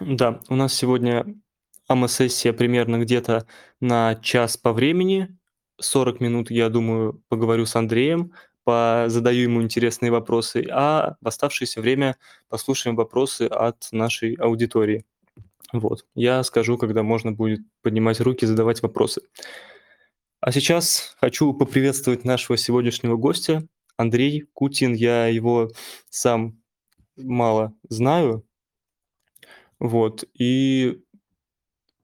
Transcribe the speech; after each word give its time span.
Да, 0.00 0.40
у 0.48 0.54
нас 0.54 0.74
сегодня 0.74 1.26
АМА-сессия 1.88 2.52
примерно 2.52 2.98
где-то 2.98 3.46
на 3.80 4.14
час 4.16 4.56
по 4.56 4.72
времени. 4.72 5.36
40 5.80 6.20
минут, 6.20 6.50
я 6.50 6.68
думаю, 6.68 7.22
поговорю 7.28 7.66
с 7.66 7.74
Андреем, 7.74 8.32
задаю 8.64 9.42
ему 9.42 9.62
интересные 9.62 10.12
вопросы, 10.12 10.66
а 10.70 11.16
в 11.20 11.26
оставшееся 11.26 11.80
время 11.80 12.16
послушаем 12.48 12.94
вопросы 12.94 13.42
от 13.42 13.88
нашей 13.90 14.34
аудитории. 14.34 15.04
Вот. 15.72 16.06
Я 16.14 16.44
скажу, 16.44 16.78
когда 16.78 17.02
можно 17.02 17.32
будет 17.32 17.60
поднимать 17.82 18.20
руки, 18.20 18.44
задавать 18.46 18.82
вопросы. 18.82 19.22
А 20.40 20.52
сейчас 20.52 21.16
хочу 21.20 21.52
поприветствовать 21.54 22.24
нашего 22.24 22.56
сегодняшнего 22.56 23.16
гостя, 23.16 23.66
Андрей 23.96 24.44
Кутин. 24.52 24.94
Я 24.94 25.26
его 25.26 25.70
сам 26.08 26.60
мало 27.16 27.72
знаю. 27.88 28.44
Вот. 29.80 30.24
И, 30.34 31.04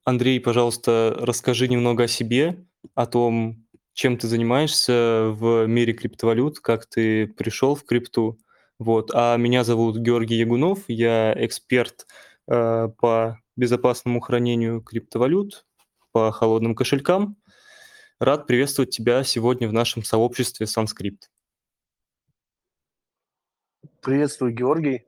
Андрей, 0.05 0.41
пожалуйста, 0.41 1.17
расскажи 1.19 1.69
немного 1.69 2.05
о 2.05 2.09
себе, 2.09 2.65
о 2.95 3.07
том, 3.07 3.67
чем 3.95 4.19
ты 4.19 4.27
занимаешься 4.29 5.31
в 5.31 5.67
мире 5.67 5.93
криптовалют, 5.93 6.61
как 6.61 6.87
ты 6.87 7.27
пришел 7.27 7.75
в 7.75 7.85
крипту. 7.85 8.39
Вот. 8.79 9.11
А 9.15 9.37
меня 9.37 9.65
зовут 9.65 9.99
Георгий 9.99 10.37
Ягунов, 10.37 10.81
я 10.89 11.33
эксперт 11.37 12.07
э, 12.49 12.89
по 12.99 13.41
безопасному 13.57 14.21
хранению 14.21 14.83
криптовалют, 14.83 15.65
по 16.13 16.33
холодным 16.33 16.75
кошелькам. 16.75 17.37
Рад 18.19 18.47
приветствовать 18.47 18.91
тебя 18.91 19.23
сегодня 19.25 19.69
в 19.69 19.73
нашем 19.73 20.03
сообществе 20.03 20.67
Санскрипт. 20.67 21.31
Приветствую, 24.01 24.53
Георгий. 24.53 25.07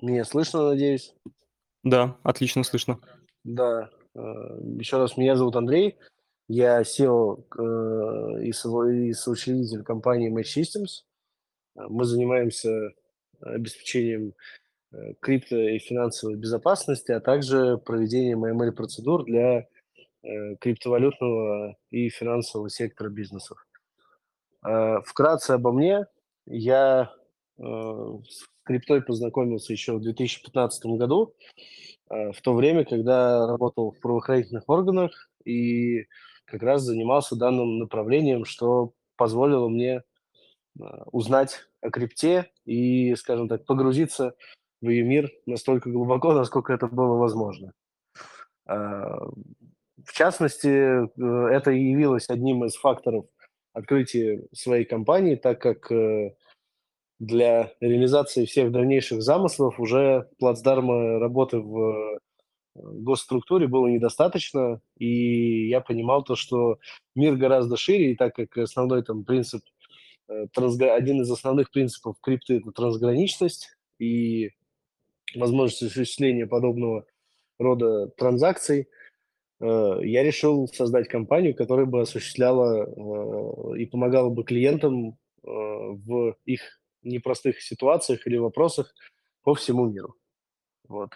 Меня 0.00 0.24
слышно, 0.24 0.70
надеюсь? 0.70 1.14
Да, 1.84 2.16
отлично 2.22 2.64
слышно. 2.64 2.98
Да. 3.44 3.90
Э, 4.14 4.18
Еще 4.78 4.96
раз, 4.96 5.16
меня 5.16 5.36
зовут 5.36 5.56
Андрей. 5.56 5.96
Я 6.48 6.82
SEO 6.82 7.44
э, 7.58 8.44
и, 8.44 9.12
соучредитель 9.12 9.82
компании 9.82 10.34
Match 10.34 10.60
Systems. 10.60 11.04
Мы 11.76 12.04
занимаемся 12.04 12.90
обеспечением 13.40 14.34
э, 14.92 15.14
крипто 15.20 15.56
и 15.56 15.78
финансовой 15.78 16.36
безопасности, 16.36 17.12
а 17.12 17.20
также 17.20 17.78
проведением 17.78 18.44
AML-процедур 18.44 19.24
для 19.24 19.68
Э, 20.24 20.56
криптовалютного 20.56 21.76
и 21.90 22.08
финансового 22.08 22.70
сектора 22.70 23.10
бизнесов. 23.10 23.66
Вкратце 25.04 25.50
обо 25.50 25.72
мне. 25.72 26.06
Я 26.46 27.12
с 27.58 28.44
криптой 28.64 29.02
познакомился 29.02 29.72
еще 29.72 29.94
в 29.94 30.00
2015 30.00 30.86
году, 30.86 31.34
в 32.08 32.40
то 32.42 32.54
время, 32.54 32.84
когда 32.84 33.46
работал 33.46 33.92
в 33.92 34.00
правоохранительных 34.00 34.64
органах 34.68 35.30
и 35.44 36.06
как 36.44 36.62
раз 36.62 36.82
занимался 36.82 37.36
данным 37.36 37.78
направлением, 37.78 38.44
что 38.44 38.92
позволило 39.16 39.68
мне 39.68 40.02
узнать 41.12 41.60
о 41.80 41.90
крипте 41.90 42.50
и, 42.64 43.14
скажем 43.14 43.48
так, 43.48 43.64
погрузиться 43.64 44.34
в 44.80 44.88
ее 44.88 45.04
мир 45.04 45.30
настолько 45.46 45.90
глубоко, 45.90 46.32
насколько 46.32 46.72
это 46.72 46.86
было 46.88 47.16
возможно. 47.16 47.72
В 50.04 50.12
частности, 50.12 50.68
э, 50.68 51.48
это 51.50 51.70
явилось 51.70 52.28
одним 52.28 52.64
из 52.64 52.74
факторов 52.76 53.26
открытия 53.72 54.46
своей 54.52 54.84
компании, 54.84 55.36
так 55.36 55.60
как 55.60 55.90
э, 55.90 56.34
для 57.18 57.72
реализации 57.80 58.44
всех 58.44 58.72
дальнейших 58.72 59.22
замыслов 59.22 59.78
уже 59.80 60.28
плацдарма 60.38 61.18
работы 61.18 61.58
в 61.58 61.78
э, 61.78 62.18
госструктуре 62.74 63.66
было 63.68 63.86
недостаточно, 63.86 64.80
и 64.98 65.68
я 65.68 65.80
понимал 65.80 66.24
то, 66.24 66.34
что 66.34 66.78
мир 67.14 67.36
гораздо 67.36 67.76
шире, 67.76 68.12
и 68.12 68.16
так 68.16 68.34
как 68.34 68.56
основной 68.58 69.02
там 69.02 69.24
принцип, 69.24 69.62
один 70.26 71.20
из 71.20 71.30
основных 71.30 71.70
принципов 71.70 72.16
крипты– 72.20 72.56
это 72.56 72.72
трансграничность 72.72 73.76
и 73.98 74.50
возможность 75.34 75.82
осуществления 75.82 76.46
подобного 76.46 77.04
рода 77.58 78.08
транзакций– 78.08 78.88
Э, 79.60 79.98
я 80.02 80.22
решил 80.22 80.68
создать 80.68 81.08
компанию, 81.08 81.54
которая 81.54 81.86
бы 81.86 82.02
осуществляла 82.02 82.84
э, 82.84 83.78
и 83.78 83.86
помогала 83.86 84.28
бы 84.28 84.44
клиентам 84.44 85.10
э, 85.10 85.46
в 85.46 86.36
их 86.44 86.80
непростых 87.04 87.60
ситуациях 87.60 88.26
или 88.26 88.36
вопросах 88.36 88.94
по 89.42 89.54
всему 89.54 89.86
миру. 89.88 90.16
Вот. 90.88 91.10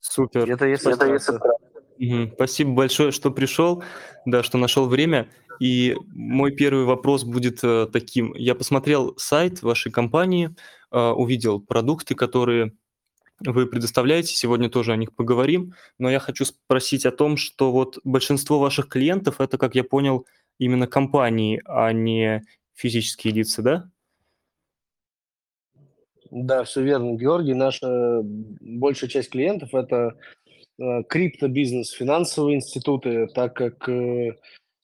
Супер. 0.00 0.50
Это 0.50 0.66
если 0.66 0.94
это 0.94 1.06
если... 1.06 1.38
Угу. 1.98 2.32
Спасибо 2.34 2.72
большое, 2.72 3.12
что 3.12 3.30
пришел, 3.30 3.82
да, 4.24 4.42
что 4.42 4.58
нашел 4.58 4.88
время. 4.88 5.28
И 5.60 5.94
мой 6.06 6.52
первый 6.52 6.84
вопрос 6.84 7.24
будет 7.24 7.62
э, 7.62 7.86
таким. 7.92 8.32
Я 8.34 8.54
посмотрел 8.54 9.14
сайт 9.18 9.62
вашей 9.62 9.92
компании, 9.92 10.56
э, 10.90 10.98
увидел 10.98 11.60
продукты, 11.60 12.14
которые 12.14 12.72
вы 13.40 13.66
предоставляете, 13.66 14.34
сегодня 14.34 14.68
тоже 14.68 14.92
о 14.92 14.96
них 14.96 15.14
поговорим, 15.14 15.74
но 15.98 16.10
я 16.10 16.18
хочу 16.18 16.44
спросить 16.44 17.06
о 17.06 17.10
том, 17.10 17.36
что 17.36 17.72
вот 17.72 17.98
большинство 18.04 18.58
ваших 18.58 18.88
клиентов 18.88 19.40
это, 19.40 19.56
как 19.58 19.74
я 19.74 19.84
понял, 19.84 20.26
именно 20.58 20.86
компании, 20.86 21.62
а 21.64 21.92
не 21.92 22.42
физические 22.74 23.32
лица, 23.34 23.62
да? 23.62 23.90
Да, 26.30 26.62
все 26.64 26.82
верно, 26.82 27.16
Георгий. 27.16 27.54
Наша 27.54 28.22
большая 28.22 29.10
часть 29.10 29.30
клиентов 29.30 29.74
это 29.74 30.16
э, 30.78 31.02
криптобизнес, 31.08 31.90
финансовые 31.90 32.56
институты, 32.56 33.26
так 33.34 33.54
как 33.54 33.88
э, 33.88 34.36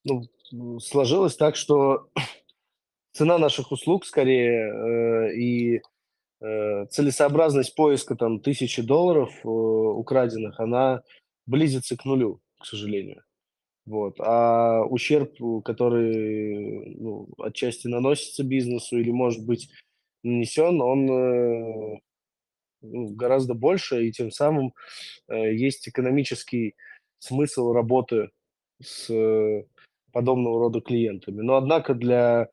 ну, 0.05 0.81
сложилось 0.81 1.37
так, 1.37 1.55
что 1.55 2.09
цена 3.13 3.39
наших 3.39 3.71
услуг 3.71 4.05
скорее 4.05 4.73
э, 4.73 5.35
и 5.37 5.83
целесообразность 6.91 7.75
поиска 7.75 8.15
там 8.15 8.41
тысячи 8.41 8.83
долларов 8.83 9.33
украденных, 9.43 10.61
она 10.61 11.01
близится 11.47 11.97
к 11.97 12.05
нулю, 12.05 12.43
к 12.61 12.67
сожалению. 12.67 13.23
Вот. 13.87 14.17
А 14.21 14.83
ущерб, 14.85 15.33
который 15.65 16.95
ну, 16.97 17.27
отчасти 17.39 17.87
наносится 17.89 18.45
бизнесу 18.45 18.99
или 18.99 19.11
может 19.11 19.47
быть 19.47 19.71
нанесен, 20.23 20.81
он 20.81 21.11
э, 21.11 22.01
ну, 22.83 23.09
гораздо 23.15 23.55
больше, 23.55 24.07
и 24.07 24.13
тем 24.13 24.31
самым 24.31 24.75
э, 25.29 25.55
есть 25.55 25.89
экономический 25.89 26.75
смысл 27.19 27.73
работы 27.73 28.31
с 28.83 29.11
э, 29.11 29.65
подобного 30.13 30.61
рода 30.61 30.81
клиентами. 30.81 31.41
Но 31.43 31.57
однако 31.57 31.95
для 31.95 32.49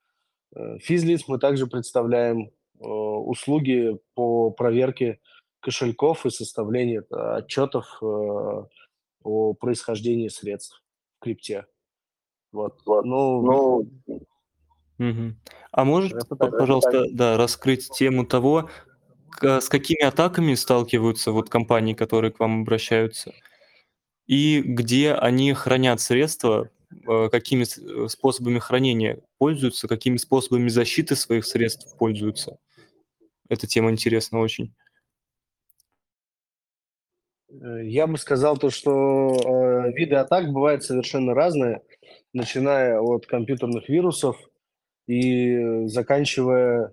физлиц 0.81 1.27
мы 1.27 1.39
также 1.39 1.65
представляем 1.65 2.51
услуги 2.77 3.97
по 4.13 4.51
проверке 4.51 5.19
кошельков 5.61 6.25
и 6.25 6.29
составлению 6.29 7.07
отчетов 7.09 8.03
о 8.03 9.53
происхождении 9.53 10.27
средств 10.27 10.83
в 11.17 11.23
крипте. 11.23 11.65
Вот. 12.51 12.81
вот. 12.85 13.05
Ну, 13.05 13.41
ну 13.41 14.21
угу. 14.99 15.35
А 15.71 15.85
можешь, 15.85 16.13
это, 16.13 16.35
пожалуйста, 16.35 17.05
это, 17.05 17.13
да, 17.13 17.37
раскрыть 17.37 17.89
тему 17.89 18.25
того, 18.25 18.69
с 19.41 19.67
какими 19.69 20.03
атаками 20.03 20.53
сталкиваются 20.53 21.31
вот 21.31 21.49
компании, 21.49 21.93
которые 21.93 22.31
к 22.31 22.39
вам 22.39 22.61
обращаются, 22.61 23.33
и 24.27 24.61
где 24.61 25.13
они 25.13 25.53
хранят 25.53 25.99
средства, 25.99 26.69
э, 27.07 27.29
какими 27.29 27.65
способами 28.07 28.59
хранения 28.59 29.21
пользуются, 29.37 29.87
какими 29.87 30.17
способами 30.17 30.69
защиты 30.69 31.15
своих 31.15 31.45
средств 31.45 31.97
пользуются? 31.97 32.57
Эта 33.49 33.67
тема 33.67 33.91
интересна 33.91 34.39
очень. 34.39 34.73
Э, 37.49 37.85
я 37.85 38.07
бы 38.07 38.17
сказал 38.17 38.57
то, 38.57 38.69
что 38.69 39.35
э, 39.35 39.91
виды 39.93 40.15
атак 40.15 40.51
бывают 40.51 40.83
совершенно 40.83 41.33
разные, 41.33 41.81
начиная 42.31 42.99
от 42.99 43.25
компьютерных 43.25 43.89
вирусов 43.89 44.37
и 45.07 45.85
заканчивая 45.87 46.91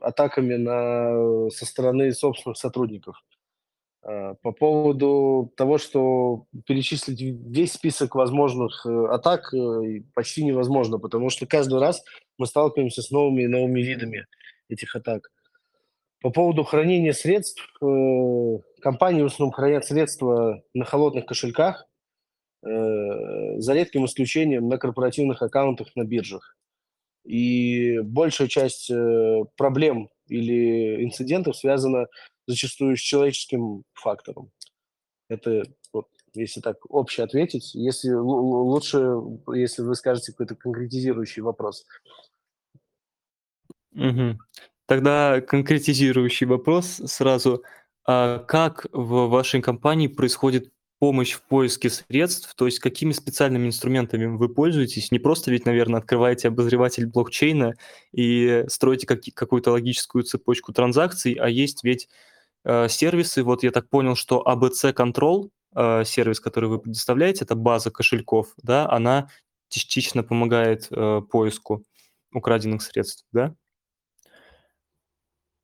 атаками 0.00 0.54
на, 0.54 1.50
со 1.50 1.66
стороны 1.66 2.12
собственных 2.12 2.56
сотрудников. 2.56 3.16
Э, 4.02 4.34
по 4.42 4.52
поводу 4.52 5.52
того, 5.56 5.78
что 5.78 6.44
перечислить 6.66 7.20
весь 7.20 7.72
список 7.72 8.14
возможных 8.14 8.86
э, 8.86 9.06
атак 9.08 9.52
почти 10.14 10.44
невозможно, 10.44 10.98
потому 10.98 11.30
что 11.30 11.46
каждый 11.46 11.80
раз 11.80 12.02
мы 12.38 12.46
сталкиваемся 12.46 13.02
с 13.02 13.10
новыми 13.10 13.42
и 13.42 13.48
новыми 13.48 13.80
видами 13.80 14.26
этих 14.68 14.94
атак. 14.94 15.30
По 16.20 16.30
поводу 16.30 16.64
хранения 16.64 17.12
средств, 17.12 17.62
э, 17.80 18.58
компании 18.80 19.22
в 19.22 19.26
основном 19.26 19.52
хранят 19.52 19.84
средства 19.84 20.62
на 20.74 20.84
холодных 20.84 21.26
кошельках, 21.26 21.86
э, 22.64 23.58
за 23.58 23.72
редким 23.72 24.04
исключением 24.04 24.68
на 24.68 24.78
корпоративных 24.78 25.42
аккаунтах 25.42 25.94
на 25.94 26.04
биржах. 26.04 26.56
И 27.28 27.98
большая 28.00 28.48
часть 28.48 28.90
э, 28.90 29.44
проблем 29.58 30.08
или 30.28 31.04
инцидентов 31.04 31.58
связана 31.58 32.06
зачастую 32.46 32.96
с 32.96 33.00
человеческим 33.00 33.84
фактором. 33.92 34.50
Это 35.28 35.64
вот, 35.92 36.06
если 36.32 36.62
так 36.62 36.78
обще 36.88 37.24
ответить. 37.24 37.74
Если 37.74 38.10
лучше, 38.14 39.12
если 39.52 39.82
вы 39.82 39.94
скажете 39.94 40.32
какой-то 40.32 40.54
конкретизирующий 40.54 41.42
вопрос. 41.42 41.84
Мгм. 43.92 44.38
Тогда 44.86 45.42
конкретизирующий 45.42 46.46
вопрос 46.46 46.86
сразу. 47.04 47.62
А 48.06 48.38
как 48.38 48.86
в 48.90 49.28
вашей 49.28 49.60
компании 49.60 50.06
происходит 50.06 50.72
помощь 50.98 51.32
в 51.32 51.42
поиске 51.42 51.90
средств? 51.90 52.54
То 52.54 52.66
есть 52.66 52.78
какими 52.80 53.12
специальными 53.12 53.66
инструментами 53.66 54.26
вы 54.26 54.48
пользуетесь? 54.48 55.10
Не 55.12 55.18
просто 55.18 55.50
ведь, 55.50 55.66
наверное, 55.66 56.00
открываете 56.00 56.48
обозреватель 56.48 57.06
блокчейна 57.06 57.74
и 58.12 58.64
строите 58.68 59.06
каки 59.06 59.30
какую-то 59.30 59.72
логическую 59.72 60.24
цепочку 60.24 60.72
транзакций, 60.72 61.34
а 61.34 61.48
есть 61.48 61.84
ведь, 61.84 62.08
э, 62.64 62.88
сервисы. 62.88 63.42
Вот 63.42 63.62
я 63.62 63.70
так 63.70 63.88
понял, 63.88 64.16
что 64.16 64.42
ABC 64.46 64.92
Control, 64.92 65.50
э, 65.74 66.04
сервис, 66.04 66.40
который 66.40 66.68
вы 66.68 66.78
предоставляете, 66.80 67.44
это 67.44 67.54
база 67.54 67.90
кошельков, 67.90 68.54
да, 68.62 68.88
она 68.90 69.28
частично 69.68 70.22
помогает, 70.22 70.88
э, 70.90 71.22
поиску 71.30 71.84
украденных 72.32 72.82
средств, 72.82 73.24
да? 73.32 73.54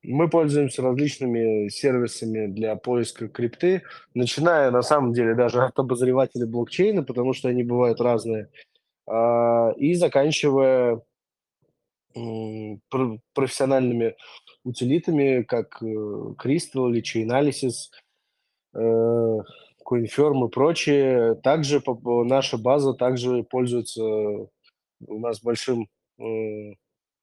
Мы 0.07 0.29
пользуемся 0.29 0.81
различными 0.81 1.69
сервисами 1.69 2.47
для 2.47 2.75
поиска 2.75 3.27
крипты, 3.27 3.83
начиная, 4.13 4.71
на 4.71 4.81
самом 4.81 5.13
деле, 5.13 5.35
даже 5.35 5.63
от 5.63 5.77
обозревателя 5.79 6.45
блокчейна, 6.45 7.03
потому 7.03 7.33
что 7.33 7.49
они 7.49 7.63
бывают 7.63 7.99
разные, 8.01 8.49
а, 9.07 9.71
и 9.77 9.93
заканчивая 9.95 11.01
профессиональными 13.33 14.15
утилитами, 14.63 15.43
как, 15.43 15.81
э, 15.81 15.85
Crystal 15.85 16.89
или 16.89 17.01
Chainalysis, 17.01 17.91
э, 18.73 19.37
CoinFirm 19.85 20.47
и 20.47 20.49
прочие. 20.49 21.35
Также 21.35 21.81
наша 22.05 22.57
база 22.57 22.93
также 22.93 23.43
пользуется 23.43 24.03
у 24.03 25.19
нас 25.19 25.41
большим, 25.41 25.87
э, 26.19 26.23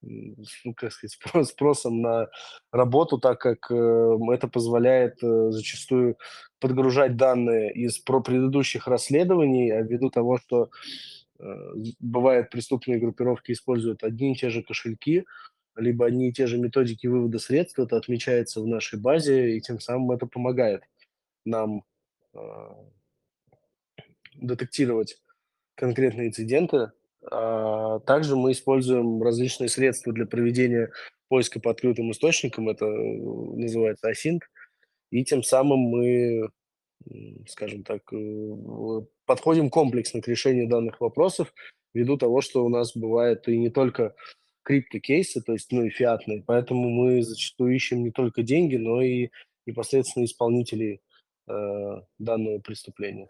ну, 0.03 0.75
как 0.75 0.93
сказать, 0.93 1.17
спросом 1.49 2.01
на 2.01 2.29
работу, 2.71 3.19
так 3.19 3.41
как 3.41 3.71
э, 3.71 4.19
это 4.33 4.49
позволяет 4.49 5.23
э, 5.23 5.51
зачастую 5.51 6.19
подгружать 6.59 7.17
данные 7.17 7.73
из 7.73 7.99
про 7.99 8.21
предыдущих 8.21 8.87
расследований, 8.87 9.71
а 9.71 9.83
ввиду 9.83 10.11
того, 10.11 10.39
что 10.39 10.71
э, 11.39 11.45
бывает 12.01 12.51
преступные 12.51 12.99
группировки 12.99 13.53
используют 13.53 14.03
одни 14.03 14.33
и 14.33 14.37
те 14.37 14.51
же 14.51 14.63
кошельки, 14.63 15.25
либо 15.77 16.07
одни 16.07 16.29
и 16.29 16.33
те 16.33 16.47
же 16.47 16.59
методики 16.59 17.07
вывода 17.07 17.39
средств, 17.39 17.79
это 17.79 17.97
отмечается 17.97 18.61
в 18.61 18.67
нашей 18.67 19.01
базе, 19.01 19.57
и 19.57 19.61
тем 19.61 19.81
самым 19.81 20.13
это 20.13 20.27
помогает 20.27 20.83
нам 21.45 21.83
детектировать 24.35 25.19
конкретные 25.75 26.29
инциденты, 26.29 26.93
также 27.29 28.37
мы 28.37 28.53
используем 28.53 29.23
различные 29.23 29.69
средства 29.69 30.13
для 30.13 30.27
проведения 30.27 30.91
поиска 31.33 31.61
по 31.61 31.71
открытым 31.71 32.11
источникам, 32.11 32.69
это 32.69 32.85
э, 32.85 33.17
называется 33.17 34.11
async, 34.11 34.41
и 35.11 35.25
тем 35.25 35.43
самым 35.43 35.79
мы, 35.79 36.51
скажем 37.49 37.85
так, 37.85 38.03
э, 38.13 39.07
подходим 39.25 39.71
комплексно 39.71 40.21
к 40.21 40.29
решению 40.29 40.69
данных 40.69 41.01
вопросов, 41.01 41.55
ввиду 41.95 42.19
того, 42.19 42.43
что 42.43 42.67
у 42.67 42.69
нас 42.69 42.95
бывает 42.95 43.49
и 43.49 43.57
не 43.57 43.71
только 43.71 44.15
криптокейсы, 44.63 45.41
то 45.41 45.55
есть, 45.55 45.73
ну 45.73 45.85
и 45.85 45.89
фиатные, 45.89 46.43
поэтому 46.47 46.91
мы 46.91 47.23
зачастую 47.23 47.75
ищем 47.75 48.03
не 48.03 48.11
только 48.11 48.43
деньги, 48.43 48.77
но 48.77 49.01
и 49.01 49.31
непосредственно 49.65 50.25
исполнителей 50.25 51.01
э, 51.49 52.01
данного 52.19 52.59
преступления. 52.59 53.29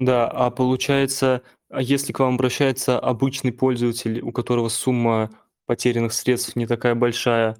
Да, 0.00 0.28
а 0.28 0.50
получается, 0.50 1.42
а 1.68 1.82
если 1.82 2.12
к 2.12 2.20
вам 2.20 2.34
обращается 2.34 2.98
обычный 2.98 3.52
пользователь, 3.52 4.22
у 4.22 4.32
которого 4.32 4.70
сумма 4.70 5.30
потерянных 5.66 6.14
средств 6.14 6.56
не 6.56 6.66
такая 6.66 6.94
большая, 6.94 7.58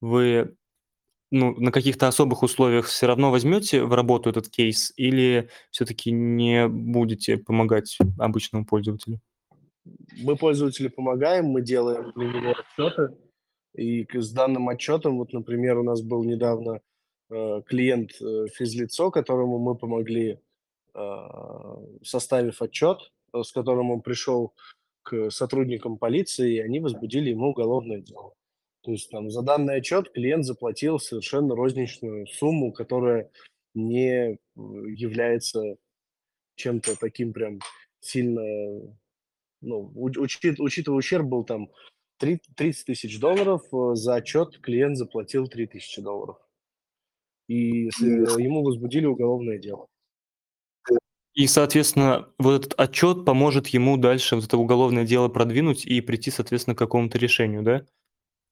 вы, 0.00 0.56
ну, 1.30 1.54
на 1.60 1.70
каких-то 1.70 2.08
особых 2.08 2.42
условиях 2.42 2.86
все 2.86 3.06
равно 3.06 3.30
возьмете 3.30 3.84
в 3.84 3.92
работу 3.92 4.30
этот 4.30 4.48
кейс 4.48 4.90
или 4.96 5.50
все-таки 5.70 6.10
не 6.10 6.66
будете 6.66 7.36
помогать 7.36 7.98
обычному 8.18 8.64
пользователю? 8.64 9.20
Мы 10.16 10.36
пользователю 10.36 10.90
помогаем, 10.90 11.44
мы 11.46 11.60
делаем 11.60 12.10
для 12.16 12.26
него 12.26 12.54
отчеты, 12.58 13.14
и 13.74 14.06
с 14.14 14.32
данным 14.32 14.68
отчетом, 14.68 15.18
вот, 15.18 15.34
например, 15.34 15.76
у 15.76 15.82
нас 15.82 16.00
был 16.00 16.24
недавно 16.24 16.80
э, 17.28 17.62
клиент 17.66 18.12
э, 18.22 18.46
физлицо, 18.54 19.10
которому 19.10 19.58
мы 19.58 19.74
помогли 19.74 20.38
составив 22.02 22.62
отчет, 22.62 23.12
э, 23.32 23.42
с 23.42 23.52
которым 23.52 23.90
он 23.90 24.02
пришел 24.02 24.54
к 25.02 25.30
сотрудникам 25.30 25.98
полиции, 25.98 26.56
и 26.56 26.60
они 26.60 26.80
возбудили 26.80 27.30
ему 27.30 27.48
уголовное 27.48 28.00
дело. 28.00 28.34
То 28.82 28.92
есть 28.92 29.10
там 29.10 29.30
за 29.30 29.42
данный 29.42 29.76
отчет 29.76 30.10
клиент 30.12 30.44
заплатил 30.44 30.98
совершенно 30.98 31.54
розничную 31.54 32.26
сумму, 32.26 32.72
которая 32.72 33.30
не 33.74 34.32
э, 34.32 34.38
является 34.54 35.76
чем-то 36.56 36.98
таким 36.98 37.32
прям 37.32 37.60
сильно, 38.00 38.42
ну, 39.60 39.92
учит, 39.94 40.60
учитывая 40.60 40.98
ущерб 40.98 41.26
был 41.26 41.44
там 41.44 41.70
30 42.18 42.84
тысяч 42.84 43.18
долларов, 43.18 43.62
э, 43.72 43.94
за 43.94 44.16
отчет 44.16 44.58
клиент 44.60 44.96
заплатил 44.96 45.48
3 45.48 45.66
тысячи 45.66 46.02
долларов. 46.02 46.36
И 47.48 47.88
ему 48.38 48.62
возбудили 48.62 49.06
уголовное 49.06 49.58
дело. 49.58 49.88
И, 51.34 51.46
соответственно, 51.46 52.28
вот 52.38 52.66
этот 52.66 52.78
отчет 52.78 53.24
поможет 53.24 53.68
ему 53.68 53.96
дальше 53.96 54.36
вот 54.36 54.44
это 54.44 54.58
уголовное 54.58 55.04
дело 55.04 55.28
продвинуть 55.28 55.86
и 55.86 56.00
прийти, 56.00 56.30
соответственно, 56.30 56.74
к 56.74 56.78
какому-то 56.78 57.18
решению, 57.18 57.62
да? 57.62 57.86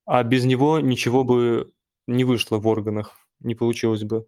А 0.06 0.23
без 0.23 0.44
него 0.44 0.81
ничего 0.81 1.23
бы 1.25 1.73
не 2.06 2.25
вышло 2.25 2.59
в 2.59 2.67
органах, 2.67 3.17
не 3.41 3.55
получилось 3.55 4.05
бы 4.05 4.27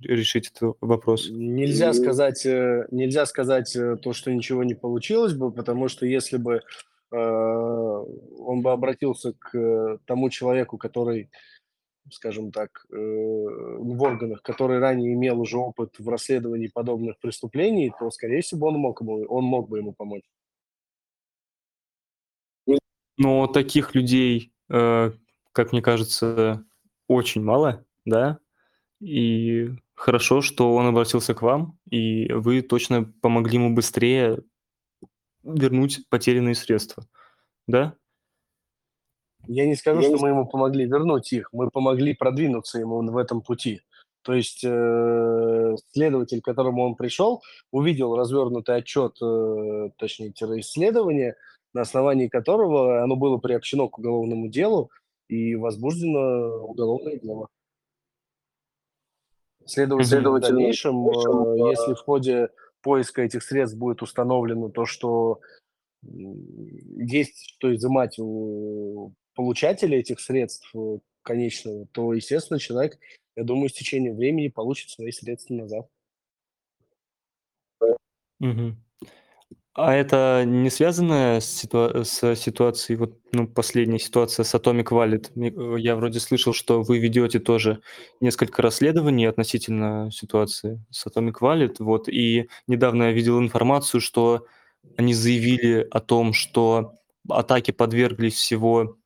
решить 0.00 0.50
этот 0.54 0.76
вопрос. 0.80 1.28
Нельзя 1.28 1.92
сказать, 1.92 2.46
э, 2.46 2.86
нельзя 2.90 3.26
сказать 3.26 3.74
э, 3.74 3.96
то, 3.96 4.12
что 4.12 4.32
ничего 4.32 4.62
не 4.62 4.74
получилось 4.74 5.34
бы, 5.34 5.50
потому 5.50 5.88
что 5.88 6.06
если 6.06 6.36
бы 6.36 6.62
э, 7.10 7.16
он 7.16 8.62
бы 8.62 8.70
обратился 8.70 9.32
к 9.32 9.98
тому 10.04 10.30
человеку, 10.30 10.78
который 10.78 11.30
скажем 12.10 12.52
так, 12.52 12.86
э, 12.90 12.96
в 12.96 14.02
органах, 14.02 14.42
который 14.42 14.78
ранее 14.78 15.14
имел 15.14 15.40
уже 15.40 15.56
опыт 15.58 15.98
в 15.98 16.08
расследовании 16.08 16.68
подобных 16.68 17.18
преступлений, 17.18 17.92
то, 17.98 18.10
скорее 18.10 18.40
всего, 18.40 18.68
он 18.68 18.74
мог, 18.74 19.00
ему, 19.00 19.24
он 19.28 19.44
мог 19.44 19.68
бы 19.68 19.78
ему 19.78 19.92
помочь. 19.92 20.24
Но 23.18 23.48
таких 23.48 23.94
людей, 23.94 24.52
э, 24.70 25.10
как 25.52 25.72
мне 25.72 25.82
кажется, 25.82 26.64
очень 27.08 27.42
мало, 27.42 27.84
да? 28.04 28.38
И 29.00 29.70
хорошо, 29.94 30.40
что 30.40 30.74
он 30.74 30.86
обратился 30.86 31.34
к 31.34 31.42
вам, 31.42 31.78
и 31.90 32.32
вы 32.32 32.62
точно 32.62 33.04
помогли 33.20 33.54
ему 33.56 33.74
быстрее 33.74 34.42
вернуть 35.42 36.08
потерянные 36.08 36.54
средства, 36.54 37.06
да? 37.66 37.97
Я 39.48 39.66
не 39.66 39.74
скажу, 39.76 40.00
Я 40.00 40.08
что 40.08 40.16
не... 40.16 40.22
мы 40.22 40.28
ему 40.28 40.46
помогли 40.46 40.84
вернуть 40.84 41.32
их, 41.32 41.48
мы 41.52 41.70
помогли 41.70 42.14
продвинуться 42.14 42.78
ему 42.78 43.00
в 43.02 43.16
этом 43.16 43.40
пути. 43.40 43.80
То 44.22 44.34
есть 44.34 44.62
э, 44.62 45.76
следователь, 45.92 46.42
к 46.42 46.44
которому 46.44 46.84
он 46.84 46.96
пришел, 46.96 47.42
увидел 47.72 48.14
развернутый 48.14 48.76
отчет, 48.76 49.16
э, 49.22 49.90
точнее, 49.96 50.32
исследование, 50.60 51.34
на 51.72 51.80
основании 51.80 52.28
которого 52.28 53.02
оно 53.02 53.16
было 53.16 53.38
приобщено 53.38 53.88
к 53.88 53.98
уголовному 53.98 54.48
делу 54.48 54.90
и 55.28 55.54
возбуждено 55.54 56.66
уголовное 56.66 57.18
дело. 57.18 57.48
Следовательно, 59.64 60.08
Следовательно 60.08 60.50
в 60.52 60.56
дальнейшем, 60.56 61.08
э, 61.08 61.70
если 61.70 61.94
в 61.94 62.00
ходе 62.00 62.50
поиска 62.82 63.22
этих 63.22 63.42
средств 63.42 63.78
будет 63.78 64.02
установлено 64.02 64.68
то, 64.68 64.84
что 64.84 65.40
есть 66.02 67.54
что 67.56 67.74
изымать 67.74 68.18
у 68.18 69.12
получателя 69.38 70.00
этих 70.00 70.18
средств 70.18 70.68
э, 70.74 70.98
конечного, 71.22 71.86
то, 71.92 72.12
естественно, 72.12 72.58
человек, 72.58 72.98
я 73.36 73.44
думаю, 73.44 73.68
с 73.68 73.72
течением 73.72 74.16
времени 74.16 74.48
получит 74.48 74.90
свои 74.90 75.12
средства 75.12 75.54
назад. 75.54 75.88
Мгм. 78.40 78.82
А 79.74 79.94
это 79.94 80.42
не 80.44 80.70
связано 80.70 81.38
с, 81.40 81.64
ситуа- 81.64 82.02
с 82.02 82.34
ситуацией, 82.34 82.96
вот, 82.96 83.16
ну, 83.30 83.46
последняя 83.46 84.00
ситуация 84.00 84.42
с 84.42 84.52
Atomic 84.56 84.88
Wallet? 84.88 85.30
Э, 85.36 85.78
я 85.78 85.94
вроде 85.94 86.18
слышал, 86.18 86.52
что 86.52 86.82
вы 86.82 86.98
ведете 86.98 87.38
тоже 87.38 87.80
несколько 88.20 88.60
расследований 88.60 89.26
относительно 89.26 90.10
ситуации 90.10 90.84
с 90.90 91.06
Atomic 91.06 91.36
Wallet, 91.40 91.76
вот, 91.78 92.08
и 92.08 92.48
недавно 92.66 93.04
я 93.04 93.12
видел 93.12 93.38
информацию, 93.38 94.00
что 94.00 94.46
они 94.96 95.14
заявили 95.14 95.86
о 95.92 96.00
том, 96.00 96.32
что 96.32 96.98
атаке 97.28 97.72
подверглись 97.72 98.34
всего 98.34 98.97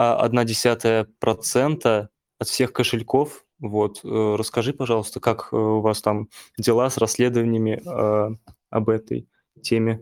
0,1% 0.00 2.08
от 2.38 2.48
всех 2.48 2.72
кошельков. 2.72 3.44
Вот, 3.58 4.00
э, 4.04 4.36
расскажи, 4.38 4.72
пожалуйста, 4.72 5.20
как, 5.20 5.48
э, 5.52 5.56
у 5.56 5.80
вас 5.80 6.00
там 6.00 6.28
дела 6.56 6.88
с 6.88 6.96
расследованиями, 6.96 7.82
а, 7.86 8.30
об 8.70 8.88
этой 8.88 9.28
теме? 9.60 10.00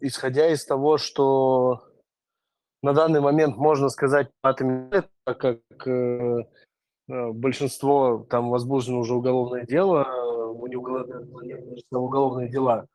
Исходя 0.00 0.48
из 0.48 0.64
того, 0.64 0.98
что 0.98 1.84
на 2.82 2.94
данный 2.94 3.20
момент 3.20 3.56
можно 3.56 3.90
сказать, 3.90 4.28
так 4.42 4.58
как, 5.24 5.60
э, 5.86 6.38
э, 7.08 7.30
большинство 7.30 8.26
там 8.28 8.50
возбуждено 8.50 8.98
уже 9.00 9.14
уголовное 9.14 9.66
дело, 9.66 10.04
у 10.52 10.66
них 10.66 10.80
уголовные 11.92 12.48
дела 12.48 12.88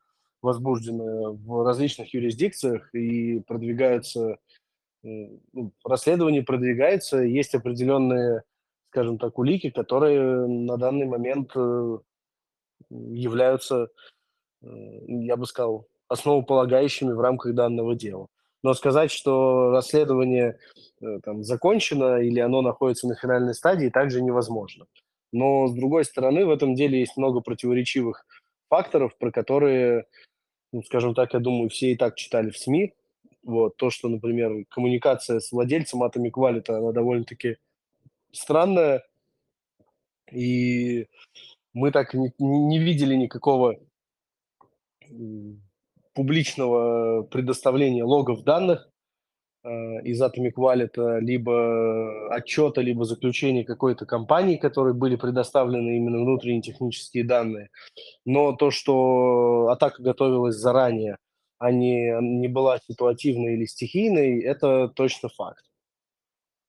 возбуждены 0.46 1.30
в 1.30 1.64
различных 1.64 2.14
юрисдикциях 2.14 2.94
и 2.94 3.40
продвигаются, 3.40 4.38
ну, 5.02 5.72
расследование 5.84 6.42
продвигается, 6.42 7.18
есть 7.18 7.54
определенные, 7.54 8.42
скажем 8.90 9.18
так, 9.18 9.38
улики, 9.38 9.70
которые 9.70 10.46
на 10.46 10.76
данный 10.76 11.06
момент 11.06 11.50
э, 11.56 11.98
являются, 12.90 13.88
я 14.62 15.36
бы 15.36 15.46
сказал, 15.46 15.86
основополагающими 16.08 17.12
в 17.12 17.20
рамках 17.20 17.54
данного 17.54 17.94
дела. 17.96 18.28
Но 18.62 18.74
сказать, 18.74 19.10
что 19.10 19.70
расследование 19.70 20.58
э, 21.00 21.20
там, 21.22 21.44
закончено 21.44 22.20
или 22.20 22.40
оно 22.40 22.62
находится 22.62 23.08
на 23.08 23.16
финальной 23.16 23.54
стадии, 23.54 23.90
также 23.90 24.22
невозможно. 24.22 24.86
Но, 25.32 25.66
с 25.66 25.74
другой 25.74 26.04
стороны, 26.04 26.46
в 26.46 26.50
этом 26.50 26.74
деле 26.74 27.00
есть 27.00 27.16
много 27.16 27.40
противоречивых 27.40 28.24
факторов, 28.68 29.16
про 29.18 29.30
которые, 29.30 30.06
ну, 30.76 30.82
скажем 30.82 31.14
так, 31.14 31.32
я 31.32 31.40
думаю, 31.40 31.70
все 31.70 31.92
и 31.92 31.96
так 31.96 32.16
читали 32.16 32.50
в 32.50 32.58
СМИ. 32.58 32.92
Вот, 33.42 33.78
то, 33.78 33.88
что, 33.88 34.10
например, 34.10 34.66
коммуникация 34.68 35.40
с 35.40 35.50
владельцем 35.50 36.02
Atomic 36.02 36.32
Wallet, 36.32 36.68
она 36.68 36.92
довольно-таки 36.92 37.56
странная, 38.30 39.02
и 40.30 41.06
мы 41.72 41.92
так 41.92 42.12
не, 42.12 42.30
не 42.38 42.78
видели 42.78 43.14
никакого 43.14 43.76
публичного 46.12 47.22
предоставления 47.22 48.04
логов 48.04 48.42
данных 48.42 48.90
из 50.04 50.22
Atomic 50.22 50.54
Wallet, 50.56 51.20
либо 51.20 52.28
отчета, 52.34 52.80
либо 52.82 53.04
заключения 53.04 53.64
какой-то 53.64 54.06
компании, 54.06 54.56
которые 54.56 54.94
были 54.94 55.16
предоставлены 55.16 55.96
именно 55.96 56.18
внутренние 56.18 56.62
технические 56.62 57.24
данные. 57.24 57.70
Но 58.24 58.52
то, 58.52 58.70
что 58.70 59.68
атака 59.70 60.02
готовилась 60.02 60.56
заранее, 60.56 61.18
а 61.58 61.72
не, 61.72 62.16
не 62.20 62.48
была 62.48 62.78
ситуативной 62.86 63.54
или 63.54 63.64
стихийной, 63.64 64.40
это 64.40 64.88
точно 64.88 65.28
факт. 65.28 65.64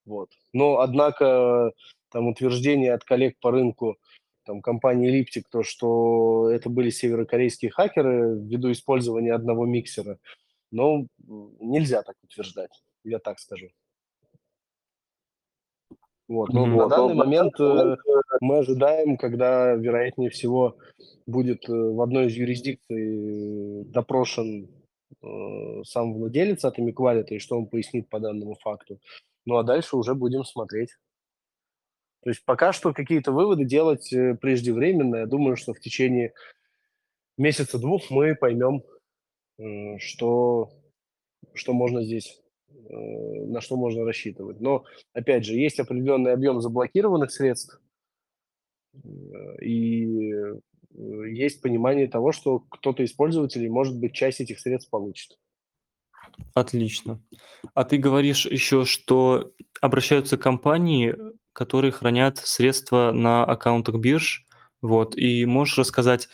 Вот. 0.05 0.29
Но, 0.53 0.79
однако, 0.79 1.71
там 2.11 2.27
утверждение 2.27 2.93
от 2.93 3.03
коллег 3.03 3.37
по 3.41 3.51
рынку, 3.51 3.97
там, 4.45 4.61
компании 4.61 5.11
Elliptic, 5.11 5.43
то, 5.51 5.61
что 5.61 6.49
это 6.49 6.69
были 6.69 6.89
северокорейские 6.89 7.69
хакеры 7.69 8.39
ввиду 8.39 8.71
использования 8.71 9.33
одного 9.33 9.65
миксера. 9.65 10.17
Но 10.71 11.05
нельзя 11.59 12.01
так 12.03 12.15
утверждать, 12.23 12.71
я 13.03 13.19
так 13.19 13.39
скажу. 13.39 13.69
Вот. 16.27 16.49
Но 16.49 16.67
mm-hmm. 16.67 16.75
на 16.75 16.87
данный 16.89 17.13
момент 17.13 17.59
э, 17.59 17.95
мы 18.41 18.57
ожидаем, 18.59 19.17
когда, 19.17 19.73
вероятнее 19.75 20.29
всего, 20.29 20.77
будет 21.25 21.69
э, 21.69 21.73
в 21.73 22.01
одной 22.01 22.27
из 22.27 22.33
юрисдикций 22.33 23.85
допрошен 23.85 24.69
э, 25.23 25.83
сам 25.85 26.13
владелец 26.13 26.65
Atomic 26.65 26.95
Wallet, 26.95 27.27
и 27.29 27.39
что 27.39 27.57
он 27.57 27.67
пояснит 27.67 28.09
по 28.09 28.19
данному 28.19 28.55
факту. 28.55 28.99
Ну 29.45 29.57
а 29.57 29.63
дальше 29.63 29.95
уже 29.95 30.15
будем 30.15 30.43
смотреть. 30.43 30.89
То 32.23 32.31
есть 32.31 32.43
пока 32.43 32.73
что 32.73 32.93
какие-то 32.93 33.31
выводы 33.31 33.63
делать 33.63 34.11
э, 34.11 34.35
преждевременно. 34.35 35.17
Я 35.17 35.25
думаю, 35.27 35.55
что 35.55 35.73
в 35.73 35.79
течение 35.79 36.33
месяца-двух 37.37 38.09
мы 38.09 38.35
поймем, 38.35 38.83
что, 39.99 40.71
что 41.53 41.73
можно 41.73 42.03
здесь, 42.03 42.37
э, 42.37 42.46
на 42.89 43.61
что 43.61 43.75
можно 43.75 44.03
рассчитывать. 44.03 44.59
Но, 44.59 44.85
опять 45.13 45.45
же, 45.45 45.55
есть 45.55 45.79
определенный 45.79 46.33
объем 46.33 46.61
заблокированных 46.61 47.31
средств, 47.31 47.81
и 49.61 50.31
э, 50.31 50.59
есть 51.29 51.61
понимание 51.61 52.07
того, 52.07 52.31
что 52.31 52.59
кто-то 52.59 53.03
из 53.03 53.13
пользователей, 53.13 53.69
может 53.69 53.99
быть, 53.99 54.13
часть 54.13 54.41
этих 54.41 54.59
средств 54.59 54.89
получит. 54.89 55.37
Отлично. 56.53 57.21
А 57.73 57.83
ты 57.83 57.97
говоришь 57.97 58.45
еще, 58.45 58.85
что 58.85 59.51
обращаются 59.81 60.37
компании, 60.37 61.15
которые 61.53 61.91
хранят 61.91 62.37
средства 62.37 63.11
на 63.11 63.43
аккаунтах 63.43 63.95
бирж. 63.95 64.45
Вот. 64.81 65.17
И 65.17 65.45
можешь 65.45 65.77
рассказать, 65.77 66.29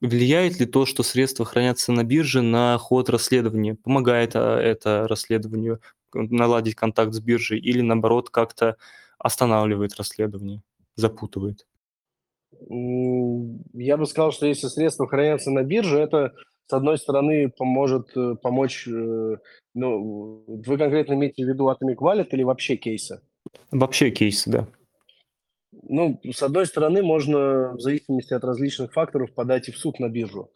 влияет 0.00 0.60
ли 0.60 0.66
то, 0.66 0.86
что 0.86 1.02
средства 1.02 1.44
хранятся 1.44 1.92
на 1.92 2.04
бирже, 2.04 2.42
на 2.42 2.78
ход 2.78 3.10
расследования? 3.10 3.74
Помогает 3.74 4.32
а, 4.34 4.58
это 4.58 5.06
расследованию 5.08 5.80
наладить 6.12 6.74
контакт 6.74 7.12
с 7.12 7.20
биржей 7.20 7.58
или, 7.58 7.80
наоборот, 7.80 8.30
как-то 8.30 8.76
останавливает 9.18 9.96
расследование, 9.96 10.62
запутывает? 10.94 11.66
Я 12.60 13.96
бы 13.96 14.06
сказал, 14.06 14.32
что 14.32 14.46
если 14.46 14.68
средства 14.68 15.06
хранятся 15.06 15.50
на 15.50 15.62
бирже, 15.62 15.98
это 15.98 16.32
с 16.66 16.72
одной 16.72 16.98
стороны, 16.98 17.48
поможет 17.48 18.14
э, 18.14 18.34
помочь, 18.42 18.86
э, 18.86 19.36
ну, 19.74 20.44
вы 20.46 20.76
конкретно 20.76 21.14
имеете 21.14 21.44
в 21.44 21.48
виду 21.48 21.70
Atomic 21.70 21.96
Wallet 21.96 22.28
или 22.32 22.42
вообще 22.42 22.76
кейсы? 22.76 23.22
Вообще 23.70 24.10
кейсы, 24.10 24.50
да. 24.50 24.68
Ну, 25.88 26.20
с 26.24 26.42
одной 26.42 26.66
стороны, 26.66 27.02
можно 27.02 27.72
в 27.74 27.80
зависимости 27.80 28.34
от 28.34 28.44
различных 28.44 28.92
факторов 28.92 29.32
подать 29.32 29.68
и 29.68 29.72
в 29.72 29.78
суд 29.78 29.98
на 30.00 30.08
биржу 30.08 30.50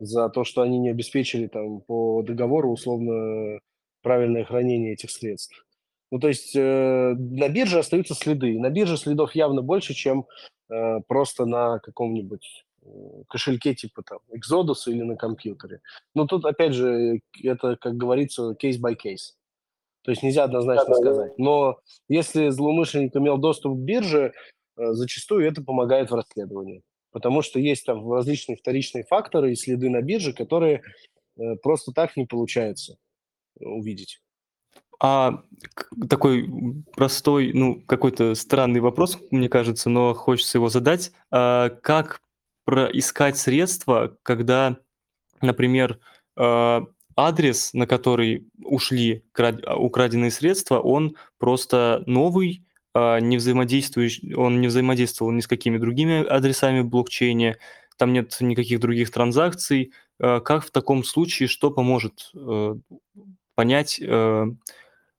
за 0.00 0.28
то, 0.30 0.44
что 0.44 0.62
они 0.62 0.78
не 0.78 0.90
обеспечили 0.90 1.46
там 1.46 1.80
по 1.80 2.22
договору 2.22 2.70
условно 2.70 3.60
правильное 4.02 4.44
хранение 4.44 4.94
этих 4.94 5.10
средств. 5.10 5.66
Ну, 6.10 6.18
то 6.18 6.28
есть 6.28 6.56
э, 6.56 7.14
на 7.18 7.48
бирже 7.48 7.78
остаются 7.78 8.14
следы. 8.14 8.58
На 8.58 8.70
бирже 8.70 8.96
следов 8.96 9.34
явно 9.34 9.60
больше, 9.60 9.92
чем 9.92 10.26
э, 10.70 11.00
просто 11.06 11.44
на 11.44 11.80
каком-нибудь 11.80 12.64
кошельке 13.28 13.74
типа 13.74 14.02
там 14.02 14.18
Exodus 14.32 14.84
или 14.86 15.02
на 15.02 15.16
компьютере. 15.16 15.80
Но 16.14 16.26
тут, 16.26 16.44
опять 16.44 16.72
же, 16.72 17.20
это, 17.42 17.76
как 17.76 17.96
говорится, 17.96 18.56
case 18.62 18.80
by 18.80 18.94
case. 18.94 19.34
То 20.02 20.10
есть 20.10 20.22
нельзя 20.22 20.44
однозначно 20.44 20.94
сказать. 20.94 21.38
Но 21.38 21.80
если 22.08 22.48
злоумышленник 22.48 23.14
имел 23.16 23.36
доступ 23.36 23.74
к 23.74 23.80
бирже, 23.80 24.32
э, 24.32 24.32
зачастую 24.78 25.46
это 25.46 25.62
помогает 25.62 26.10
в 26.10 26.14
расследовании. 26.14 26.82
Потому 27.10 27.42
что 27.42 27.58
есть 27.58 27.84
там 27.86 28.10
различные 28.10 28.56
вторичные 28.56 29.04
факторы 29.04 29.52
и 29.52 29.56
следы 29.56 29.88
на 29.90 30.02
бирже, 30.02 30.32
которые 30.32 30.82
э, 31.36 31.56
просто 31.62 31.92
так 31.92 32.16
не 32.16 32.26
получается 32.26 32.96
увидеть. 33.58 34.20
А 35.00 35.42
такой 36.08 36.48
простой, 36.96 37.52
ну, 37.52 37.80
какой-то 37.82 38.34
странный 38.34 38.80
вопрос, 38.80 39.18
мне 39.30 39.48
кажется, 39.48 39.88
но 39.88 40.12
хочется 40.12 40.58
его 40.58 40.68
задать. 40.68 41.12
А 41.30 41.70
как 41.70 42.20
проискать 42.64 43.38
средства, 43.38 44.16
когда, 44.22 44.78
например, 45.40 46.00
э, 46.36 46.80
адрес, 47.16 47.72
на 47.74 47.86
который 47.86 48.48
ушли 48.62 49.24
украденные 49.34 50.30
средства, 50.30 50.78
он 50.78 51.16
просто 51.38 52.02
новый, 52.06 52.64
не 52.94 53.36
взаимодействующий, 53.36 54.34
он 54.34 54.60
не 54.60 54.66
взаимодействовал 54.66 55.30
ни 55.32 55.40
с 55.40 55.46
какими 55.46 55.78
другими 55.78 56.26
адресами 56.26 56.80
в 56.80 56.88
блокчейне, 56.88 57.58
там 57.96 58.12
нет 58.12 58.36
никаких 58.40 58.80
других 58.80 59.10
транзакций. 59.10 59.92
Э, 60.20 60.40
как 60.40 60.64
в 60.64 60.70
таком 60.70 61.04
случае, 61.04 61.48
что 61.48 61.70
поможет 61.70 62.30
э, 62.34 62.74
понять, 63.54 64.00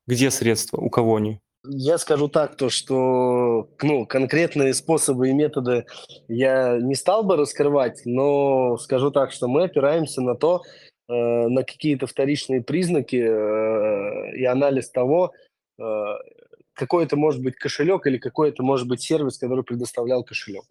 где 0.07 0.31
средства, 0.31 0.77
у 0.77 0.89
кого 0.89 1.17
они? 1.17 1.39
Я 1.65 1.97
скажу 1.97 2.29
так, 2.29 2.55
то 2.55 2.69
что 2.69 3.69
ну, 3.81 4.05
конкретные 4.05 4.73
способы 4.73 5.29
и 5.29 5.33
методы 5.33 5.85
я 6.29 6.79
не 6.79 6.95
стал 6.95 7.23
бы 7.23 7.35
раскрывать, 7.35 8.01
но 8.05 8.77
скажу 8.77 9.11
так, 9.11 9.31
что 9.31 9.47
мы 9.47 9.65
опираемся 9.65 10.21
на 10.21 10.35
то, 10.35 10.61
э, 11.09 11.13
на 11.13 11.63
какие-то 11.63 12.07
вторичные 12.07 12.63
признаки 12.63 13.17
э, 13.17 14.37
и 14.37 14.45
анализ 14.45 14.89
того, 14.89 15.33
э, 15.77 15.83
какой 16.79 17.03
это 17.03 17.17
может 17.17 17.43
быть 17.43 17.55
кошелек 17.55 18.07
или 18.07 18.17
какой 18.17 18.49
это 18.49 18.63
может 18.63 18.87
быть 18.87 19.01
сервис, 19.01 19.37
который 19.37 19.65
предоставлял 19.65 20.23
кошелек. 20.23 20.63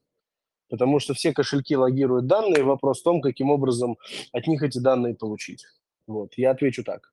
Потому 0.71 1.01
что 1.01 1.13
все 1.13 1.33
кошельки 1.33 1.77
логируют 1.77 2.27
данные, 2.27 2.65
вопрос 2.65 3.01
в 3.01 3.05
том, 3.05 3.21
каким 3.21 3.51
образом 3.51 3.99
от 4.33 4.47
них 4.47 4.63
эти 4.63 4.79
данные 4.79 5.15
получить. 5.15 5.67
Вот, 6.07 6.33
я 6.37 6.53
отвечу 6.53 6.83
так. 6.83 7.13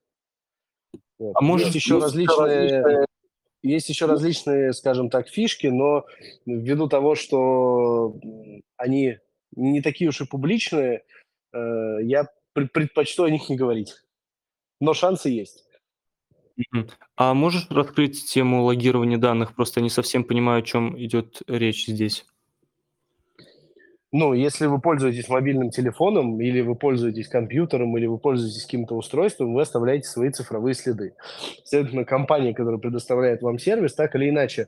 Вот. 1.20 1.34
А 1.36 1.42
может 1.42 1.68
есть 1.68 1.76
еще 1.76 2.00
различные... 2.00 2.82
различные 2.82 3.06
есть 3.64 3.90
еще 3.90 4.06
различные, 4.06 4.74
скажем 4.74 5.10
так, 5.10 5.28
фишки, 5.28 5.68
но 5.68 6.06
ввиду 6.46 6.88
того, 6.88 7.16
что 7.16 8.16
они 8.78 9.18
не 9.56 9.82
такие 9.82 10.10
уж 10.10 10.22
и 10.22 10.26
публичные, 10.26 11.04
э, 11.52 11.98
я 12.04 12.30
предпочту 12.54 13.24
о 13.24 13.30
них 13.32 13.50
не 13.50 13.56
говорить. 13.56 13.96
но 14.80 14.94
шансы 14.94 15.30
есть. 15.30 15.65
А 17.16 17.34
можешь 17.34 17.68
раскрыть 17.70 18.26
тему 18.26 18.64
логирования 18.64 19.18
данных? 19.18 19.56
Просто 19.56 19.82
не 19.82 19.90
совсем 19.90 20.24
понимаю, 20.24 20.60
о 20.60 20.62
чём 20.64 20.98
идёт 20.98 21.42
речь 21.48 21.88
здесь. 21.88 22.26
Ну, 24.14 24.34
если 24.34 24.68
вы 24.68 24.80
пользуетесь 24.80 25.28
мобильным 25.28 25.72
телефоном, 25.72 26.40
или 26.40 26.62
вы 26.62 26.76
пользуетесь 26.76 27.28
компьютером, 27.28 27.98
или 27.98 28.06
вы 28.06 28.18
пользуетесь 28.18 28.64
каким-то 28.64 28.96
устройством, 28.96 29.54
вы 29.54 29.62
оставляете 29.62 30.08
свои 30.08 30.30
цифровые 30.30 30.74
следы. 30.74 31.16
Следовательно, 31.66 32.06
компания, 32.06 32.54
которая 32.54 32.80
предоставляет 32.80 33.42
вам 33.42 33.60
сервис, 33.60 33.94
так 33.94 34.16
или 34.16 34.30
иначе, 34.30 34.68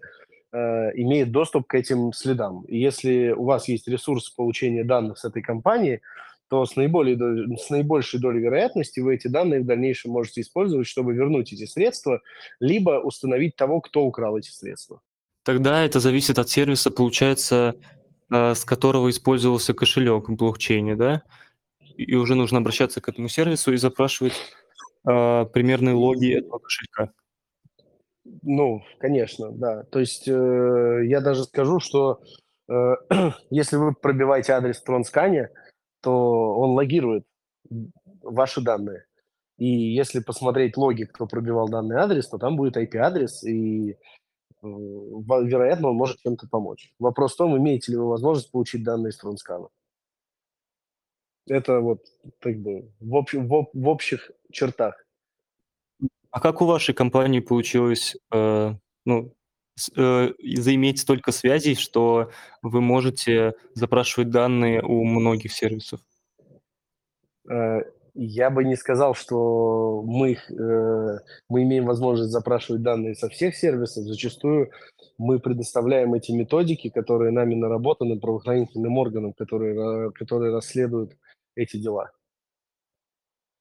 э, 0.52 0.92
имеет 0.96 1.32
доступ 1.32 1.68
к 1.68 1.76
этим 1.76 2.12
следам. 2.14 2.64
И 2.68 2.78
если 2.78 3.30
у 3.32 3.44
вас 3.46 3.70
есть 3.70 3.88
ресурс 3.88 4.30
получения 4.30 4.84
данных 4.84 5.18
с 5.18 5.24
этой 5.26 5.42
компании, 5.42 6.02
то 6.50 6.66
с 6.66 6.76
наиболее 6.76 7.18
с 7.58 7.70
наибольшей 7.70 8.20
долей 8.20 8.40
вероятности 8.40 9.00
вы 9.00 9.16
эти 9.16 9.28
данные 9.28 9.62
в 9.62 9.66
дальнейшем 9.66 10.12
можете 10.12 10.42
использовать, 10.42 10.88
чтобы 10.88 11.14
вернуть 11.14 11.52
эти 11.54 11.66
средства, 11.66 12.22
либо 12.60 13.00
установить 13.02 13.56
того, 13.56 13.82
кто 13.82 14.06
украл 14.06 14.38
эти 14.38 14.50
средства. 14.50 15.02
Тогда 15.44 15.84
это 15.84 16.00
зависит 16.00 16.40
от 16.40 16.50
сервиса, 16.50 16.92
получается, 16.92 17.76
э, 18.32 18.54
с 18.54 18.66
которого 18.66 19.10
использовался 19.10 19.74
кошелек 19.74 20.30
в 20.30 20.36
блокчейне, 20.36 20.96
да? 20.96 21.24
И 21.96 22.16
уже 22.16 22.36
нужно 22.36 22.60
обращаться 22.60 23.02
к 23.02 23.10
этому 23.10 23.28
сервису 23.28 23.74
и 23.74 23.78
запрашивать, 23.78 24.34
э, 25.10 25.46
примерные 25.54 25.96
логи 25.96 26.34
этого 26.38 26.60
кошелька. 26.60 27.12
Ну, 28.42 28.84
конечно, 29.00 29.52
да. 29.52 29.84
То 29.84 30.00
есть, 30.00 30.28
э, 30.28 31.02
я 31.06 31.22
даже 31.22 31.46
скажу, 31.46 31.80
что, 31.80 32.22
э, 32.70 32.96
если 33.50 33.78
вы 33.78 33.94
пробиваете 33.94 34.54
адрес 34.54 34.78
в 34.78 34.84
"Тронскане", 34.84 35.50
то 36.08 36.58
он 36.58 36.70
логирует, 36.72 37.26
ваши 38.22 38.62
данные. 38.62 39.04
И 39.58 39.68
если 39.68 40.22
посмотреть 40.22 40.78
логи, 40.78 41.04
кто 41.04 41.28
пробивал 41.28 41.68
данный 41.68 41.98
адрес, 41.98 42.30
то 42.30 42.38
там 42.38 42.56
будет 42.56 42.78
IP-адрес, 42.78 43.44
и, 43.44 43.92
э, 43.92 43.96
вероятно, 44.62 45.90
он 45.90 45.98
может 45.98 46.22
чем-то 46.22 46.48
помочь. 46.48 46.94
Вопрос 46.98 47.34
в 47.34 47.38
том, 47.38 47.58
имеете 47.58 47.92
ли 47.92 47.98
вы 47.98 48.08
возможность 48.08 48.52
получить 48.52 48.86
данные 48.86 49.10
из 49.10 49.18
"Тронскана". 49.18 49.68
Это 51.46 51.82
вот 51.82 52.06
как 52.40 52.56
бы 52.58 52.90
в 53.02 53.16
общем 53.18 53.50
в 53.50 53.68
в 53.74 53.88
общих 53.90 54.32
чертах. 54.50 55.06
А 56.32 56.40
как 56.40 56.62
у 56.62 56.66
вашей 56.66 56.96
компании 56.96 57.42
получилось, 57.42 58.16
э, 58.32 58.76
ну, 59.06 59.34
э, 59.96 60.34
заиметь 60.58 61.00
столько 61.00 61.32
связей, 61.32 61.76
что 61.76 62.32
вы 62.62 62.82
можете 62.82 63.54
запрашивать 63.74 64.30
данные 64.30 64.82
у 64.82 65.04
многих 65.04 65.52
сервисов? 65.52 66.00
Э, 67.50 67.82
я 68.14 68.50
бы 68.50 68.64
не 68.64 68.76
сказал, 68.76 69.14
что 69.14 70.02
мы 70.04 70.34
э, 70.34 71.18
мы 71.50 71.64
имеем 71.64 71.86
возможность 71.86 72.32
запрашивать 72.32 72.82
данные 72.82 73.16
со 73.16 73.30
всех 73.30 73.56
сервисов. 73.56 74.06
Зачастую 74.06 74.72
мы 75.18 75.40
предоставляем 75.40 76.14
эти 76.14 76.32
методики, 76.32 76.90
которые 76.90 77.32
нами 77.32 77.56
наработаны 77.56 78.20
правоохранительным 78.20 78.98
органам, 78.98 79.34
которые 79.34 80.12
которые 80.14 80.54
расследуют 80.54 81.16
эти 81.56 81.78
дела. 81.78 82.12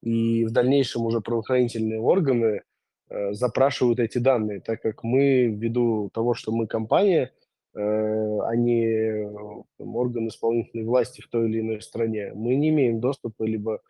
И 0.01 0.45
в 0.45 0.51
дальнейшем 0.51 1.05
уже 1.05 1.21
правоохранительные 1.21 1.99
органы, 1.99 2.61
запрашивают 3.09 3.99
эти 3.99 4.17
данные, 4.17 4.59
так 4.59 4.81
как 4.81 5.03
мы, 5.03 5.45
ввиду 5.45 6.09
того, 6.13 6.33
что 6.33 6.51
мы 6.51 6.67
компания, 6.67 7.31
э, 7.73 7.79
а 7.79 8.55
не 8.55 9.29
орган 9.79 10.27
исполнительной 10.27 10.85
власти 10.85 11.21
в 11.21 11.29
той 11.29 11.49
или 11.49 11.61
иной 11.61 11.81
стране, 11.81 12.31
мы 12.35 12.55
не 12.55 12.69
имеем 12.69 12.99
доступа 12.99 13.43
либо 13.43 13.81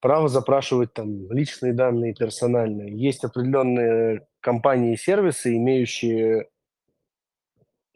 права 0.00 0.28
запрашивать 0.28 0.92
там 0.92 1.30
личные 1.32 1.72
данные, 1.72 2.14
персональные. 2.14 2.96
Есть 2.96 3.24
определенные 3.24 4.26
компании 4.40 4.94
и 4.94 4.98
сервисы, 4.98 5.56
имеющие 5.56 6.48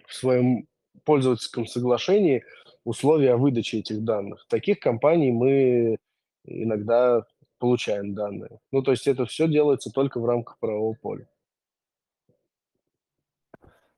в 0.07 0.14
своем 0.14 0.66
пользовательском 1.05 1.66
соглашении 1.66 2.44
условия 2.85 3.33
о 3.33 3.37
выдаче 3.37 3.79
этих 3.79 4.03
данных. 4.05 4.46
Таких 4.48 4.79
компаний 4.79 5.33
мы 5.33 5.98
иногда 6.44 7.24
получаем 7.59 8.14
данные. 8.14 8.61
Ну, 8.73 8.83
то 8.83 8.90
есть 8.92 9.07
это 9.07 9.27
всё 9.27 9.49
делается 9.49 9.90
только 9.90 10.21
в 10.21 10.27
рамках 10.27 10.59
правового 10.59 10.95
поля. 10.95 11.27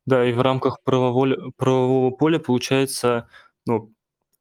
Да, 0.06 0.24
и 0.24 0.32
в 0.32 0.40
рамках 0.40 0.82
правоволя 0.84 1.36
правового 1.56 2.10
поля, 2.10 2.38
получается, 2.38 3.28
ну, 3.66 3.92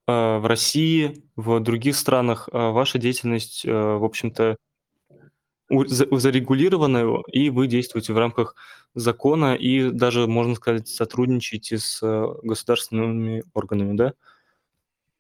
э, 0.08 0.38
в 0.40 0.48
России, 0.48 1.24
в 1.38 1.60
других 1.62 1.96
странах, 1.98 2.50
э, 2.52 2.58
ваша 2.72 3.00
деятельность, 3.00 3.66
э, 3.66 3.72
в 3.72 4.04
общем-то 4.06 4.58
у 5.70 5.86
за 5.86 6.08
зарегулирована, 6.12 7.22
и 7.32 7.50
вы 7.50 7.68
действуете 7.68 8.14
в 8.14 8.18
рамках 8.18 8.56
закона, 8.96 9.56
и 9.56 9.90
даже, 9.92 10.26
можно 10.28 10.56
сказать, 10.56 10.88
сотрудничаете 10.88 11.78
с, 11.78 12.00
государственными 12.44 13.44
органами, 13.54 13.96
да? 13.98 14.14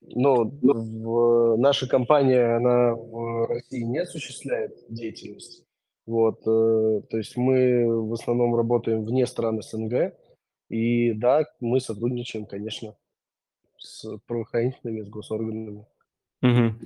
Ну, 0.10 0.52
в 0.62 1.58
наша 1.58 1.88
компания, 1.88 2.56
она 2.56 2.94
в 2.96 3.48
России 3.48 3.82
не 3.82 4.00
осуществляет 4.00 4.74
деятельность. 4.90 5.64
Вот, 6.06 6.40
э, 6.48 7.02
то 7.10 7.18
есть 7.18 7.36
мы 7.36 7.86
в 8.08 8.14
основном 8.14 8.56
работаем 8.56 9.04
вне 9.04 9.28
стран 9.28 9.62
СНГ. 9.62 10.14
И 10.70 11.14
да, 11.14 11.46
мы 11.60 11.80
сотрудничаем, 11.80 12.46
конечно, 12.46 12.96
с 13.78 14.18
правоохранительными, 14.26 15.02
с 15.02 15.10
госорганами. 15.10 15.86
Мгм. 16.42 16.80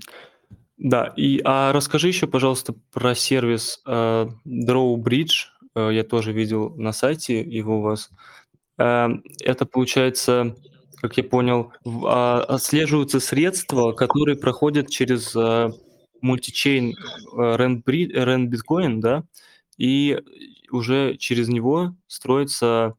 Да, 0.77 1.13
и, 1.15 1.41
а 1.43 1.71
расскажи 1.73 2.07
ещё, 2.07 2.27
пожалуйста, 2.27 2.73
про 2.91 3.13
сервис, 3.13 3.81
э, 3.85 4.27
Drawbridge. 4.47 5.45
Э, 5.75 5.89
я 5.93 6.03
тоже 6.03 6.33
видел 6.33 6.75
на 6.75 6.91
сайте 6.91 7.41
его 7.41 7.77
у 7.77 7.81
вас. 7.81 8.09
Э, 8.79 9.09
это 9.43 9.67
получается, 9.67 10.55
как 11.01 11.17
я 11.17 11.23
понял, 11.23 11.73
а, 12.05 12.43
отслеживаются 12.47 13.19
средства, 13.19 13.91
которые 13.91 14.37
проходят 14.37 14.89
через, 14.89 15.35
э, 15.35 15.71
мультичейн, 16.21 16.91
э, 16.91 17.35
RenBri 17.35 18.11
RenBitcoin, 18.13 18.99
да? 18.99 19.23
И 19.77 20.19
уже 20.71 21.17
через 21.17 21.47
него 21.49 21.95
строится 22.07 22.93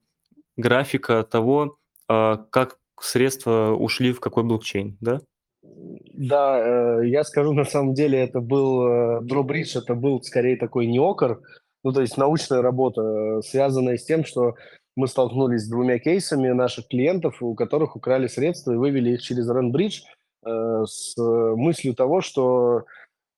графика 0.57 1.23
того, 1.23 1.77
э, 2.09 2.37
как 2.51 2.79
средства 3.01 3.71
ушли 3.71 4.13
в 4.13 4.21
какой 4.21 4.43
блокчейн, 4.43 4.97
да? 5.01 5.21
Да, 5.63 7.01
э, 7.01 7.09
я 7.09 7.25
скажу, 7.25 7.53
на 7.53 7.65
самом 7.65 7.95
деле 7.95 8.19
это 8.19 8.41
был, 8.41 8.87
э, 8.87 9.21
Drawbridge, 9.23 9.79
это 9.79 9.95
был 9.95 10.23
скорее 10.23 10.57
такой 10.57 10.87
неокр, 10.87 11.41
ну, 11.85 11.93
то 11.93 12.01
есть 12.01 12.17
научная 12.17 12.63
работа, 12.63 13.03
э, 13.03 13.43
связанная 13.43 13.97
с 13.97 14.05
тем, 14.05 14.25
что 14.25 14.55
мы 14.97 15.09
столкнулись 15.09 15.63
с 15.63 15.69
2 15.69 15.99
кейсами 15.99 16.49
наших 16.49 16.89
клиентов, 16.89 17.43
у 17.43 17.55
которых 17.55 17.97
украли 17.97 18.27
средства 18.27 18.73
и 18.73 18.77
вывели 18.77 19.11
их 19.13 19.23
через 19.23 19.49
RenBridge, 19.49 20.03
э, 20.45 20.85
с 20.87 21.15
мыслью 21.17 21.95
того, 21.95 22.21
что 22.21 22.85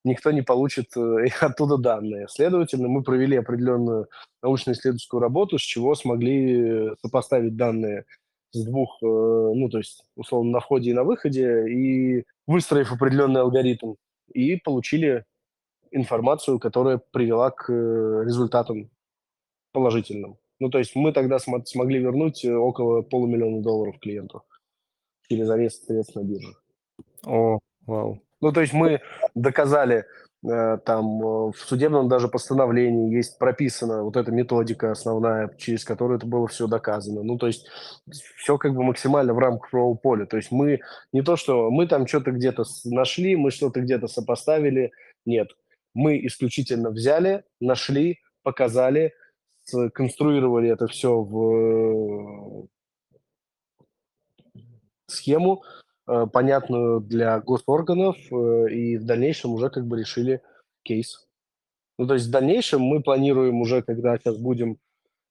никто 0.05 0.33
не 0.33 0.43
получит, 0.43 0.97
э, 0.97 1.27
оттуда 1.41 1.77
данные. 1.77 2.27
Следовательно, 2.29 2.89
мы 2.89 3.03
провели 3.03 3.37
определенную 3.37 4.09
научно-исследовательскую 4.43 5.21
работу, 5.21 5.59
с 5.59 5.63
чего 5.63 5.95
смогли 5.95 6.91
сопоставить 7.03 7.57
данные 7.57 8.05
с 8.53 8.65
2, 8.65 8.83
э, 8.83 8.85
ну, 9.03 9.69
то 9.69 9.79
есть, 9.79 10.05
условно, 10.17 10.53
на 10.53 10.61
входе 10.61 10.91
и 10.91 10.95
на 10.95 11.05
выходе, 11.05 11.69
и 11.69 12.25
выстроив 12.47 12.93
определенный 12.93 13.41
алгоритм, 13.43 13.95
и 14.33 14.57
получили 14.57 15.25
информацию, 15.93 16.59
которая 16.59 17.01
привела 17.13 17.51
к 17.51 17.71
результатам 17.71 18.91
положительным. 19.73 20.37
Ну, 20.65 20.71
то 20.71 20.79
есть 20.79 20.97
мы 20.97 21.13
тогда 21.13 21.39
смо 21.39 21.63
смогли 21.67 21.99
вернуть 21.99 22.43
около 22.43 23.03
полумиллиона 23.03 23.61
долларов 23.61 23.99
клиенту 24.01 24.45
через 25.29 25.51
арест 25.51 25.85
средств 25.85 26.17
на 26.17 26.23
бирже. 26.23 26.55
О, 27.27 27.59
вау. 27.87 28.23
Ну, 28.41 28.51
то 28.51 28.63
есть 28.63 28.73
мы 28.73 29.03
доказали, 29.35 30.07
э, 30.43 30.79
там, 30.87 31.21
э, 31.21 31.53
в 31.53 31.57
судебном 31.59 32.09
даже 32.09 32.29
постановлении 32.29 33.15
есть 33.15 33.39
прописана 33.39 34.05
вот 34.05 34.17
эта 34.17 34.33
методика 34.33 34.91
основная, 34.91 35.51
через 35.59 35.85
которую 35.85 36.17
это 36.17 36.27
было 36.27 36.49
всё 36.49 36.67
доказано. 36.67 37.23
Ну, 37.23 37.37
то 37.37 37.47
есть 37.47 37.69
всё 38.37 38.57
как 38.57 38.73
бы 38.73 38.83
максимально 38.85 39.35
в 39.35 39.39
рамках 39.39 39.71
правового 39.71 39.97
поля. 39.97 40.25
То 40.25 40.39
есть 40.39 40.51
мы 40.51 40.81
не 41.13 41.21
то, 41.21 41.37
что 41.37 41.71
мы 41.71 41.87
там 41.87 42.07
чё-то 42.07 42.31
где-то 42.31 42.65
нашли, 42.87 43.37
мы 43.37 43.51
что-то 43.51 43.83
где-то 43.83 44.09
сопоставили. 44.09 44.93
Нет, 45.27 45.49
мы 45.93 46.25
исключительно 46.27 46.89
взяли, 46.89 47.45
нашли, 47.61 48.21
показали, 48.43 49.13
сконструировали 49.65 50.71
это 50.71 50.87
всё 50.87 51.23
в 51.23 52.69
схему, 55.07 55.63
э, 56.07 56.27
понятную 56.33 57.01
для 57.01 57.41
госорганов, 57.41 58.17
э, 58.31 58.71
и 58.71 58.97
в 58.99 59.05
дальнейшем 59.05 59.53
уже 59.53 59.71
как 59.71 59.87
бы 59.87 59.99
решили 59.99 60.41
кейс. 60.83 61.27
Ну, 61.99 62.07
то 62.07 62.15
есть 62.15 62.27
в 62.27 62.31
дальнейшем 62.31 62.83
мы 62.83 63.03
планируем 63.03 63.61
уже, 63.61 63.83
когда 63.83 64.19
щас 64.19 64.37
будем, 64.39 64.79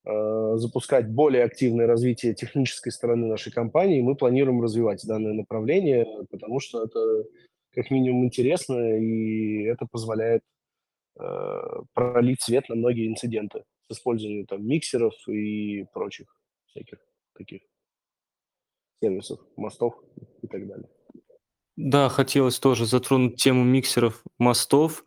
э, 0.05 0.57
запускать 0.57 1.09
более 1.09 1.43
активное 1.45 1.87
развитие 1.87 2.33
технической 2.35 2.91
стороны 2.91 3.27
нашей 3.27 3.51
компании, 3.51 4.01
мы 4.01 4.15
планируем 4.15 4.61
развивать 4.61 5.05
данное 5.05 5.33
направление, 5.33 6.07
потому 6.31 6.59
что 6.59 6.85
это 6.85 7.25
как 7.73 7.91
минимум 7.91 8.25
интересно, 8.25 8.97
и 8.99 9.63
это 9.65 9.87
позволяет 9.91 10.43
э, 11.19 11.61
пролить 11.93 12.41
свет 12.41 12.69
на 12.69 12.75
многие 12.75 13.07
инциденты 13.07 13.63
с 13.93 13.97
использованием 13.97 14.45
там 14.45 14.65
миксеров 14.65 15.13
и 15.27 15.85
прочих 15.93 16.35
всяких 16.67 16.99
таких 17.33 17.61
сервисов, 19.01 19.39
мостов 19.57 19.95
и 20.41 20.47
так 20.47 20.67
далее. 20.67 20.89
Да, 21.75 22.09
хотелось 22.09 22.59
тоже 22.59 22.85
затронуть 22.85 23.41
тему 23.41 23.63
миксеров, 23.63 24.23
мостов. 24.37 25.03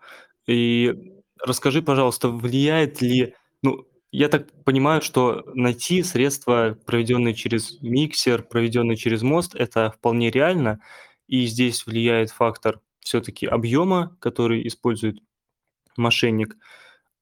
И 0.46 0.94
расскажи, 1.40 1.82
пожалуйста, 1.82 2.28
влияет 2.28 3.00
ли, 3.00 3.34
ну, 3.62 3.86
я 4.10 4.28
так 4.28 4.50
понимаю, 4.64 5.02
что 5.02 5.44
найти 5.54 6.02
средства, 6.02 6.76
проведенные 6.86 7.34
через 7.34 7.80
миксер, 7.80 8.42
проведенные 8.42 8.96
через 8.96 9.22
мост, 9.22 9.54
это 9.54 9.90
вполне 9.90 10.30
реально, 10.30 10.80
и 11.28 11.46
здесь 11.46 11.86
влияет 11.86 12.30
фактор 12.30 12.80
все-таки 13.00 13.46
объема, 13.46 14.16
который 14.20 14.66
использует 14.66 15.18
мошенник. 15.96 16.56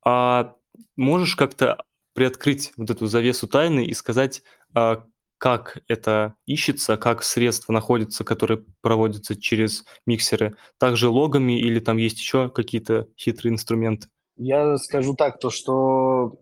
А 0.04 0.56
можешь 0.96 1.36
как-то 1.36 1.82
приоткрыть 2.14 2.72
вот 2.76 2.90
эту 2.90 3.06
завесу 3.06 3.46
тайны 3.48 3.84
и 3.84 3.94
сказать, 3.94 4.42
а, 4.74 5.04
как 5.38 5.82
это 5.88 6.34
ищется, 6.46 6.96
как 6.96 7.22
средства 7.22 7.72
находятся, 7.72 8.24
которые 8.24 8.64
проводятся 8.80 9.38
через 9.38 9.84
миксеры, 10.06 10.56
также 10.78 11.08
логами 11.08 11.58
или 11.58 11.80
там 11.80 11.96
есть 11.96 12.18
еще 12.18 12.48
какие-то 12.48 13.08
хитрые 13.18 13.52
инструменты? 13.52 14.08
Я 14.36 14.78
скажу 14.78 15.14
так, 15.14 15.38
то 15.38 15.50
что 15.50 16.40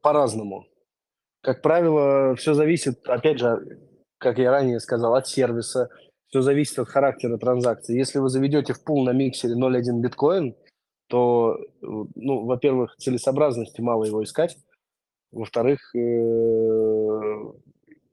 по-разному. 0.00 0.66
Как 1.42 1.62
правило, 1.62 2.34
все 2.36 2.54
зависит, 2.54 3.06
опять 3.06 3.38
же, 3.38 3.78
как 4.18 4.38
я 4.38 4.50
ранее 4.50 4.80
сказал, 4.80 5.14
от 5.14 5.28
сервиса, 5.28 5.90
все 6.28 6.42
зависит 6.42 6.78
от 6.78 6.88
характера 6.88 7.36
транзакции. 7.36 7.96
Если 7.96 8.18
вы 8.18 8.28
заведете 8.28 8.72
в 8.72 8.82
пул 8.82 9.04
на 9.04 9.10
миксере 9.10 9.54
0.1 9.54 10.00
биткоин, 10.00 10.56
то, 11.08 11.58
ну, 11.80 12.44
во-первых, 12.44 12.96
целесообразности 12.96 13.80
мало 13.80 14.04
его 14.04 14.22
искать, 14.22 14.56
во-вторых, 15.32 15.94
э, 15.94 15.98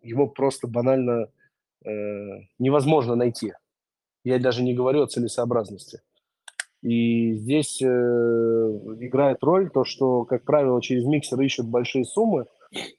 его 0.01 0.27
просто 0.27 0.67
банально 0.67 1.27
э, 1.85 1.89
невозможно 2.59 3.15
найти. 3.15 3.53
Я 4.23 4.39
даже 4.39 4.63
не 4.63 4.73
говорю 4.73 5.03
о 5.03 5.07
целесообразности. 5.07 6.01
И 6.81 7.35
здесь 7.35 7.81
э, 7.81 7.85
играет 7.85 9.37
роль 9.41 9.69
то, 9.69 9.85
что, 9.85 10.25
как 10.25 10.43
правило, 10.43 10.81
через 10.81 11.05
миксер 11.05 11.39
ищут 11.39 11.67
большие 11.67 12.03
суммы, 12.03 12.45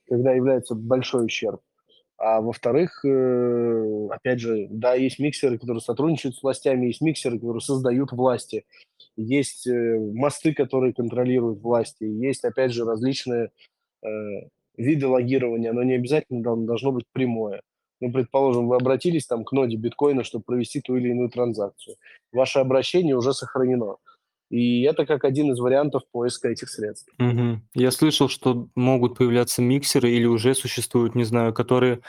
когда 0.08 0.32
является 0.32 0.74
большой 0.74 1.26
ущерб. 1.26 1.60
А 2.16 2.40
во-вторых, 2.40 3.04
э, 3.04 4.08
опять 4.10 4.40
же, 4.40 4.68
да, 4.70 4.94
есть 4.94 5.18
миксеры, 5.18 5.58
которые 5.58 5.80
сотрудничают 5.80 6.36
с 6.36 6.42
властями, 6.42 6.86
есть 6.86 7.00
миксеры, 7.00 7.38
которые 7.38 7.60
создают 7.60 8.12
власти, 8.12 8.64
есть 9.16 9.66
э, 9.66 9.98
мосты, 9.98 10.54
которые 10.54 10.94
контролируют 10.94 11.60
власти, 11.60 12.04
есть, 12.04 12.44
опять 12.44 12.72
же, 12.72 12.84
различные 12.84 13.50
э, 14.02 14.08
виды 14.76 15.06
логирования, 15.08 15.72
но 15.72 15.82
не 15.82 15.94
обязательно 15.94 16.42
должно 16.42 16.92
быть 16.92 17.04
прямое. 17.12 17.62
Ну, 18.00 18.12
предположим, 18.12 18.68
вы 18.68 18.76
обратились 18.76 19.26
там 19.26 19.44
к 19.44 19.52
ноде 19.52 19.76
биткоина, 19.76 20.24
чтобы 20.24 20.44
провести 20.44 20.80
ту 20.80 20.96
или 20.96 21.08
иную 21.08 21.30
транзакцию. 21.30 21.96
Ваше 22.32 22.58
обращение 22.58 23.16
уже 23.16 23.32
сохранено. 23.32 23.96
И 24.50 24.82
это 24.82 25.06
как 25.06 25.24
один 25.24 25.52
из 25.52 25.58
вариантов 25.58 26.02
поиска 26.10 26.48
этих 26.48 26.68
средств. 26.68 27.12
Мгм. 27.18 27.66
Я 27.74 27.90
слышал, 27.90 28.28
что 28.28 28.68
могут 28.74 29.16
появляться 29.16 29.62
миксеры 29.62 30.10
или 30.10 30.26
уже 30.26 30.54
существуют, 30.54 31.14
не 31.14 31.24
знаю, 31.24 31.52
которые 31.52 32.00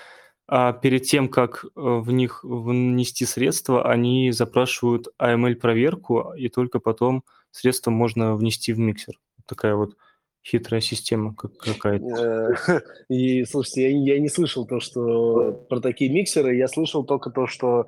а, 0.47 0.73
перед 0.73 1.03
тем, 1.03 1.27
как 1.27 1.65
э, 1.65 1.69
в 1.75 2.11
них 2.11 2.43
внести 2.43 3.25
средства, 3.25 3.89
они 3.89 4.31
запрашивают 4.31 5.07
AML-проверку, 5.19 6.33
и 6.37 6.49
только 6.49 6.79
потом 6.79 7.23
средства 7.49 7.89
можно 7.89 8.35
внести 8.35 8.71
в 8.71 8.79
миксер. 8.79 9.15
Такая 9.47 9.75
вот 9.75 9.95
хитрая 10.45 10.81
система 10.81 11.33
как 11.33 11.57
какая-то. 11.57 12.53
Э, 12.67 12.81
и, 13.09 13.43
слушайте, 13.45 13.89
я, 13.89 14.15
я 14.15 14.19
не 14.19 14.29
слышал 14.29 14.67
то, 14.67 14.79
что 14.79 15.51
про 15.67 15.79
такие 15.79 16.11
миксеры, 16.11 16.55
я 16.55 16.67
слышал 16.67 17.03
только 17.03 17.31
то, 17.31 17.47
что 17.47 17.87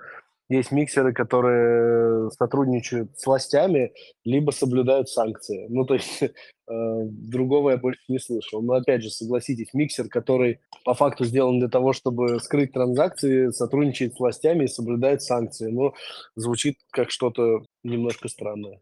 есть 0.49 0.71
миксеры, 0.71 1.13
которые 1.13 2.29
сотрудничают 2.31 3.17
с 3.19 3.25
властями, 3.25 3.91
либо 4.23 4.51
соблюдают 4.51 5.09
санкции. 5.09 5.67
Ну, 5.69 5.85
то 5.85 5.95
есть 5.95 6.21
э, 6.21 6.29
другого 6.67 7.71
я 7.71 7.77
больше 7.77 8.01
не 8.07 8.19
слышал. 8.19 8.61
Но, 8.61 8.73
опять 8.73 9.03
же, 9.03 9.09
согласитесь, 9.09 9.73
миксер, 9.73 10.07
который 10.07 10.59
по 10.85 10.93
факту 10.93 11.25
сделан 11.25 11.59
для 11.59 11.67
того, 11.67 11.93
чтобы 11.93 12.39
скрыть 12.39 12.71
транзакции, 12.71 13.49
сотрудничает 13.51 14.15
с 14.15 14.19
властями 14.19 14.65
и 14.65 14.69
соблюдает 14.69 15.21
санкции. 15.21 15.69
Ну, 15.69 15.93
звучит 16.35 16.77
как 16.91 17.11
что-то 17.11 17.65
немножко 17.83 18.29
странное. 18.29 18.79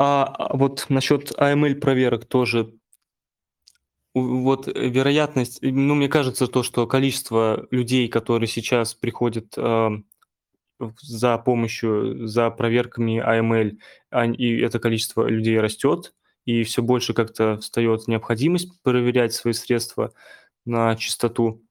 А, 0.00 0.24
а 0.24 0.56
вот 0.56 0.86
насчет 0.88 1.32
AML 1.32 1.76
проверок 1.76 2.24
тоже 2.24 2.72
вот 4.20 4.68
э, 4.68 4.88
вероятность, 4.88 5.58
ну, 5.62 5.94
мне 5.94 6.08
кажется, 6.08 6.46
то, 6.46 6.62
что 6.62 6.86
количество 6.86 7.66
людей, 7.70 8.08
которые 8.08 8.48
сейчас 8.48 8.94
приходят 8.94 9.54
э, 9.56 9.90
за 11.00 11.38
помощью, 11.38 12.26
за 12.26 12.50
проверками 12.50 13.20
AML, 13.20 13.78
они, 14.10 14.36
и 14.36 14.60
это 14.60 14.78
количество 14.78 15.26
людей 15.26 15.58
растет, 15.60 16.14
и 16.44 16.62
все 16.64 16.82
больше 16.82 17.14
как-то 17.14 17.58
встает 17.58 18.08
необходимость 18.08 18.80
проверять 18.82 19.34
свои 19.34 19.52
средства 19.52 20.12
на 20.64 20.96
чистоту. 20.96 21.62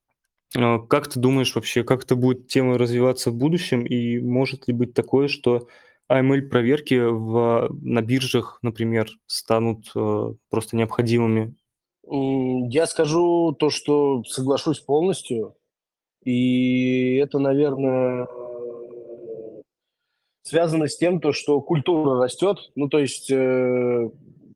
Э, 0.55 0.79
как 0.89 1.07
ты 1.07 1.19
думаешь 1.19 1.55
вообще, 1.55 1.83
как 1.83 2.03
это 2.03 2.15
будет 2.15 2.47
тема 2.47 2.77
развиваться 2.77 3.31
в 3.31 3.35
будущем, 3.35 3.85
и 3.85 4.19
может 4.19 4.67
ли 4.67 4.73
быть 4.73 4.93
такое, 4.93 5.27
что 5.27 5.67
AML-проверки 6.09 6.95
в, 6.95 7.69
на 7.81 8.01
биржах, 8.01 8.59
например, 8.61 9.09
станут 9.25 9.91
э, 9.95 10.33
просто 10.49 10.75
необходимыми 10.77 11.55
я 12.09 12.87
скажу 12.87 13.53
то, 13.53 13.69
что 13.69 14.23
соглашусь 14.23 14.79
полностью. 14.79 15.55
И 16.23 17.15
это, 17.15 17.39
наверное, 17.39 18.27
связано 20.43 20.87
с 20.87 20.97
тем, 20.97 21.19
то, 21.19 21.31
что 21.31 21.61
культура 21.61 22.21
растет. 22.21 22.57
Ну, 22.75 22.87
то 22.89 22.99
есть, 22.99 23.29
э, 23.31 24.09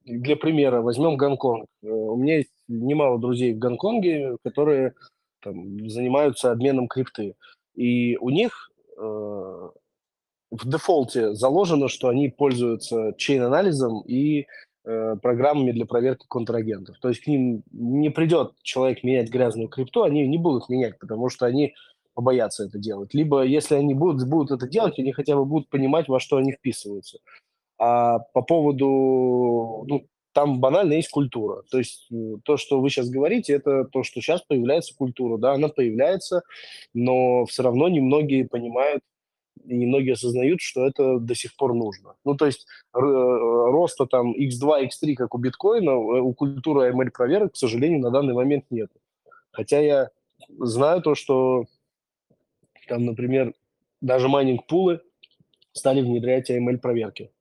для 0.05 0.35
примера, 0.35 0.81
возьмем 0.81 1.17
Гонконг. 1.17 1.65
Э, 1.83 1.87
у 1.87 2.15
меня 2.15 2.37
есть 2.37 2.51
немало 2.67 3.19
друзей 3.19 3.53
в 3.53 3.59
Гонконге, 3.59 4.37
которые 4.43 4.93
там, 5.41 5.89
занимаются 5.89 6.51
обменом 6.51 6.87
крипты. 6.87 7.35
И 7.75 8.17
у 8.17 8.29
них 8.29 8.71
э, 8.97 9.01
в 9.01 10.69
дефолте 10.69 11.33
заложено, 11.33 11.87
что 11.87 12.09
они 12.09 12.29
пользуются 12.29 13.13
чейн-анализом 13.17 14.01
и 14.01 14.47
программами 14.83 15.71
для 15.71 15.85
проверки 15.85 16.25
контрагентов. 16.27 16.97
То 16.99 17.09
есть 17.09 17.21
к 17.21 17.27
ним 17.27 17.63
не 17.71 18.09
придет 18.09 18.53
человек 18.63 19.03
менять 19.03 19.29
грязную 19.29 19.69
крипту, 19.69 20.03
они 20.03 20.27
не 20.27 20.37
будут 20.37 20.69
менять, 20.69 20.97
потому 20.97 21.29
что 21.29 21.45
они 21.45 21.75
побоятся 22.13 22.65
это 22.65 22.77
делать. 22.77 23.13
Либо 23.13 23.43
если 23.43 23.75
они 23.75 23.93
будут, 23.93 24.27
будут 24.27 24.51
это 24.51 24.67
делать, 24.67 24.99
они 24.99 25.11
хотя 25.11 25.35
бы 25.35 25.45
будут 25.45 25.69
понимать, 25.69 26.07
во 26.07 26.19
что 26.19 26.37
они 26.37 26.51
вписываются. 26.51 27.19
А 27.77 28.19
по 28.19 28.41
поводу, 28.41 29.85
ну, 29.87 30.07
там 30.33 30.59
банально 30.59 30.93
есть 30.93 31.09
культура. 31.09 31.63
То 31.71 31.77
есть 31.77 32.07
э, 32.11 32.35
то, 32.43 32.57
что 32.57 32.79
вы 32.79 32.89
сейчас 32.89 33.09
говорите, 33.09 33.53
это 33.53 33.85
то, 33.85 34.03
что 34.03 34.21
сейчас 34.21 34.41
появляется 34.41 34.95
культура. 34.95 35.37
Да, 35.37 35.53
она 35.53 35.67
появляется, 35.67 36.43
но 36.93 37.45
все 37.45 37.63
равно 37.63 37.89
немногие 37.89 38.47
понимают, 38.47 39.01
и 39.65 39.75
немногие 39.75 40.13
осознают, 40.13 40.61
что 40.61 40.85
это 40.85 41.19
до 41.19 41.35
сих 41.35 41.55
пор 41.55 41.73
нужно. 41.73 42.15
Ну, 42.25 42.35
то 42.35 42.45
есть 42.45 42.65
роста 42.93 44.05
там 44.05 44.33
x2, 44.33 44.87
x3, 44.87 45.15
как 45.15 45.35
у 45.35 45.37
биткоина, 45.37 45.91
э, 45.91 45.93
у 45.93 46.33
культуры 46.33 46.91
ML 46.91 47.11
проверок, 47.11 47.53
к 47.53 47.57
сожалению, 47.57 47.99
на 47.99 48.11
данный 48.11 48.33
момент 48.33 48.65
нет. 48.69 48.91
Хотя 49.51 49.79
я 49.79 50.09
знаю 50.59 51.01
то, 51.01 51.15
что 51.15 51.65
там, 52.87 53.05
например, 53.05 53.53
даже 54.01 54.27
майнинг-пулы 54.27 55.01
стали 55.73 56.01
внедрять 56.01 56.49
AML 56.49 56.77
проверки. 56.77 57.31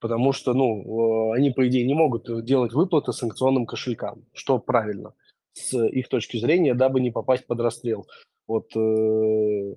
Потому 0.00 0.32
что, 0.32 0.52
ну, 0.52 1.32
они, 1.32 1.50
по 1.50 1.66
идее, 1.68 1.86
не 1.86 1.94
могут 1.94 2.44
делать 2.44 2.72
выплаты 2.72 3.12
санкционным 3.12 3.66
кошелькам, 3.66 4.24
что 4.32 4.58
правильно 4.58 5.14
с 5.52 5.76
их 5.86 6.08
точки 6.08 6.38
зрения, 6.38 6.74
дабы 6.74 7.00
не 7.00 7.10
попасть 7.10 7.46
под 7.46 7.60
расстрел. 7.60 8.06
Вот 8.46 8.74
э, 8.74 9.74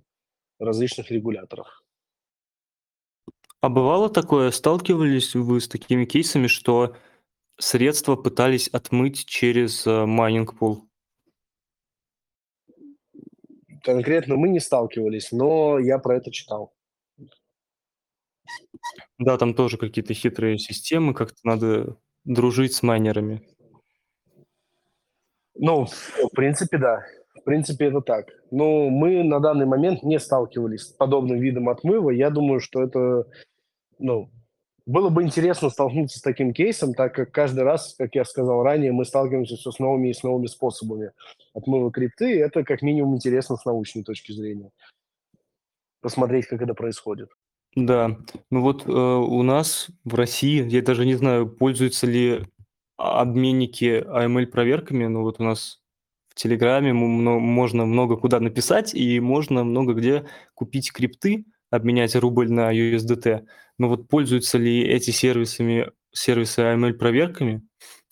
различных 0.59 1.11
регуляторов. 1.11 1.83
А 3.61 3.69
бывало 3.69 4.09
такое, 4.09 4.51
сталкивались 4.51 5.33
вы 5.33 5.59
с 5.59 5.67
такими 5.67 6.05
кейсами, 6.05 6.47
что 6.47 6.95
средства 7.57 8.15
пытались 8.15 8.67
отмыть 8.67 9.25
через 9.25 9.87
э, 9.87 10.05
майнинг 10.05 10.57
пул? 10.57 10.87
Конкретно 13.81 14.35
мы 14.35 14.49
не 14.49 14.59
сталкивались, 14.59 15.31
но 15.31 15.79
я 15.79 15.99
про 15.99 16.17
это 16.17 16.31
читал. 16.31 16.73
Да, 19.17 19.37
там 19.37 19.53
тоже 19.53 19.77
какие-то 19.77 20.13
хитрые 20.13 20.57
системы, 20.57 21.13
как-то 21.13 21.37
надо 21.43 21.97
дружить 22.23 22.73
с 22.73 22.83
майнерами. 22.83 23.47
Ну, 25.55 25.85
в 25.85 26.29
принципе, 26.35 26.77
да. 26.77 27.05
Принципе, 27.45 27.85
это 27.85 28.01
так. 28.01 28.27
Но 28.51 28.89
мы 28.89 29.23
на 29.23 29.39
данный 29.39 29.65
момент 29.65 30.03
не 30.03 30.19
сталкивались 30.19 30.81
с 30.81 30.93
подобным 30.93 31.39
видом 31.39 31.69
отмыва. 31.69 32.09
Я 32.09 32.31
думаю, 32.31 32.59
что 32.59 32.81
это 32.81 33.27
ну, 33.99 34.29
было 34.85 35.09
бы 35.09 35.23
интересно 35.23 35.69
столкнуться 35.69 36.19
с 36.19 36.21
таким 36.21 36.53
кейсом, 36.53 36.93
так 36.93 37.13
как 37.15 37.31
каждый 37.31 37.63
раз, 37.63 37.95
как 37.97 38.15
я 38.15 38.25
сказал 38.25 38.63
ранее, 38.63 38.91
мы 38.91 39.05
сталкиваемся 39.05 39.55
все 39.55 39.71
с 39.71 39.79
новыми 39.79 40.09
и 40.09 40.13
с 40.13 40.23
новыми 40.23 40.47
способами 40.47 41.11
отмыва 41.53 41.91
крипты, 41.91 42.35
и 42.35 42.39
это 42.39 42.63
как 42.63 42.81
минимум 42.81 43.15
интересно 43.15 43.57
с 43.57 43.65
научной 43.65 44.03
точки 44.03 44.31
зрения. 44.31 44.71
Посмотреть, 46.01 46.47
как 46.47 46.61
это 46.61 46.73
происходит. 46.73 47.29
Да, 47.75 48.17
ну 48.51 48.61
вот, 48.61 48.87
э, 48.87 48.91
у 48.91 49.41
нас 49.43 49.89
в 50.03 50.15
России, 50.15 50.63
я 50.67 50.81
даже 50.81 51.05
не 51.05 51.15
знаю, 51.15 51.49
пользуются 51.49 52.07
ли 52.07 52.43
обменники 52.95 54.03
AML-проверками, 54.07 55.07
но 55.07 55.23
вот 55.23 55.39
у 55.39 55.43
нас 55.43 55.81
Телеграме 56.35 56.93
можно 56.93 57.85
много 57.85 58.17
куда 58.17 58.39
написать, 58.39 58.93
и 58.93 59.19
можно 59.19 59.63
много 59.63 59.93
где 59.93 60.27
купить 60.53 60.91
крипты, 60.91 61.45
обменять 61.71 62.15
рубль 62.15 62.51
на 62.51 62.71
USDT. 62.71 63.45
Но 63.77 63.89
вот 63.89 64.07
пользуются 64.07 64.57
ли 64.57 64.81
эти 64.81 65.11
сервисами 65.11 65.91
сервисы 66.11 66.59
AML-проверками? 66.59 67.61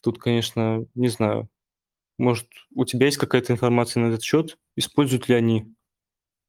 Тут, 0.01 0.19
конечно, 0.19 0.85
не 0.95 1.09
знаю. 1.09 1.49
Может, 2.17 2.47
у 2.73 2.85
тебя 2.85 3.07
есть 3.07 3.17
какая-то 3.17 3.53
информация 3.53 4.01
на 4.01 4.07
этот 4.07 4.23
счет? 4.23 4.57
Используют 4.75 5.29
ли 5.29 5.35
они 5.35 5.73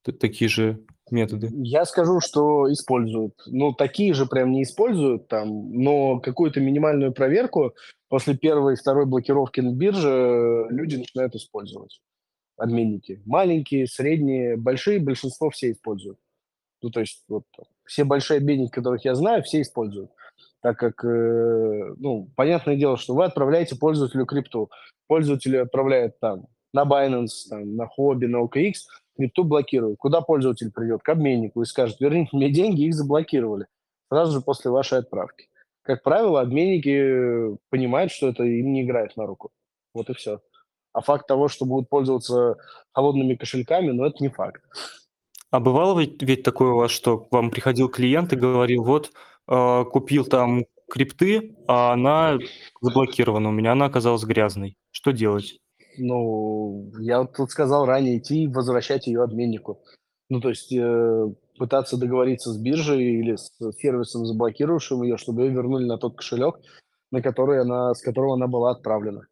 такие 0.04 0.48
же 0.48 0.84
методы? 1.10 1.50
Я 1.52 1.84
скажу, 1.84 2.20
что 2.20 2.72
используют. 2.72 3.34
Ну, 3.46 3.72
такие 3.72 4.14
же 4.14 4.26
прям 4.26 4.52
не 4.52 4.62
используют 4.62 5.28
там, 5.28 5.72
но 5.72 6.20
какую-то 6.20 6.60
минимальную 6.60 7.12
проверку 7.12 7.74
после 8.08 8.36
первой 8.36 8.74
и 8.74 8.76
второй 8.76 9.06
блокировки 9.06 9.60
на 9.60 9.72
бирже 9.72 10.66
люди 10.70 10.96
начинают 10.96 11.34
использовать. 11.34 12.00
Обменники. 12.56 13.20
Маленькие, 13.26 13.86
средние, 13.86 14.56
большие, 14.56 15.00
большинство 15.00 15.50
все 15.50 15.72
используют. 15.72 16.18
Ну, 16.82 16.90
то 16.90 17.00
есть 17.00 17.24
вот 17.28 17.44
все 17.84 18.04
большие 18.04 18.38
обменники, 18.38 18.70
которых 18.70 19.04
я 19.04 19.14
знаю, 19.14 19.42
все 19.42 19.62
используют. 19.62 20.10
Так 20.62 20.78
как, 20.78 21.04
э, 21.04 21.94
ну, 21.98 22.30
понятное 22.36 22.76
дело, 22.76 22.96
что 22.96 23.14
вы 23.14 23.24
отправляете 23.24 23.76
пользователю 23.76 24.26
крипту. 24.26 24.70
Пользователь 25.06 25.58
отправляет 25.58 26.18
там 26.20 26.46
на 26.72 26.84
Binance, 26.84 27.48
там, 27.50 27.76
на 27.76 27.88
Hobby, 27.98 28.26
на 28.26 28.42
OKX– 28.42 28.74
крипту 29.16 29.44
блокируют. 29.44 29.98
Куда 29.98 30.20
пользователь 30.20 30.72
придет? 30.72 31.02
К 31.02 31.10
обменнику 31.10 31.62
и 31.62 31.66
скажет, 31.66 32.00
верните 32.00 32.30
мне 32.32 32.50
деньги, 32.50 32.82
их 32.82 32.94
заблокировали. 32.94 33.66
Сразу 34.08 34.32
же 34.32 34.40
после 34.40 34.70
вашей 34.70 34.98
отправки. 34.98 35.48
Как 35.82 36.02
правило, 36.02 36.40
обменники 36.40 37.56
понимают, 37.70 38.10
что 38.10 38.28
это 38.28 38.42
им 38.44 38.72
не 38.72 38.82
играет 38.82 39.16
на 39.16 39.26
руку. 39.26 39.50
Вот 39.92 40.08
и 40.10 40.14
все. 40.14 40.40
А 40.92 41.00
факт 41.00 41.26
того, 41.26 41.48
что 41.48 41.66
будут 41.66 41.88
пользоваться 41.88 42.56
холодными 42.92 43.34
кошельками, 43.34 43.90
ну, 43.90 44.04
это 44.04 44.22
не 44.22 44.28
факт. 44.28 44.62
А 45.50 45.60
бывало 45.60 46.00
ведь, 46.00 46.22
ведь 46.22 46.42
такое 46.42 46.72
у 46.72 46.76
вас, 46.76 46.90
что 46.90 47.18
к 47.18 47.32
вам 47.32 47.50
приходил 47.50 47.88
клиент 47.88 48.32
и 48.32 48.36
говорил, 48.36 48.84
вот, 48.84 49.12
э, 49.48 49.84
купил 49.84 50.24
там 50.24 50.64
крипты, 50.88 51.56
а 51.66 51.92
она 51.92 52.38
заблокирована 52.80 53.48
у 53.48 53.52
меня, 53.52 53.72
она 53.72 53.86
оказалась 53.86 54.24
грязной. 54.24 54.76
Что 54.90 55.12
делать? 55.12 55.58
Ну, 55.98 56.92
я 57.00 57.24
тут 57.24 57.50
сказал 57.50 57.86
ранее, 57.86 58.18
идти 58.18 58.44
и 58.44 58.48
возвращать 58.48 59.06
ее 59.06 59.22
обменнику. 59.22 59.80
Ну, 60.30 60.40
то 60.40 60.48
есть 60.48 60.72
э, 60.72 61.32
пытаться 61.58 61.96
договориться 61.96 62.50
с 62.50 62.58
биржей 62.58 63.20
или 63.20 63.36
с 63.36 63.50
сервисом, 63.78 64.26
заблокировавшим 64.26 65.02
ее, 65.02 65.16
чтобы 65.16 65.42
ее 65.42 65.50
вернули 65.50 65.84
на 65.84 65.98
тот 65.98 66.16
кошелек, 66.16 66.56
на 67.10 67.22
который 67.22 67.60
она, 67.60 67.94
с 67.94 68.02
которого 68.02 68.34
она 68.34 68.46
была 68.46 68.70
отправлена. 68.70 69.26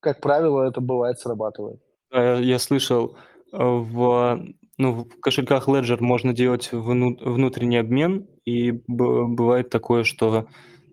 Как 0.00 0.20
правило, 0.20 0.68
это 0.68 0.80
бывает, 0.80 1.18
срабатывает. 1.18 1.80
Я 2.12 2.58
слышал, 2.58 3.16
э, 3.52 3.58
в, 3.58 4.40
ну, 4.76 4.92
в 4.92 5.20
кошельках 5.20 5.68
Ledger 5.68 5.98
можно 6.00 6.32
делать 6.32 6.72
вну, 6.72 7.16
внутренний 7.20 7.78
обмен, 7.78 8.26
и 8.44 8.82
бывает 8.86 9.70
такое, 9.70 10.04
что 10.04 10.46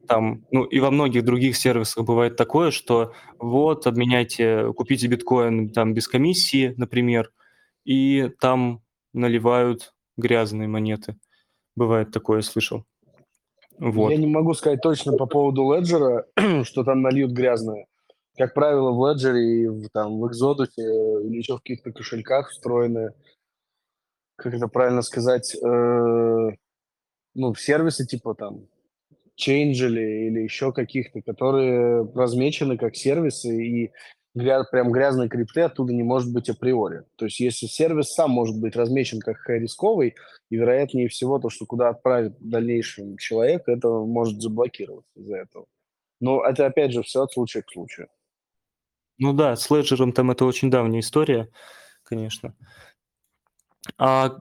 там, 0.08 0.46
ну 0.52 0.64
и 0.64 0.80
во 0.80 0.92
многих 0.92 1.24
других 1.24 1.58
сервисах 1.58 2.06
бывает 2.06 2.36
такое, 2.36 2.72
что 2.72 3.14
вот, 3.40 3.88
обменяйте, 3.88 4.72
купите 4.74 5.08
биткоин 5.08 5.70
там 5.70 5.94
без 5.94 6.08
комиссии, 6.08 6.74
например, 6.78 7.32
и 7.84 8.30
там 8.40 8.82
наливают 9.14 9.94
грязные 10.18 10.68
монеты. 10.68 11.18
Бывает 11.76 12.12
такое, 12.12 12.42
слышал. 12.42 12.86
Вот. 13.78 14.12
Я 14.12 14.18
не 14.18 14.28
могу 14.28 14.54
сказать 14.54 14.82
точно 14.82 15.18
по 15.18 15.26
поводу 15.26 15.74
Леджера, 15.74 16.26
что 16.64 16.84
там 16.84 17.02
нальют 17.02 17.32
грязное. 17.32 17.88
Как 18.38 18.54
правило, 18.54 18.92
в 18.92 19.10
Леджере 19.10 19.64
и 19.64 19.68
в, 19.68 19.90
там, 19.90 20.20
в 20.20 20.26
Exodus 20.26 20.70
или 20.78 21.38
еще 21.38 21.56
в 21.56 21.60
каких-то 21.60 21.92
кошельках 21.92 22.50
встроены, 22.50 23.14
как 24.36 24.54
это 24.54 24.68
правильно 24.68 25.02
сказать, 25.02 25.56
э, 25.56 26.50
ну, 27.34 27.56
сервисы 27.56 28.06
типа 28.06 28.36
там 28.36 28.68
Changely 29.38 30.28
или 30.28 30.42
еще 30.42 30.72
каких-то, 30.72 31.22
которые 31.22 32.10
размечены 32.14 32.78
как 32.78 32.96
сервисы, 32.96 33.66
и 33.66 33.92
гря- 34.36 34.64
прям 34.70 34.92
грязной 34.92 35.30
крипты 35.30 35.62
оттуда 35.62 35.94
не 35.94 36.04
может 36.04 36.32
быть 36.32 36.50
априори. 36.50 37.04
То 37.16 37.26
есть 37.26 37.40
если 37.40 37.66
сервис 37.66 38.14
сам 38.14 38.32
может 38.32 38.60
быть 38.60 38.76
размечен 38.76 39.20
как 39.20 39.38
рисковый, 39.48 40.16
и 40.50 40.56
вероятнее 40.56 41.10
всего 41.10 41.40
то, 41.40 41.50
что 41.50 41.66
куда 41.66 41.90
отправит 41.90 42.38
в 42.40 42.50
дальнейшем 42.50 43.18
человек, 43.18 43.68
это 43.68 43.90
может 43.90 44.42
заблокироваться 44.42 45.12
из-за 45.16 45.38
этого. 45.38 45.66
Но 46.20 46.44
это, 46.46 46.66
опять 46.66 46.94
же, 46.94 47.04
все 47.04 47.24
от 47.24 47.34
случая 47.34 47.62
к 47.62 47.72
случаю. 47.72 48.08
Ну 49.18 49.34
да, 49.34 49.56
с 49.56 49.70
Ledger 49.70 50.12
там 50.12 50.32
это 50.32 50.46
очень 50.46 50.70
давняя 50.70 51.00
история, 51.00 51.50
конечно. 52.04 52.54
А 53.98 54.40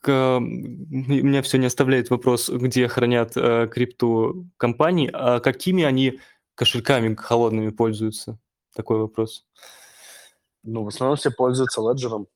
к, 0.00 0.38
меня 0.40 1.42
все 1.42 1.58
не 1.58 1.66
оставляет 1.66 2.10
вопрос, 2.10 2.48
где 2.48 2.88
хранят 2.88 3.36
э, 3.36 3.68
крипту 3.68 4.48
компании, 4.56 5.10
а 5.12 5.40
какими 5.40 5.84
они 5.84 6.20
кошельками 6.54 7.14
холодными 7.14 7.70
пользуются? 7.70 8.38
Такой 8.74 8.98
вопрос. 8.98 9.46
Ну, 10.62 10.82
в 10.82 10.88
основном 10.88 11.16
все 11.16 11.30
пользуются 11.30 11.80
Ledger. 11.80 12.26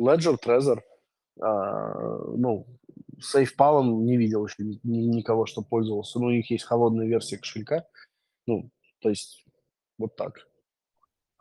Ledger, 0.00 0.36
Trezor. 0.42 0.80
А, 1.40 2.18
ну, 2.36 2.66
SafePal 3.18 3.84
не 3.84 4.16
видел 4.16 4.46
еще 4.46 4.62
ни, 4.62 4.96
никого, 4.96 5.46
что 5.46 5.62
пользовался. 5.62 6.18
Ну, 6.18 6.26
у 6.26 6.30
них 6.30 6.50
есть 6.50 6.64
холодная 6.64 7.06
версия 7.06 7.38
кошелька. 7.38 7.86
Ну, 8.46 8.70
то 9.00 9.08
есть 9.08 9.44
вот 9.98 10.16
так. 10.16 10.46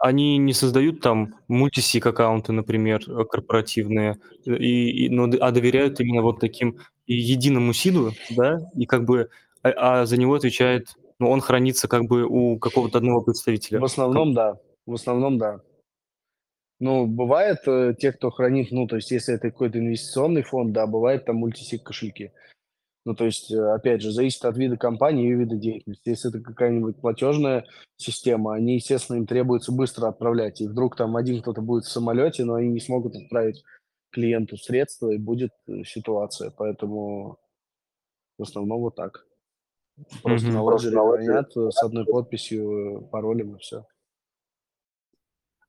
Они 0.02 0.40
не 0.40 0.54
создают 0.54 1.00
там 1.00 1.36
мультисик 1.48 2.08
аккаунты, 2.08 2.52
например, 2.54 3.02
э, 3.08 3.24
корпоративные, 3.24 4.18
э, 4.48 4.56
и, 4.56 5.06
и, 5.06 5.10
но, 5.10 5.30
а 5.40 5.52
доверяют 5.52 6.00
именно 6.00 6.24
вот 6.24 6.40
таким 6.40 6.80
единому 7.06 7.72
сиду, 7.72 8.12
да, 8.32 8.60
и 8.76 8.88
как 8.88 9.06
бы, 9.06 9.30
а, 9.62 10.02
а 10.02 10.06
за 10.08 10.18
него 10.18 10.34
отвечает, 10.34 10.96
ну, 11.20 11.30
он 11.30 11.40
хранится 11.40 11.88
как 11.88 12.06
бы 12.06 12.26
у 12.26 12.58
какого-то 12.58 12.98
одного 12.98 13.22
представителя. 13.22 13.80
В 13.80 13.86
основном, 13.86 14.34
да. 14.34 14.58
В 14.88 14.96
основном, 14.96 15.38
да. 15.38 15.62
Ну, 16.80 17.06
бывает 17.06 17.60
э, 17.68 17.94
те, 17.96 18.12
кто 18.12 18.32
хранит, 18.32 18.72
ну, 18.72 18.88
то 18.88 18.96
есть 18.96 19.12
если 19.12 19.36
это 19.36 19.52
какой-то 19.52 19.78
инвестиционный 19.78 20.42
фонд, 20.42 20.72
да, 20.74 20.88
бывает 20.88 21.26
там 21.26 21.36
мультисик 21.36 21.84
кошельки. 21.84 22.32
Ну, 23.04 23.16
то 23.16 23.26
есть, 23.26 23.52
э, 23.52 23.58
опять 23.58 24.02
же, 24.02 24.12
зависит 24.12 24.46
от 24.46 24.58
вида 24.58 24.78
компании 24.78 25.28
и 25.28 25.34
вида 25.34 25.56
деятельности. 25.56 26.10
Если 26.10 26.30
это 26.30 26.40
какая-нибудь 26.40 26.98
платежная 27.02 27.66
система, 27.98 28.54
они, 28.54 28.76
естественно, 28.76 29.18
им 29.18 29.26
требуется 29.26 29.72
быстро 29.72 30.08
отправлять. 30.08 30.62
И 30.62 30.68
вдруг 30.68 30.96
там 30.96 31.16
один 31.16 31.42
кто-то 31.42 31.62
будет 31.62 31.86
в 31.86 31.92
самолете, 31.92 32.46
но 32.46 32.56
они 32.56 32.70
не 32.70 32.80
смогут 32.80 33.16
отправить 33.16 33.64
клиенту 34.12 34.58
средства, 34.58 35.10
и 35.10 35.18
будет 35.18 35.52
э, 35.68 35.84
ситуация. 35.84 36.52
Поэтому 36.56 37.40
в 38.38 38.44
основном 38.44 38.82
вот 38.82 38.96
так. 38.96 39.26
Просто 40.22 40.48
mm-hmm. 40.48 40.52
на 40.52 40.62
ложере 40.62 40.98
хранят 40.98 41.58
э, 41.58 41.72
с 41.72 41.84
одной 41.84 42.06
подписью, 42.06 43.08
паролем 43.12 43.56
и 43.56 43.60
все. 43.60 43.86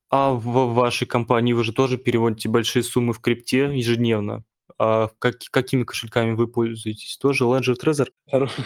А 0.09 0.33
в 0.33 0.73
вашей 0.73 1.07
компании 1.07 1.53
вы 1.53 1.63
же 1.63 1.73
тоже 1.73 1.97
переводите 1.97 2.47
большие 2.47 2.83
суммы 2.83 3.13
в 3.13 3.19
крипте 3.19 3.75
ежедневно. 3.75 4.43
А 4.83 5.09
как, 5.19 5.39
какими 5.49 5.83
кошельками 5.83 6.33
вы 6.33 6.47
пользуетесь? 6.47 7.15
Тоже 7.17 7.45
Ledger 7.45 7.75
Trezor? 7.81 8.09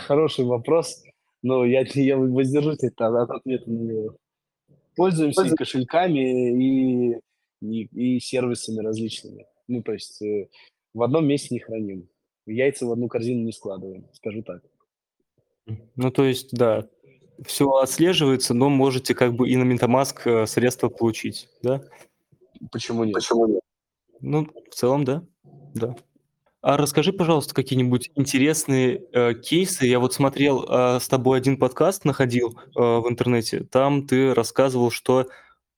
Хороший 0.07 0.45
вопрос. 0.45 1.03
Но 1.43 1.63
я, 1.63 1.81
я 1.93 2.17
воздержусь 2.17 2.83
от, 2.83 2.99
от 2.99 3.29
ответа 3.29 3.69
на 3.69 3.79
него. 3.79 4.17
Пользуемся 4.95 5.45
и 5.45 5.55
кошельками, 5.55 7.11
и, 7.11 7.21
и, 7.61 8.15
и 8.15 8.19
сервисами 8.19 8.83
различными. 8.83 9.45
Ну, 9.67 9.83
то 9.83 9.93
есть 9.93 10.19
э, 10.23 10.47
в 10.95 11.03
одном 11.03 11.27
месте 11.27 11.49
не 11.51 11.59
храним. 11.59 12.09
Яйца 12.47 12.87
в 12.87 12.91
одну 12.91 13.09
корзину 13.09 13.43
не 13.43 13.51
складываем, 13.51 14.07
скажу 14.13 14.41
так. 14.41 14.63
Ну, 15.95 16.09
то 16.09 16.23
есть, 16.23 16.51
да, 16.51 16.87
все 17.45 17.69
отслеживается, 17.69 18.55
но 18.55 18.69
можете 18.69 19.13
как 19.13 19.35
бы 19.35 19.47
и 19.47 19.55
на 19.55 19.71
MetaMask 19.71 20.21
э, 20.25 20.47
средства 20.47 20.89
получить, 20.89 21.47
да? 21.61 21.83
Почему 22.71 23.03
нет? 23.03 23.13
Почему 23.13 23.45
нет? 23.45 23.61
Ну, 24.19 24.47
в 24.71 24.73
целом, 24.73 25.03
да. 25.05 25.23
Да. 25.75 25.95
А 26.67 26.75
расскажи, 26.75 27.13
пожалуйста, 27.13 27.55
какие-нибудь 27.55 28.11
интересные 28.15 29.01
э, 29.13 29.35
кейсы. 29.35 29.85
Я 29.85 30.01
вот 30.01 30.13
смотрел 30.13 30.65
э, 30.67 30.99
с 30.99 31.07
тобой 31.07 31.37
один 31.37 31.55
подкаст, 31.55 32.03
находил 32.03 32.59
э, 32.59 32.69
в 32.75 33.05
интернете. 33.07 33.61
Там 33.61 34.05
ты 34.05 34.33
рассказывал, 34.33 34.91
что 34.91 35.29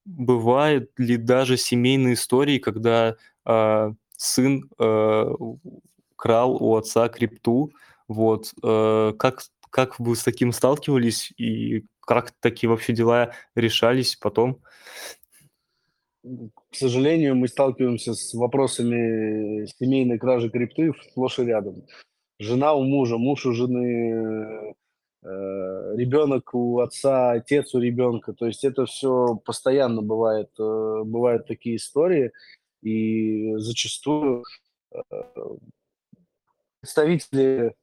бывают 0.05 0.89
ли 0.97 1.17
даже 1.17 1.57
семейные 1.57 2.15
истории, 2.15 2.57
когда 2.57 3.17
э, 3.45 3.93
сын 4.17 4.67
э, 4.79 5.31
крал 6.15 6.55
у 6.55 6.75
отца 6.75 7.07
крипту, 7.07 7.71
Вот, 8.07 8.51
э, 8.63 9.13
как 9.19 9.43
как 9.69 9.99
вы 9.99 10.15
с 10.15 10.23
таким 10.23 10.51
сталкивались 10.51 11.31
и 11.37 11.85
как 11.99 12.31
такие 12.39 12.67
вообще 12.67 12.93
дела 12.93 13.33
решались 13.53 14.15
потом? 14.15 14.59
К 16.71 16.75
сожалению, 16.75 17.35
мы 17.35 17.47
сталкиваемся 17.47 18.13
с 18.13 18.33
вопросами 18.35 19.65
семейной 19.79 20.19
кражи 20.19 20.51
крипты 20.51 20.93
сплошь 21.09 21.39
и 21.39 21.43
рядом. 21.43 21.83
Жена 22.37 22.73
у 22.73 22.83
мужа, 22.83 23.17
муж 23.17 23.47
у 23.47 23.53
жены, 23.53 24.75
э, 25.23 25.95
ребенок 25.97 26.53
у 26.53 26.79
отца, 26.79 27.31
отец 27.31 27.73
у 27.73 27.79
ребенка. 27.79 28.33
То 28.33 28.45
есть 28.45 28.63
это 28.63 28.85
все 28.85 29.35
постоянно 29.43 30.03
бывает, 30.03 30.51
э, 30.59 31.03
бывают 31.05 31.47
такие 31.47 31.77
истории, 31.77 32.31
и 32.83 33.55
зачастую 33.57 34.43
э, 34.91 34.99
представители 36.81 37.73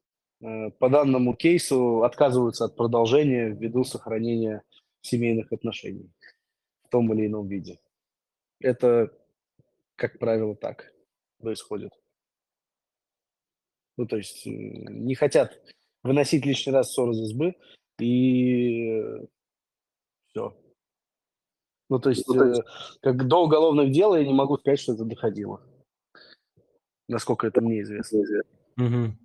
по 0.79 0.89
данному 0.91 1.35
кейсу 1.35 2.03
отказываются 2.05 2.67
от 2.67 2.77
продолжения 2.77 3.49
ввиду 3.49 3.85
сохранения 3.85 4.63
семейных 5.01 5.53
отношений 5.53 6.11
в 6.85 6.89
том 6.91 7.13
или 7.13 7.27
ином 7.27 7.49
виде. 7.49 7.79
Это, 8.61 9.13
как 9.97 10.19
правило, 10.19 10.57
так 10.57 10.93
происходит. 11.39 11.93
Ну, 13.97 14.07
то 14.07 14.17
есть 14.17 14.45
не 14.47 15.15
хотят 15.15 15.61
выносить 16.03 16.45
лишний 16.45 16.73
раз 16.73 16.93
ссор 16.93 17.11
из 17.11 17.21
избы, 17.21 17.55
и 17.99 19.03
все. 20.29 20.57
Ну, 21.89 21.99
то 21.99 22.11
есть, 22.11 22.27
ну, 22.29 22.35
то 22.35 22.45
есть... 22.45 22.61
Э, 22.61 22.65
как 23.01 23.27
до 23.27 23.45
уголовных 23.45 23.93
дел 23.93 24.15
я 24.15 24.25
не 24.25 24.35
могу 24.35 24.59
сказать, 24.59 24.81
что 24.81 24.95
это 24.95 25.05
доходило. 25.05 25.63
Насколько 27.09 27.47
это 27.47 27.61
мне 27.61 27.83
известно. 27.83 28.21
Угу. 28.77 29.17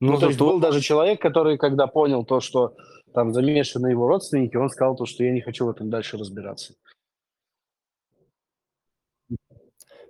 Ну, 0.00 0.12
ну 0.12 0.18
то 0.18 0.28
есть 0.28 0.38
был 0.38 0.58
даже 0.60 0.80
человек, 0.80 1.20
который, 1.20 1.58
когда 1.58 1.86
понял 1.86 2.24
то, 2.24 2.40
что 2.40 2.74
там 3.12 3.34
замешаны 3.34 3.88
его 3.88 4.08
родственники, 4.08 4.56
он 4.56 4.70
сказал 4.70 4.96
то, 4.96 5.04
что 5.04 5.24
я 5.24 5.32
не 5.32 5.42
хочу 5.42 5.66
в 5.66 5.70
этом 5.70 5.90
дальше 5.90 6.16
разбираться. 6.16 6.74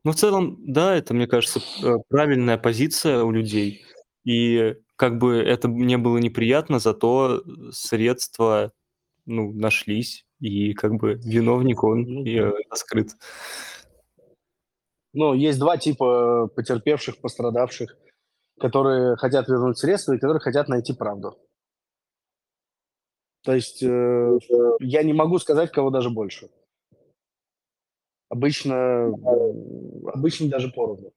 Ну, 0.04 0.12
в 0.12 0.16
целом, 0.16 0.56
да, 0.60 0.96
это, 0.96 1.14
мне 1.14 1.26
кажется, 1.26 1.60
э, 1.82 1.96
правильная 2.08 2.56
позиция 2.58 3.22
у 3.22 3.30
людей. 3.30 3.84
И 4.24 4.76
как 4.96 5.18
бы 5.18 5.36
это 5.36 5.68
мне 5.68 5.98
было 5.98 6.18
неприятно, 6.18 6.78
зато 6.78 7.42
средства, 7.72 8.72
ну, 9.26 9.52
нашлись, 9.52 10.24
и 10.40 10.72
как 10.72 10.94
бы 10.94 11.14
виновник, 11.14 11.84
он 11.84 12.02
ну, 12.02 12.26
э, 12.26 12.52
раскрыт. 12.70 13.10
Ну, 15.12 15.34
есть 15.34 15.58
два 15.58 15.76
типа 15.76 16.48
потерпевших, 16.54 17.18
пострадавших, 17.18 17.96
которые 18.58 19.16
хотят 19.16 19.48
вернуть 19.48 19.78
средства 19.78 20.14
и 20.14 20.18
которые 20.18 20.40
хотят 20.40 20.68
найти 20.68 20.92
правду. 20.92 21.36
То 23.42 23.54
есть 23.54 23.82
э, 23.82 24.38
я 24.80 25.02
не 25.02 25.12
могу 25.12 25.38
сказать, 25.38 25.72
кого 25.72 25.90
даже 25.90 26.10
больше. 26.10 26.50
Обычно, 28.30 29.12
обычно 30.14 30.48
даже 30.48 30.68
поровну. 30.70 31.12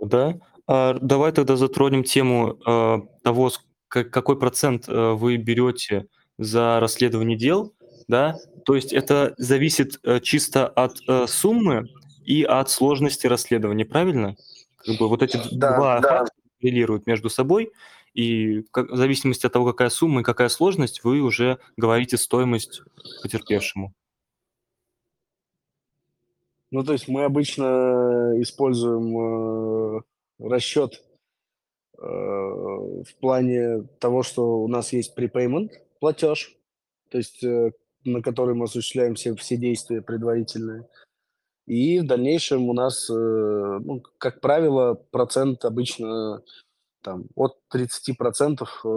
Да. 0.00 0.38
А, 0.66 0.94
давай 0.94 1.32
тогда 1.32 1.56
затронем 1.56 2.04
тему 2.04 2.56
э, 2.64 2.98
того, 3.24 3.50
какой 3.88 4.38
процент 4.38 4.88
э, 4.88 5.12
вы 5.12 5.36
берете 5.36 6.06
за 6.38 6.78
расследование 6.78 7.36
дел, 7.36 7.74
да? 8.06 8.38
То 8.64 8.76
есть 8.76 8.92
это 8.92 9.34
зависит 9.36 9.98
э, 10.04 10.20
чисто 10.20 10.68
от 10.68 11.00
э, 11.08 11.26
суммы 11.26 11.88
и 12.24 12.44
от 12.44 12.70
сложности 12.70 13.26
расследования, 13.26 13.84
правильно? 13.84 14.36
Как 14.76 14.96
бы 14.98 15.08
вот 15.08 15.24
эти 15.24 15.36
да, 15.52 15.76
два 15.76 16.00
да. 16.00 16.08
фактора 16.08 16.28
коррелируют 16.60 17.08
между 17.08 17.28
собой, 17.28 17.72
и 18.14 18.62
как, 18.70 18.90
в 18.90 18.96
зависимости 18.96 19.46
от 19.46 19.52
того, 19.52 19.66
какая 19.66 19.90
сумма 19.90 20.20
и 20.20 20.24
какая 20.24 20.48
сложность, 20.48 21.02
вы 21.02 21.20
уже 21.20 21.58
говорите 21.76 22.16
стоимость 22.16 22.82
потерпевшему. 23.22 23.92
Ну, 26.70 26.84
то 26.84 26.92
есть 26.92 27.08
мы 27.08 27.24
обычно 27.24 28.34
используем 28.36 29.98
э, 29.98 30.02
расчет 30.38 31.02
э, 31.98 32.02
в 32.02 33.08
плане 33.20 33.82
того, 33.98 34.22
что 34.22 34.62
у 34.62 34.68
нас 34.68 34.92
есть 34.92 35.18
prepayment, 35.18 35.70
платеж, 35.98 36.56
то 37.10 37.18
есть 37.18 37.42
э, 37.42 37.72
на 38.04 38.22
который 38.22 38.54
мы 38.54 38.64
осуществляем 38.64 39.16
все, 39.16 39.34
все 39.34 39.56
действия 39.56 40.00
предварительные. 40.00 40.88
И 41.66 42.00
в 42.00 42.06
дальнейшем 42.06 42.68
у 42.68 42.72
нас, 42.72 43.10
э, 43.10 43.14
ну, 43.14 44.02
как 44.18 44.40
правило, 44.40 44.94
процент 44.94 45.64
обычно 45.64 46.42
там, 47.02 47.26
от 47.34 47.58
30% 47.74 48.62
э, 48.84 48.88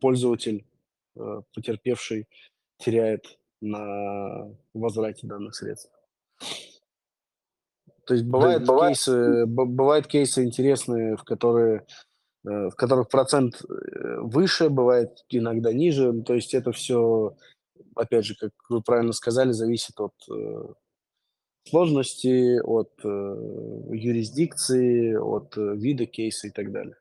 пользователь, 0.00 0.64
э, 1.16 1.42
потерпевший, 1.54 2.28
теряет 2.78 3.39
на 3.60 4.48
возврате 4.74 5.26
данных 5.26 5.54
средств. 5.54 5.90
То 8.06 8.14
есть 8.14 8.26
бывают, 8.26 8.66
бывает... 8.66 8.96
кейсы, 8.96 9.46
бывают 9.46 10.06
кейсы 10.06 10.42
интересные, 10.42 11.16
в 11.16 11.22
которые 11.24 11.86
э, 12.44 12.68
в 12.68 12.72
которых 12.72 13.08
процент 13.08 13.62
э, 13.62 14.20
выше, 14.20 14.68
бывает 14.68 15.24
иногда 15.28 15.72
ниже. 15.72 16.22
То 16.22 16.34
есть 16.34 16.54
это 16.54 16.72
все, 16.72 17.36
опять 17.94 18.24
же, 18.24 18.34
как 18.34 18.50
вы 18.68 18.82
правильно 18.82 19.12
сказали, 19.12 19.52
зависит 19.52 20.00
от 20.00 20.14
э, 20.28 20.72
сложности, 21.68 22.58
от 22.60 22.90
юрисдикции, 23.94 25.14
от 25.14 25.54
вида 25.56 26.06
кейса 26.06 26.48
и 26.48 26.50
так 26.50 26.72
далее. 26.72 26.96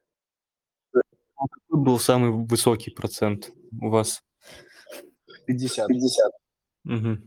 А 0.94 1.48
какой 1.48 1.82
был 1.82 1.98
самый 1.98 2.32
высокий 2.46 2.92
процент 2.92 3.52
у 3.82 3.90
вас? 3.90 4.22
50. 5.48 5.88
50. 5.88 6.32
Угу. 6.86 7.18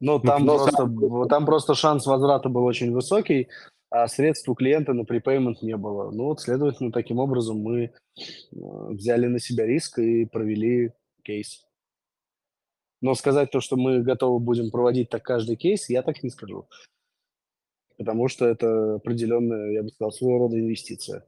Ну, 0.00 0.18
там, 0.18 0.44
Но 0.44 0.56
просто, 0.56 0.76
сам... 0.76 1.28
там 1.28 1.46
просто 1.46 1.74
шанс 1.74 2.06
возврата 2.06 2.48
был 2.48 2.64
очень 2.64 2.92
высокий, 2.92 3.48
а 3.90 4.08
средств 4.08 4.48
у 4.48 4.54
клиента 4.54 4.94
на 4.94 5.04
припеймент 5.04 5.62
не 5.62 5.76
было. 5.76 6.10
Ну, 6.10 6.24
вот, 6.24 6.40
следовательно, 6.40 6.90
таким 6.90 7.18
образом 7.18 7.58
мы 7.58 7.84
э, 7.84 7.90
взяли 8.52 9.26
на 9.26 9.38
себя 9.38 9.66
риск 9.66 9.98
и 9.98 10.24
провели 10.24 10.92
кейс. 11.22 11.66
Но 13.02 13.14
сказать 13.14 13.50
то, 13.50 13.60
что 13.60 13.76
мы 13.76 14.02
готовы 14.02 14.40
будем 14.40 14.70
проводить 14.70 15.10
так 15.10 15.22
каждый 15.22 15.56
кейс, 15.56 15.90
я 15.90 16.02
так 16.02 16.22
не 16.22 16.30
скажу. 16.30 16.66
Потому 17.98 18.28
что 18.28 18.46
это 18.46 18.94
определенная, 18.94 19.72
я 19.72 19.82
бы 19.82 19.90
сказал, 19.90 20.12
своего 20.12 20.38
рода 20.38 20.58
инвестиция. 20.58 21.26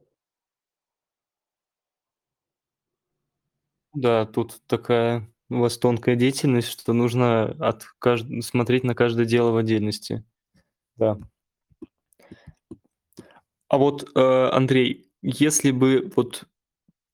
Да, 3.93 4.25
тут 4.25 4.59
такая 4.65 5.32
у 5.53 5.61
вас 5.61 5.77
тонкая 5.77 6.15
деятельность, 6.15 6.69
что 6.69 6.93
нужно 6.93 7.55
от 7.59 7.83
кажд... 7.99 8.25
смотреть 8.43 8.83
на 8.83 8.95
каждое 8.95 9.25
дело 9.25 9.51
в 9.51 9.57
отдельности. 9.57 10.23
Да. 10.95 11.17
А 13.67 13.77
вот, 13.77 14.07
э, 14.15 14.49
Андрей, 14.51 15.09
если 15.23 15.71
бы 15.71 16.11
вот 16.15 16.43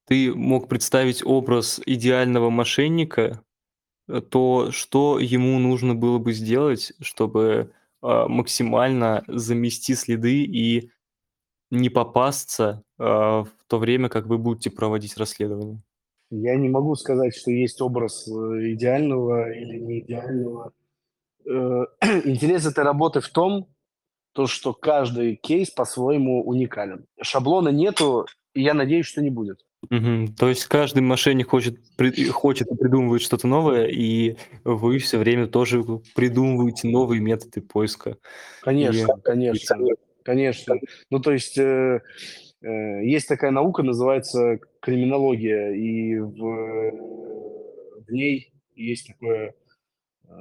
ты 0.05 0.33
мог 0.33 0.67
представить 0.67 1.25
образ 1.25 1.81
идеального 1.85 2.49
мошенника, 2.49 3.43
э, 4.07 4.19
то 4.19 4.71
что 4.71 5.19
ему 5.19 5.57
нужно 5.59 5.95
было 5.95 6.17
бы 6.17 6.33
сделать, 6.33 6.91
чтобы 6.99 7.71
э, 8.01 8.25
максимально 8.27 9.23
замести 9.27 9.95
следы 9.95 10.43
и 10.43 10.91
не 11.71 11.89
попасться 11.89 12.83
в 12.97 13.47
то 13.67 13.77
время, 13.77 14.09
как 14.09 14.25
вы 14.25 14.39
будете 14.39 14.71
проводить 14.71 15.15
расследование? 15.17 15.81
Я 16.31 16.55
не 16.55 16.69
могу 16.69 16.95
сказать, 16.95 17.35
что 17.35 17.51
есть 17.51 17.81
образ 17.81 18.27
э, 18.27 18.31
идеального 18.73 19.51
или 19.51 19.79
не 19.79 19.99
идеального. 19.99 20.73
Э, 21.45 21.85
интерес 22.25 22.65
этой 22.65 22.83
работы 22.83 23.19
в 23.19 23.29
том, 23.29 23.67
то, 24.33 24.45
что 24.45 24.73
каждый 24.73 25.35
кейс 25.35 25.71
по-своему 25.71 26.45
уникален. 26.45 27.05
Шаблона 27.21 27.69
нету, 27.69 28.27
и 28.53 28.61
я 28.61 28.73
надеюсь, 28.73 29.07
что 29.07 29.21
не 29.21 29.31
будет. 29.31 29.65
Угу. 29.89 30.35
То 30.37 30.49
есть 30.49 30.65
каждый 30.65 31.01
мошенник 31.01 31.49
хочет, 31.49 31.79
при, 31.95 32.25
хочет 32.25 32.67
и 32.67 32.75
придумывает 32.75 33.21
что-то 33.21 33.47
новое, 33.47 33.87
и 33.87 34.35
вы 34.63 34.99
все 34.99 35.17
время 35.17 35.47
тоже 35.47 35.83
придумываете 36.15 36.89
новые 36.89 37.21
методы 37.21 37.61
поиска. 37.61 38.17
Конечно, 38.61 39.13
и... 39.17 39.21
конечно, 39.21 39.65
конечно. 40.23 40.75
Ну, 41.09 41.19
то 41.19 41.31
есть 41.31 41.57
Э, 41.57 42.01
есть 42.61 43.27
такая 43.27 43.51
наука, 43.51 43.83
называется 43.83 44.59
криминология, 44.81 45.71
и 45.71 46.19
в, 46.19 46.39
в 48.05 48.11
ней 48.11 48.51
есть 48.75 49.07
такое, 49.07 49.53
э, 50.27 50.31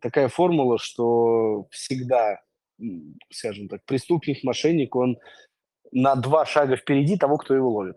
такая 0.00 0.28
формула, 0.28 0.78
что 0.78 1.66
всегда, 1.70 2.40
скажем 3.30 3.68
так, 3.68 3.84
преступник, 3.84 4.44
мошенник, 4.44 4.94
он 4.94 5.18
на 5.90 6.14
два 6.14 6.46
шага 6.46 6.76
впереди 6.76 7.16
того, 7.16 7.38
кто 7.38 7.54
его 7.54 7.70
ловит. 7.70 7.96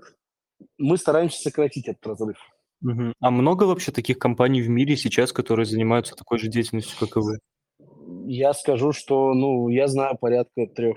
Мы 0.77 0.97
стараемся 0.97 1.41
сократить 1.41 1.87
этот 1.87 2.05
разрыв. 2.07 2.37
Угу. 2.81 3.13
А 3.19 3.31
много 3.31 3.63
вообще 3.63 3.91
таких 3.91 4.19
компаний 4.19 4.61
в 4.61 4.69
мире 4.69 4.97
сейчас, 4.97 5.31
которые 5.31 5.65
занимаются 5.65 6.15
такой 6.15 6.39
же 6.39 6.49
деятельностью, 6.49 6.97
как 6.99 7.17
и 7.17 7.19
вы? 7.19 7.39
Я 8.27 8.53
скажу, 8.53 8.91
что, 8.91 9.33
ну, 9.33 9.69
я 9.69 9.87
знаю 9.87 10.17
порядка 10.19 10.63
3-4 10.63 10.95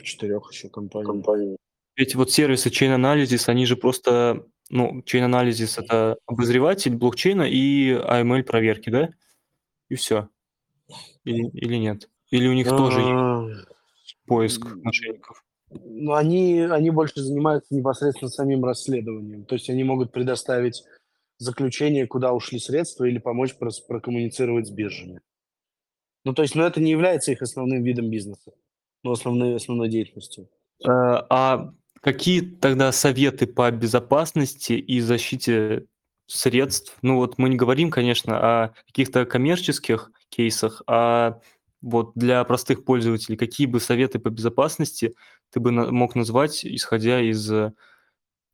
еще 0.51 0.69
компаний. 0.69 1.07
Компаний. 1.07 1.57
Ведь 1.99 2.15
вот 2.15 2.31
сервисы 2.31 2.69
Chain 2.69 2.97
Analysis, 2.97 3.49
они 3.49 3.67
же 3.67 3.77
просто, 3.77 4.45
ну, 4.71 5.01
Chain 5.01 5.29
Analysis- 5.29 5.83
это 5.83 6.17
обозреватель 6.27 6.95
блокчейна 6.95 7.43
и 7.43 7.91
AML 7.93 8.45
проверки, 8.45 8.89
да? 8.89 9.09
И 9.91 9.97
всё. 9.97 10.29
Или 11.25 11.49
или 11.53 11.77
нет? 11.77 12.11
Или 12.31 12.49
у 12.49 12.55
них 12.55 12.69
тоже 12.69 13.01
А. 13.03 13.49
есть 14.03 14.19
поиск 14.27 14.67
мошенников? 14.83 15.45
Ну, 15.71 16.15
они 16.15 16.61
они 16.61 16.91
больше 16.91 17.21
занимаются 17.23 17.75
непосредственно 17.75 18.31
самим 18.31 18.65
расследованием. 18.65 19.45
То 19.45 19.55
есть 19.57 19.71
они 19.71 19.85
могут 19.85 20.13
предоставить 20.13 20.85
заключение, 21.39 22.07
куда 22.07 22.33
ушли 22.35 22.59
средства, 22.61 23.05
или 23.07 23.19
помочь 23.19 23.55
прос 23.57 23.81
прокоммуницировать 23.81 24.69
с 24.69 24.71
биржами. 24.71 25.21
Ну, 26.25 26.35
то 26.35 26.43
есть, 26.43 26.55
ну, 26.55 26.65
это 26.65 26.81
не 26.81 26.91
является 26.91 27.33
их 27.33 27.43
основным 27.43 27.83
видом 27.83 28.11
бизнеса, 28.11 28.53
ну, 29.05 29.13
основной 29.13 29.57
основной 29.57 29.89
деятельностью. 29.89 30.49
Э, 30.85 30.89
а 31.31 31.73
какие 32.01 32.41
тогда 32.41 32.93
советы 32.93 33.47
по 33.47 33.71
безопасности 33.71 34.73
и 34.73 35.01
защите 35.01 35.87
средств? 36.27 36.97
Ну, 37.03 37.17
вот 37.17 37.39
мы 37.39 37.49
не 37.49 37.57
говорим, 37.57 37.91
конечно, 37.91 38.39
о 38.39 38.75
каких-то 38.87 39.25
коммерческих 39.25 40.11
кейсах, 40.29 40.83
а 40.87 41.41
вот 41.81 42.13
для 42.15 42.43
простых 42.45 42.85
пользователей 42.85 43.37
какие 43.37 43.67
бы 43.67 43.81
советы 43.81 44.19
по 44.19 44.31
безопасности 44.31 45.15
ты 45.51 45.61
бы 45.61 45.71
мог 45.71 46.15
назвать, 46.15 46.65
исходя 46.65 47.21
из 47.21 47.51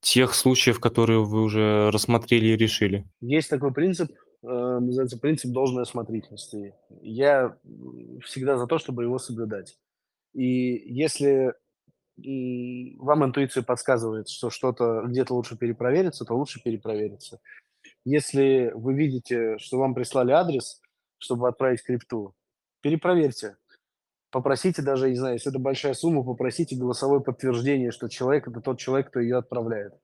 тех 0.04 0.34
случаев, 0.34 0.80
которые 0.80 1.24
вы 1.24 1.42
уже 1.42 1.90
рассмотрели 1.90 2.48
и 2.48 2.56
решили? 2.56 3.06
Есть 3.20 3.48
такой 3.48 3.72
принцип, 3.72 4.12
э, 4.42 4.46
называется 4.46 5.18
принцип 5.18 5.50
должной 5.50 5.82
осмотрительности. 5.82 6.74
Я, 7.00 7.56
всегда 8.22 8.58
за 8.58 8.66
то, 8.66 8.78
чтобы 8.78 9.04
его 9.04 9.18
соблюдать. 9.18 9.78
И 10.34 10.82
если, 10.92 11.54
м, 12.18 12.96
вам 12.98 13.24
интуиция 13.24 13.62
подсказывает, 13.62 14.28
что 14.28 14.50
что-то 14.50 15.02
где-то 15.06 15.34
лучше 15.34 15.56
перепровериться, 15.56 16.24
то 16.24 16.36
лучше 16.36 16.62
перепровериться. 16.62 17.40
Если 18.04 18.72
вы 18.74 18.94
видите, 18.94 19.58
что 19.58 19.78
вам 19.78 19.94
прислали 19.94 20.32
адрес, 20.32 20.80
чтобы 21.18 21.48
отправить 21.48 21.82
крипту, 21.82 22.34
перепроверьте. 22.82 23.56
Попросите 24.30 24.82
даже, 24.82 25.10
не 25.10 25.16
знаю, 25.16 25.34
если 25.34 25.50
это 25.50 25.60
большая 25.60 25.94
сумма, 25.94 26.24
попросите 26.24 26.76
голосовое 26.76 27.20
подтверждение, 27.22 27.92
что 27.92 28.08
человек- 28.08 28.48
это 28.48 28.60
тот 28.60 28.78
человек, 28.78 29.08
кто 29.08 29.20
ее 29.20 29.38
отправляет. 29.38 29.94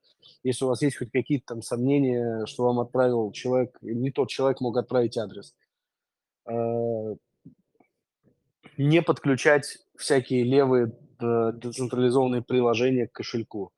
Если 0.45 0.65
у 0.65 0.69
вас 0.69 0.83
есть 0.83 0.99
хоть 0.99 1.11
какие-то 1.11 1.47
там 1.55 1.63
сомнения, 1.63 2.47
что 2.47 2.65
вам 2.65 2.81
отправил 2.81 3.33
человек, 3.33 3.77
не 3.83 4.11
тот 4.13 4.29
человек 4.29 4.61
мог 4.61 4.77
отправить 4.77 5.19
адрес. 5.19 5.55
А 6.47 7.15
не 8.77 9.03
подключать 9.03 9.79
всякие 9.97 10.45
левые, 10.45 10.87
э, 10.87 10.91
децентрализованные 11.21 12.43
приложения 12.43 13.07
к 13.07 13.13
кошельку. 13.13 13.73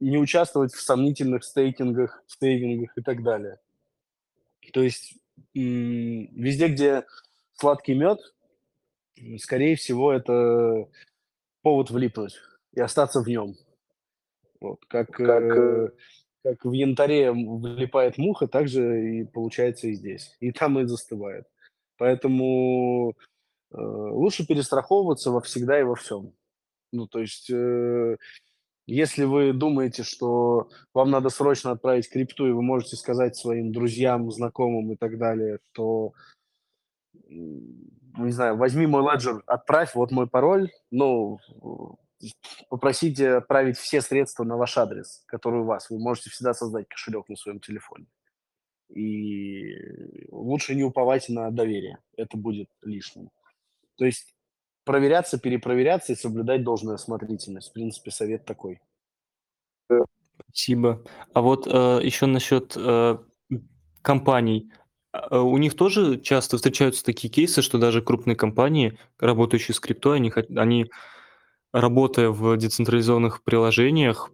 Не 0.00 0.18
участвовать 0.18 0.72
в 0.72 0.80
сомнительных 0.80 1.44
стейкингах, 1.44 2.22
стейкингах 2.26 2.96
и 2.96 3.02
так 3.02 3.22
далее. 3.22 3.58
То 4.72 4.82
есть, 4.82 5.14
везде, 5.54 6.68
где 6.68 7.04
сладкий 7.54 7.94
мед, 7.94 8.18
скорее 9.38 9.76
всего, 9.76 10.12
это 10.12 10.88
повод 11.62 11.90
влипнуть 11.90 12.38
и 12.72 12.80
остаться 12.80 13.20
в 13.20 13.28
нем. 13.28 13.54
Вот 14.60 14.84
как, 14.88 15.10
Как, 15.10 15.42
э, 15.42 15.86
э 15.86 15.88
как 16.44 16.64
в 16.66 16.72
янтаре, 16.72 17.32
влипает 17.32 18.18
муха, 18.18 18.46
так 18.46 18.68
же 18.68 19.20
и 19.20 19.24
получается 19.24 19.88
и 19.88 19.94
здесь. 19.94 20.36
И 20.40 20.52
там 20.52 20.78
и 20.78 20.84
застывает. 20.84 21.46
Поэтому, 21.96 23.10
э, 23.10 23.14
лучше 23.80 24.46
перестраховываться 24.46 25.30
во 25.30 25.40
всегда 25.40 25.80
и 25.80 25.84
во 25.84 25.94
всём. 25.96 26.32
Ну, 26.92 27.06
то 27.08 27.20
есть, 27.20 27.50
э, 27.50 28.16
если 28.86 29.24
вы 29.24 29.52
думаете, 29.54 30.02
что 30.04 30.68
вам 30.94 31.10
надо 31.10 31.30
срочно 31.30 31.72
отправить 31.72 32.10
крипту, 32.10 32.46
и 32.48 32.52
вы 32.52 32.62
можете 32.62 32.96
сказать 32.96 33.36
своим 33.36 33.72
друзьям, 33.72 34.30
знакомым 34.32 34.92
и 34.92 34.96
так 34.96 35.18
далее, 35.18 35.58
что, 35.72 36.12
м, 37.30 37.90
не 38.18 38.32
знаю: 38.32 38.56
"Возьми 38.56 38.86
мой 38.86 39.02
Ledger, 39.02 39.40
отправь, 39.46 39.94
вот 39.94 40.10
мой 40.10 40.26
пароль". 40.28 40.70
Ну, 40.90 41.38
попросите 42.68 43.34
отправить 43.34 43.76
все 43.78 44.00
средства 44.00 44.44
на 44.44 44.56
ваш 44.56 44.76
адрес, 44.78 45.22
который 45.26 45.60
у 45.60 45.64
вас. 45.64 45.90
Вы 45.90 45.98
можете 45.98 46.30
всегда 46.30 46.54
создать 46.54 46.88
кошелек 46.88 47.28
на 47.28 47.36
своем 47.36 47.60
телефоне. 47.60 48.06
И 48.94 49.74
лучше 50.30 50.74
не 50.74 50.84
уповать 50.84 51.28
на 51.28 51.50
доверие, 51.50 51.98
это 52.16 52.36
будет 52.36 52.68
лишним. 52.82 53.30
То 53.96 54.04
есть 54.04 54.34
проверяться, 54.84 55.38
перепроверяться 55.38 56.12
и 56.12 56.16
соблюдать 56.16 56.62
должную 56.62 56.96
осмотрительность. 56.96 57.70
В 57.70 57.72
принципе, 57.72 58.10
совет 58.10 58.44
такой. 58.44 58.80
Спасибо. 60.46 61.02
А 61.32 61.40
вот, 61.40 61.66
э, 61.66 62.00
еще 62.02 62.26
насчет, 62.26 62.74
э, 62.76 63.18
компаний. 64.02 64.70
А, 65.12 65.40
у 65.40 65.56
них 65.58 65.74
тоже 65.74 66.20
часто 66.20 66.56
встречаются 66.56 67.04
такие 67.04 67.32
кейсы, 67.32 67.62
что 67.62 67.78
даже 67.78 68.02
крупные 68.02 68.36
компании, 68.36 68.98
работающие 69.18 69.74
с 69.74 69.80
криптой, 69.80 70.16
они 70.16 70.32
они, 70.56 70.90
работая 71.72 72.30
в 72.30 72.56
децентрализованных 72.56 73.42
приложениях, 73.42 74.30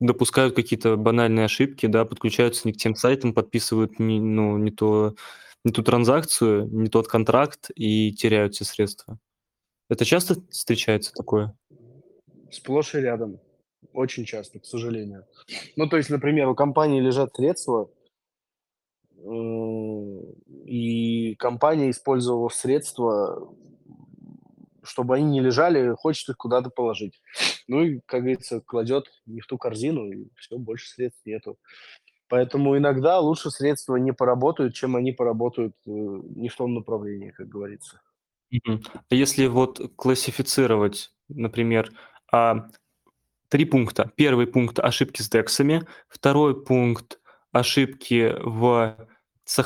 допускают 0.00 0.54
какие-то 0.54 0.96
банальные 0.96 1.46
ошибки, 1.46 1.86
да, 1.86 2.04
подключаются 2.04 2.68
не 2.68 2.72
к 2.72 2.76
тем 2.76 2.94
сайтам, 2.94 3.32
подписывают 3.34 3.98
не 3.98 4.20
ну, 4.20 4.58
не 4.58 4.70
то 4.70 5.14
не 5.64 5.72
ту 5.72 5.82
транзакцию, 5.82 6.68
не 6.70 6.88
тот 6.88 7.08
контракт 7.08 7.70
и 7.74 8.12
теряют 8.12 8.54
все 8.54 8.64
средства. 8.64 9.18
Это 9.90 10.04
часто 10.04 10.36
встречается 10.50 11.12
такое? 11.12 11.56
Сплошь 12.50 12.94
и 12.94 12.98
рядом. 12.98 13.40
Очень 13.92 14.24
часто, 14.24 14.60
к 14.60 14.66
сожалению. 14.66 15.24
Ну, 15.76 15.88
то 15.88 15.96
есть, 15.96 16.10
например, 16.10 16.48
у 16.48 16.54
компании 16.54 17.00
лежат 17.00 17.34
средства 17.34 17.90
м, 19.16 20.20
и 20.64 21.34
компания, 21.36 21.90
использовав 21.90 22.54
средства, 22.54 23.52
чтобы 24.82 25.16
они 25.16 25.24
не 25.26 25.40
лежали, 25.40 25.94
хочет 25.96 26.28
их 26.30 26.36
куда-то 26.36 26.70
положить. 26.70 27.20
Ну 27.66 27.82
и, 27.82 28.00
как 28.06 28.20
говорится, 28.20 28.60
кладет 28.60 29.06
не 29.26 29.40
в 29.40 29.46
ту 29.46 29.58
корзину, 29.58 30.10
и 30.10 30.28
всё, 30.36 30.58
больше 30.58 30.88
средств 30.88 31.20
нету. 31.26 31.58
Поэтому 32.28 32.76
иногда 32.76 33.20
лучше 33.20 33.50
средства 33.50 33.96
не 33.96 34.12
поработают, 34.12 34.74
чем 34.74 34.96
они 34.96 35.12
поработают, 35.12 35.74
э, 35.86 35.90
не 35.90 36.48
в 36.48 36.56
том 36.56 36.74
направлении, 36.74 37.30
как 37.30 37.48
говорится. 37.48 38.00
А 39.10 39.14
если 39.14 39.46
вот 39.46 39.80
классифицировать, 39.96 41.10
например, 41.28 41.90
а, 42.32 42.68
3 43.48 43.64
пункта. 43.64 44.12
1 44.16 44.46
пункт- 44.46 44.78
ошибки 44.80 45.22
с 45.22 45.28
дексами, 45.30 45.86
2 46.08 46.54
пункт- 46.54 47.20
ошибки 47.52 48.34
в 48.44 48.96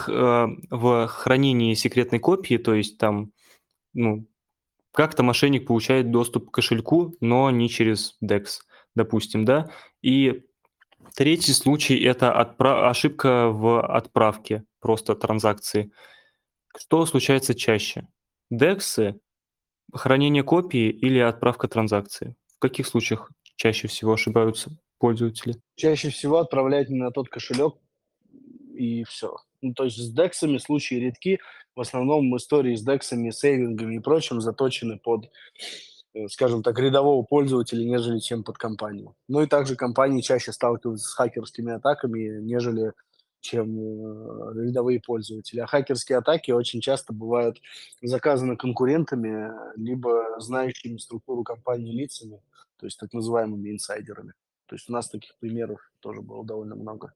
э, 0.08 0.46
в 0.70 1.06
хранении 1.08 1.74
секретной 1.74 2.20
копии, 2.20 2.56
то 2.56 2.74
есть 2.74 2.98
там, 2.98 3.32
ну, 3.94 4.26
как-то 4.92 5.22
мошенник 5.24 5.66
получает 5.66 6.10
доступ 6.10 6.50
к 6.50 6.54
кошельку, 6.54 7.14
но 7.20 7.50
не 7.50 7.68
через 7.68 8.16
декс, 8.20 8.62
допустим, 8.96 9.44
да. 9.44 9.70
И 10.02 10.44
3 11.16 11.52
случай- 11.52 11.98
это 12.02 12.32
отпра 12.32 12.88
ошибка 12.88 13.48
в 13.48 13.80
отправке 13.84 14.64
просто 14.80 15.14
транзакции. 15.14 15.90
Что 16.78 17.06
случается 17.06 17.54
чаще: 17.54 18.08
дексы, 18.50 19.20
хранение 19.94 20.42
копии 20.44 20.90
или 20.90 21.18
отправка 21.20 21.68
транзакции? 21.68 22.36
В 22.56 22.60
каких 22.60 22.86
случаях 22.86 23.30
чаще 23.56 23.88
всего 23.88 24.14
ошибаются 24.14 24.70
пользователи? 24.98 25.56
Чаще 25.76 26.10
всего 26.10 26.38
отправляют 26.38 26.90
не 26.90 26.96
на 26.98 27.10
тот 27.12 27.28
кошелек, 27.28 27.74
и 28.74 29.04
всё. 29.04 29.36
Ну, 29.62 29.74
то 29.74 29.84
есть 29.84 29.98
с 29.98 30.10
дексами 30.12 30.58
случаи 30.58 30.96
редки. 30.96 31.40
В 31.76 31.80
основном 31.80 32.36
истории 32.36 32.74
с 32.76 32.82
дексами, 32.82 33.30
сейвингами 33.30 33.96
и 33.96 34.00
прочим 34.00 34.40
заточены 34.42 34.98
под, 34.98 35.30
скажем 36.28 36.62
так, 36.62 36.78
рядового 36.78 37.24
пользователя, 37.24 37.84
нежели 37.84 38.18
чем 38.18 38.44
под 38.44 38.58
компанию. 38.58 39.14
Ну 39.28 39.42
и 39.42 39.46
также 39.46 39.76
компании 39.76 40.20
чаще 40.20 40.52
сталкиваются 40.52 41.08
с 41.08 41.14
хакерскими 41.14 41.72
атаками, 41.72 42.40
нежели 42.40 42.92
чем, 43.40 43.76
э, 43.76 44.64
рядовые 44.66 45.00
пользователи. 45.00 45.60
А 45.60 45.66
хакерские 45.66 46.18
атаки 46.18 46.52
очень 46.52 46.80
часто 46.80 47.12
бывают 47.12 47.60
заказаны 48.00 48.56
конкурентами, 48.56 49.50
либо 49.76 50.38
знающими 50.38 50.96
структуру 50.96 51.42
компании 51.42 51.92
лицами, 51.92 52.40
то 52.76 52.86
есть 52.86 52.98
так 52.98 53.12
называемыми 53.12 53.70
инсайдерами. 53.70 54.34
То 54.66 54.76
есть 54.76 54.88
у 54.88 54.92
нас 54.92 55.10
таких 55.10 55.36
примеров 55.38 55.80
тоже 56.00 56.22
было 56.22 56.44
довольно 56.44 56.76
много. 56.76 57.12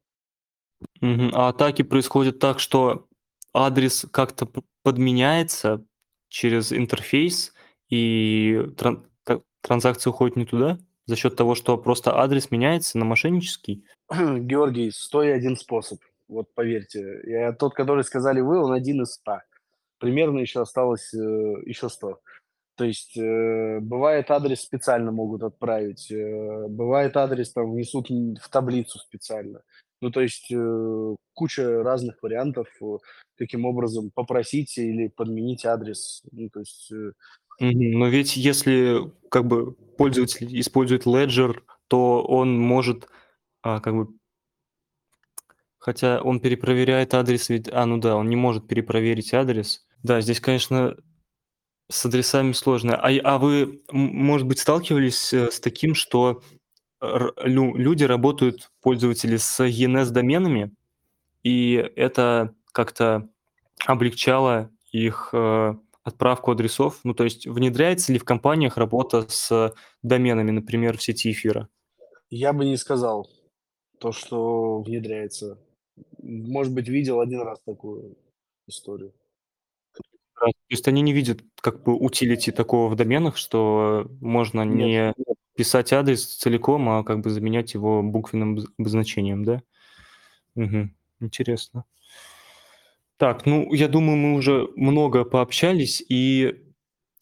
А 1.00 1.48
атаки 1.48 1.82
происходят 1.82 2.38
так, 2.38 2.58
что 2.58 3.06
адрес 3.54 4.06
как-то 4.10 4.48
подменяется 4.82 5.82
через 6.28 6.72
интерфейс, 6.72 7.54
и 7.88 8.62
тран 8.76 9.06
та 9.24 9.40
транзакция 9.62 10.10
уходит 10.10 10.36
не 10.36 10.46
туда 10.46 10.78
за 11.06 11.16
счет 11.16 11.36
того, 11.36 11.54
что 11.54 11.78
просто 11.78 12.18
адрес 12.18 12.50
меняется 12.50 12.98
на 12.98 13.04
мошеннический? 13.04 13.84
Георгий, 14.10 14.90
101 14.90 15.56
способ. 15.56 16.00
Вот 16.28 16.52
поверьте. 16.54 17.20
Я 17.24 17.52
тот, 17.52 17.74
который 17.74 18.04
сказали 18.04 18.40
вы, 18.40 18.58
он 18.62 18.72
1 18.72 19.02
из 19.02 19.12
100. 19.14 19.40
примерно 19.98 20.40
еще 20.40 20.60
осталось, 20.62 21.14
э, 21.14 21.18
еще 21.64 21.88
100. 21.88 22.20
То 22.76 22.84
есть, 22.84 23.16
э, 23.16 23.78
бывает, 23.80 24.30
адрес 24.30 24.60
специально 24.60 25.10
могут 25.10 25.42
отправить, 25.42 26.10
э, 26.10 26.66
бывает, 26.68 27.16
адрес 27.16 27.52
там 27.52 27.72
внесут 27.72 28.08
в 28.10 28.48
таблицу 28.50 28.98
специально. 28.98 29.62
Ну, 30.02 30.10
то 30.10 30.20
есть, 30.20 30.52
э, 30.52 31.16
куча 31.32 31.82
разных 31.82 32.22
вариантов, 32.22 32.68
э, 32.82 32.98
каким 33.38 33.64
образом 33.64 34.10
попросить 34.14 34.76
или 34.76 35.08
подменить 35.08 35.64
адрес. 35.64 36.22
Ну, 36.32 36.50
то 36.50 36.60
есть, 36.60 36.92
э 36.92 37.12
Но 37.58 38.08
ведь 38.08 38.36
если 38.36 39.12
как 39.30 39.46
бы 39.46 39.72
пользователь 39.72 40.58
использует 40.60 41.06
Ledger, 41.06 41.60
то 41.88 42.22
он 42.22 42.58
может, 42.58 43.08
а, 43.62 43.80
как 43.80 43.94
бы 43.94 44.08
Хотя 45.78 46.20
он 46.20 46.40
перепроверяет 46.40 47.14
адрес 47.14 47.48
ведь 47.48 47.68
А, 47.72 47.86
ну 47.86 47.98
да, 47.98 48.16
он 48.16 48.28
не 48.28 48.36
может 48.36 48.66
перепроверить 48.66 49.32
адрес. 49.34 49.86
Да, 50.02 50.20
здесь, 50.20 50.40
конечно, 50.40 50.96
с 51.90 52.06
адресами 52.06 52.52
сложно. 52.52 52.96
А, 52.96 53.10
а 53.24 53.38
вы, 53.38 53.82
может 53.92 54.46
быть, 54.46 54.58
сталкивались, 54.58 55.32
э, 55.32 55.50
с 55.50 55.60
таким, 55.60 55.94
что 55.94 56.42
лю 57.02 57.76
люди 57.76 58.04
работают, 58.04 58.70
пользователи, 58.82 59.36
с 59.36 59.60
ENS-доменами, 59.64 60.72
и 61.42 61.74
это 61.96 62.54
как-то 62.72 63.28
облегчало 63.86 64.70
их, 64.92 65.30
э, 65.32 65.74
отправку 66.06 66.52
адресов? 66.52 67.00
Ну, 67.04 67.14
то 67.14 67.24
есть 67.24 67.46
внедряется 67.46 68.12
ли 68.12 68.18
в 68.18 68.24
компаниях 68.24 68.76
работа 68.76 69.26
с 69.28 69.74
доменами, 70.02 70.50
например, 70.50 70.96
в 70.96 71.02
сети 71.02 71.32
эфира? 71.32 71.68
Я 72.30 72.52
бы 72.52 72.64
не 72.64 72.76
сказал 72.76 73.28
то, 73.98 74.12
что 74.12 74.82
внедряется. 74.82 75.58
Может 76.22 76.72
быть, 76.74 76.88
видел 76.88 77.20
один 77.20 77.42
раз 77.42 77.60
такую 77.64 78.16
историю. 78.66 79.12
То 80.38 80.50
есть 80.68 80.86
они 80.86 81.00
не 81.00 81.12
видят 81.12 81.40
как 81.60 81.82
бы 81.82 81.94
утилити 81.96 82.52
такого 82.52 82.88
в 82.90 82.96
доменах, 82.96 83.36
что 83.36 84.06
можно 84.20 84.62
Нет, 84.64 85.16
не 85.16 85.34
писать 85.56 85.92
адрес 85.92 86.36
целиком, 86.36 86.88
а 86.90 87.04
как 87.04 87.20
бы 87.20 87.30
заменять 87.30 87.72
его 87.74 88.02
буквенным 88.02 88.58
обозначением, 88.78 89.44
да? 89.44 89.62
Мгм. 90.54 90.94
Интересно. 91.20 91.84
Так, 93.18 93.46
ну, 93.46 93.72
я 93.72 93.88
думаю, 93.88 94.16
мы 94.18 94.34
уже 94.34 94.68
много 94.76 95.24
пообщались, 95.24 96.04
и 96.06 96.62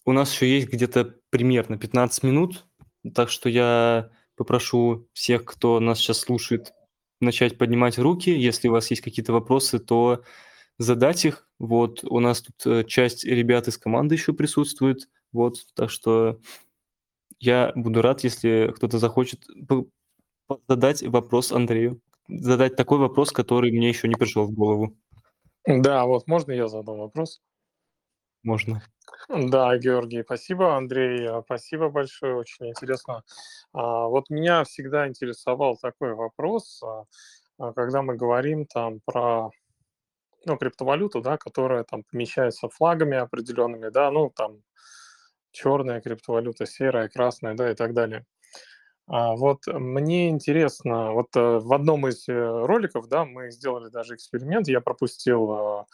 у 0.04 0.12
нас 0.12 0.32
еще 0.32 0.52
есть 0.52 0.68
где-то 0.68 1.16
примерно 1.30 1.78
15 1.78 2.24
минут, 2.24 2.66
так 3.14 3.30
что 3.30 3.48
я 3.48 4.10
попрошу 4.36 5.08
всех, 5.12 5.44
кто 5.44 5.78
нас 5.78 5.98
сейчас 5.98 6.18
слушает, 6.18 6.72
начать 7.20 7.58
поднимать 7.58 7.98
руки. 7.98 8.30
Если 8.30 8.68
у 8.68 8.72
вас 8.72 8.90
есть 8.90 9.02
какие-то 9.02 9.32
вопросы, 9.32 9.78
то 9.78 10.24
задать 10.78 11.24
их. 11.24 11.48
Вот 11.60 12.02
у 12.04 12.18
нас 12.18 12.42
тут 12.42 12.66
э, 12.66 12.84
часть 12.84 13.24
ребят 13.24 13.68
из 13.68 13.78
команды 13.78 14.16
еще 14.16 14.32
присутствует, 14.32 15.08
вот, 15.32 15.58
так 15.74 15.90
что 15.90 16.40
я 17.38 17.72
буду 17.76 18.02
рад, 18.02 18.24
если 18.24 18.72
кто-то 18.74 18.98
захочет 18.98 19.46
задать 20.68 21.02
вопрос 21.04 21.52
Андрею, 21.52 22.00
задать 22.28 22.76
такой 22.76 22.98
вопрос, 22.98 23.30
который 23.32 23.70
мне 23.70 23.88
еще 23.88 24.08
не 24.08 24.16
пришел 24.16 24.46
в 24.46 24.52
голову. 24.52 24.96
Да, 25.66 26.04
вот 26.04 26.26
можно 26.26 26.52
я 26.52 26.68
задам 26.68 26.98
вопрос? 26.98 27.40
Можно. 28.42 28.82
Да, 29.28 29.76
Георгий, 29.78 30.22
спасибо, 30.22 30.76
Андрей, 30.76 31.26
а, 31.26 31.42
спасибо 31.42 31.88
большое, 31.88 32.36
очень 32.36 32.68
интересно. 32.68 33.22
А, 33.72 34.06
вот 34.06 34.28
меня 34.28 34.64
всегда 34.64 35.08
интересовал 35.08 35.78
такой 35.78 36.14
вопрос, 36.14 36.82
а, 36.82 37.72
когда 37.72 38.02
мы 38.02 38.16
говорим 38.16 38.66
там 38.66 39.00
про 39.06 39.50
ну, 40.44 40.58
криптовалюту, 40.58 41.22
да, 41.22 41.38
которая 41.38 41.84
там 41.84 42.02
помещается 42.04 42.68
флагами 42.68 43.16
определенными, 43.16 43.88
да, 43.88 44.10
ну, 44.10 44.30
там 44.30 44.62
черная 45.52 46.02
криптовалюта, 46.02 46.66
серая, 46.66 47.08
красная, 47.08 47.54
да, 47.54 47.70
и 47.70 47.74
так 47.74 47.94
далее. 47.94 48.26
А, 49.06 49.34
вот 49.36 49.66
мне 49.66 50.30
интересно, 50.30 51.12
вот 51.12 51.28
э, 51.36 51.58
в 51.58 51.72
одном 51.74 52.08
из 52.08 52.26
э, 52.26 52.32
роликов, 52.32 53.06
да, 53.08 53.24
мы 53.26 53.50
сделали 53.50 53.90
даже 53.90 54.14
эксперимент, 54.14 54.66
я 54.66 54.80
пропустил, 54.80 55.52
э, 55.52 55.84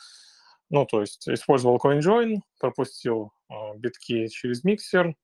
ну, 0.70 0.86
то 0.86 1.00
есть 1.00 1.28
использовал 1.28 1.78
CoinJoin, 1.78 2.36
пропустил 2.60 3.32
э, 3.50 3.54
битки 3.78 4.28
через 4.28 4.62
миксер, 4.62 5.16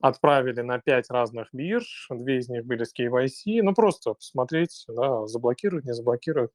отправили 0.00 0.62
на 0.62 0.80
пять 0.80 1.10
разных 1.10 1.48
бирж, 1.52 2.08
две 2.10 2.38
из 2.38 2.48
них 2.48 2.64
были 2.66 2.82
с 2.82 2.92
KYC, 2.92 3.62
ну, 3.62 3.72
просто 3.72 4.14
посмотреть, 4.14 4.84
да, 4.88 5.26
заблокируют, 5.28 5.84
не 5.84 5.94
заблокируют. 5.94 6.52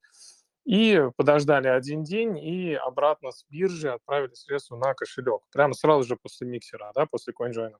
И 0.66 1.02
подождали 1.18 1.68
один 1.68 2.04
день, 2.04 2.38
и 2.38 2.74
обратно 2.74 3.32
с 3.32 3.46
биржи 3.50 3.90
отправили 3.90 4.34
средства 4.34 4.78
на 4.78 4.94
кошелек. 4.94 5.42
Прямо 5.52 5.74
сразу 5.74 6.04
же 6.04 6.16
после 6.16 6.48
миксера, 6.48 6.92
да, 6.96 7.06
после 7.06 7.34
CoinJoin. 7.34 7.74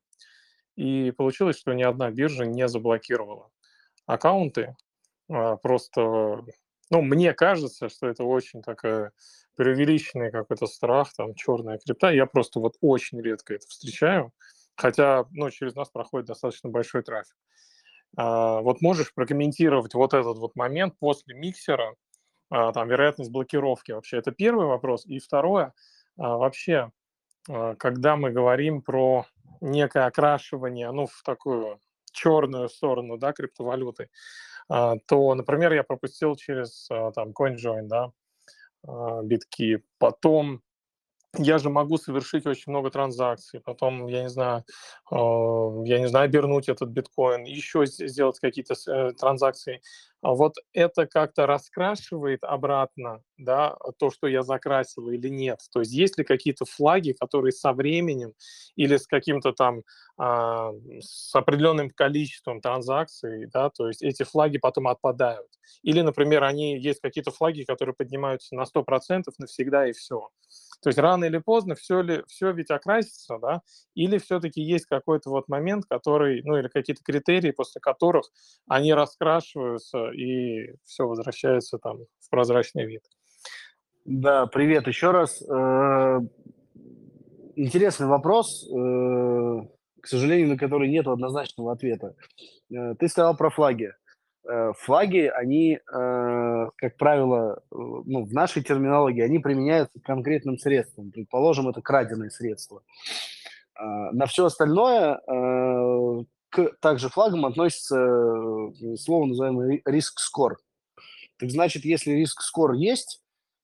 И 0.76 1.12
получилось, 1.12 1.58
что 1.60 1.74
ни 1.74 1.84
одна 1.84 2.10
биржа 2.12 2.46
не 2.46 2.68
заблокировала 2.68 3.50
аккаунты. 4.06 4.76
А, 5.30 5.58
просто, 5.58 6.46
ну, 6.92 7.02
мне 7.02 7.34
кажется, 7.34 7.90
что 7.90 8.08
это 8.08 8.24
очень 8.24 8.62
такая 8.62 9.12
преувеличенный 9.56 10.32
какой-то 10.32 10.68
страх, 10.68 11.14
там, 11.16 11.36
черная 11.36 11.80
крипта. 11.80 12.12
Я 12.12 12.26
просто 12.26 12.60
вот 12.60 12.76
очень 12.82 13.22
редко 13.22 13.56
это 13.56 13.68
встречаю, 13.68 14.32
хотя, 14.76 15.26
ну, 15.32 15.50
через 15.52 15.76
нас 15.76 15.90
проходит 15.92 16.28
достаточно 16.28 16.70
большой 16.70 17.04
трафик. 17.04 17.36
А, 18.18 18.62
вот 18.62 18.82
можешь 18.82 19.14
прокомментировать 19.14 19.94
вот 19.96 20.14
этот 20.14 20.38
вот 20.40 20.56
момент 20.56 20.96
после 21.00 21.36
миксера, 21.36 21.96
а, 22.52 22.72
там, 22.74 22.88
вероятность 22.90 23.32
блокировки 23.32 23.92
вообще? 23.94 24.18
Это 24.18 24.32
первый 24.32 24.68
вопрос. 24.68 25.06
И 25.06 25.20
второе, 25.20 25.74
вообще, 26.18 26.92
когда 27.78 28.16
мы 28.16 28.32
говорим 28.32 28.82
про 28.82 29.26
некое 29.62 30.06
окрашивание, 30.06 30.92
ну, 30.92 31.08
в 31.08 31.22
такую 31.24 31.80
черную 32.12 32.70
сторону, 32.70 33.18
да, 33.18 33.34
криптовалюты, 33.34 34.10
а, 34.70 34.96
то, 35.08 35.36
например, 35.36 35.74
я 35.74 35.84
пропустил 35.84 36.36
через 36.36 36.88
а, 36.92 37.12
там 37.12 37.32
CoinJoin, 37.32 37.84
да, 37.84 38.12
а, 38.88 39.22
битки, 39.24 39.84
потом 39.98 40.62
я 41.38 41.58
же 41.58 41.70
могу 41.70 41.98
совершить 41.98 42.46
очень 42.46 42.72
много 42.72 42.92
транзакций, 42.92 43.60
потом, 43.60 44.06
я 44.08 44.22
не 44.24 44.30
знаю, 44.30 44.64
э, 45.12 45.16
я 45.86 46.00
не 46.00 46.08
знаю, 46.08 46.26
обернуть 46.26 46.70
этот 46.70 46.90
биткоин, 46.90 47.44
еще 47.44 47.86
сделать 47.88 48.40
какие-то 48.40 48.76
э, 48.88 49.12
транзакции. 49.14 49.82
А 50.22 50.34
вот 50.36 50.56
это 50.74 51.06
как-то 51.06 51.46
раскрашивает 51.48 52.44
обратно, 52.44 53.22
да, 53.38 53.76
то, 53.98 54.10
что 54.10 54.28
я 54.28 54.44
закрасил 54.44 55.10
или 55.10 55.28
нет. 55.28 55.60
То 55.74 55.80
есть 55.82 55.92
есть 55.92 56.18
ли 56.18 56.24
какие-то 56.24 56.66
флаги, 56.66 57.12
которые 57.12 57.52
со 57.52 57.74
временем 57.74 58.34
или 58.76 58.96
с 58.96 59.06
каким-то 59.06 59.52
там, 59.52 59.82
а, 60.18 60.72
с 61.02 61.36
определенным 61.36 61.90
количеством 61.90 62.62
транзакций, 62.62 63.48
да, 63.48 63.70
то 63.70 63.88
есть 63.88 64.02
эти 64.02 64.24
флаги 64.24 64.60
потом 64.60 64.88
отпадают. 64.88 65.48
Или, 65.82 66.02
например, 66.02 66.44
они 66.44 66.78
есть 66.80 67.02
какие-то 67.02 67.32
флаги, 67.32 67.64
которые 67.64 67.96
поднимаются 67.96 68.56
на 68.56 68.66
100% 68.66 69.34
навсегда 69.40 69.88
и 69.88 69.92
все. 69.92 70.30
То 70.84 70.90
есть 70.90 71.00
рано 71.00 71.26
или 71.26 71.38
поздно 71.38 71.76
все, 71.76 72.02
ли, 72.02 72.24
все 72.28 72.52
ведь 72.52 72.70
окрасится, 72.70 73.38
да, 73.40 73.62
или 73.96 74.18
все-таки 74.18 74.62
есть 74.62 74.86
какой-то 74.86 75.30
вот 75.30 75.48
момент, 75.48 75.86
который, 75.90 76.42
ну 76.44 76.58
или 76.58 76.68
какие-то 76.68 77.02
критерии, 77.04 77.52
после 77.52 77.80
которых 77.80 78.26
они 78.68 78.94
раскрашиваются 78.94 80.12
и 80.12 80.76
все 80.84 81.08
возвращается 81.08 81.78
там 81.78 82.00
в 82.20 82.30
прозрачный 82.30 82.86
вид. 82.86 83.04
Да, 84.06 84.46
привет 84.48 84.88
еще 84.88 85.12
раз. 85.12 85.42
Э, 85.42 86.20
интересный 87.56 88.08
вопрос, 88.08 88.68
э, 88.68 89.62
к 90.02 90.08
сожалению, 90.08 90.50
на 90.50 90.58
который 90.58 90.90
нет 90.90 91.08
однозначного 91.08 91.72
ответа. 91.72 92.16
Э, 92.70 92.96
ты 93.00 93.08
сказал 93.08 93.38
про 93.38 93.50
флаги. 93.50 93.94
Э, 94.46 94.74
флаги, 94.78 95.32
они, 95.34 95.76
э, 95.78 96.70
как 96.76 96.98
правило, 96.98 97.62
э, 97.72 97.76
ну, 98.06 98.26
в 98.26 98.34
нашей 98.34 98.62
терминологии, 98.62 99.22
они 99.22 99.40
применяются 99.40 100.00
конкретным 100.02 100.58
средствам. 100.58 101.12
Предположим, 101.12 101.70
это 101.70 101.82
краденые 101.82 102.30
средства. 102.30 102.84
На 103.76 104.28
все 104.28 104.46
остальное 104.46 105.20
к 106.50 106.72
также 106.80 107.10
флагам 107.10 107.44
относится 107.44 107.96
слово, 109.00 109.26
называемое 109.26 109.82
риск-скор. 109.84 110.60
Так 111.40 111.50
значит, 111.50 111.84
если 111.84 112.12
риск-скор 112.12 112.74
есть, 112.74 113.24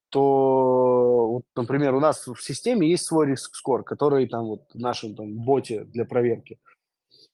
то, 0.09 1.27
вот, 1.29 1.43
например, 1.55 1.93
у 1.93 1.99
нас 1.99 2.25
в 2.25 2.41
системе 2.41 2.89
есть 2.89 3.05
свой 3.05 3.27
риск-скор, 3.27 3.83
который 3.83 4.27
там 4.27 4.45
вот 4.45 4.63
в 4.73 4.79
нашем 4.79 5.15
там, 5.15 5.35
боте 5.35 5.83
для 5.83 6.05
проверки. 6.05 6.57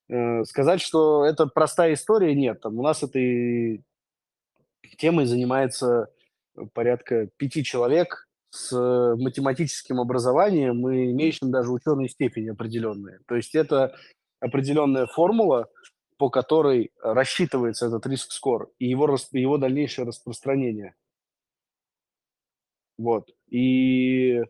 Э, 0.07 0.43
сказать, 0.43 0.81
что 0.81 1.25
это 1.25 1.47
простая 1.47 1.93
история, 1.93 2.35
нет. 2.35 2.61
Там 2.61 2.79
у 2.79 2.83
нас 2.83 3.03
этой 3.03 3.83
темой 4.97 5.25
занимается 5.25 6.09
порядка 6.73 7.27
пяти 7.37 7.63
человек 7.63 8.27
с 8.49 8.71
математическим 9.17 9.99
образованием 9.99 10.87
и 10.89 11.11
имеющим 11.11 11.51
даже 11.51 11.71
ученые 11.71 12.07
степени 12.09 12.49
определенные. 12.49 13.19
То 13.27 13.35
есть 13.35 13.55
это 13.55 13.95
определенная 14.39 15.07
формула, 15.07 15.69
по 16.17 16.29
которой 16.29 16.91
рассчитывается 17.01 17.87
этот 17.87 18.05
риск-скор 18.07 18.71
и 18.79 18.87
его, 18.87 19.17
его 19.31 19.57
дальнейшее 19.57 20.05
распространение. 20.05 20.95
Вот. 22.97 23.29
И 23.49 24.41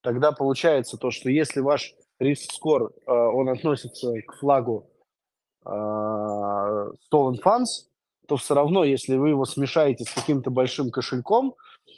тогда 0.00 0.32
получается 0.32 0.96
то, 0.96 1.10
что 1.10 1.30
если 1.30 1.60
ваш 1.60 1.94
риск-скор, 2.18 2.92
э, 3.06 3.12
он 3.12 3.48
относится 3.48 4.12
к 4.26 4.34
флагу 4.36 4.90
э, 5.64 5.68
Stolen 5.68 7.36
Funds, 7.44 7.88
то 8.26 8.36
все 8.36 8.54
равно, 8.54 8.84
если 8.84 9.16
вы 9.16 9.30
его 9.30 9.44
смешаете 9.44 10.04
с 10.04 10.12
каким-то 10.12 10.50
большим 10.50 10.90
кошельком, 10.90 11.54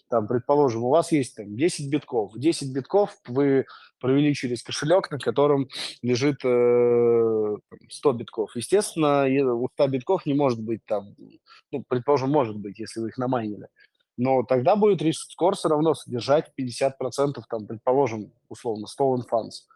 там, 0.09 0.27
предположим, 0.27 0.85
у 0.85 0.91
вас 0.91 1.13
есть 1.13 1.37
там, 1.37 1.57
10 1.57 1.89
битков. 1.89 2.33
10 2.35 2.73
битков 2.73 3.17
вы 3.27 3.65
провели 4.01 4.35
через 4.35 4.63
кошелек, 4.63 5.11
на 5.11 5.19
котором 5.19 5.69
лежит 6.03 6.45
э, 6.45 7.57
100 7.89 8.13
битков. 8.13 8.55
Естественно, 8.57 9.27
у 9.55 9.69
100 9.75 9.89
битков 9.89 10.27
не 10.27 10.35
может 10.35 10.61
быть 10.61 10.85
там, 10.85 11.15
ну, 11.71 11.85
предположим, 11.89 12.31
может 12.31 12.57
быть, 12.57 12.79
если 12.79 13.01
вы 13.01 13.09
их 13.09 13.19
намайнили. 13.19 13.69
Но 14.17 14.43
тогда 14.43 14.77
будет 14.77 15.01
риск 15.03 15.31
скор 15.31 15.57
все 15.57 15.69
равно 15.69 15.95
содержать 15.95 16.53
50%, 16.59 16.91
там, 17.49 17.67
предположим, 17.67 18.33
условно, 18.49 18.87
stolen 18.87 19.23
funds. 19.31 19.67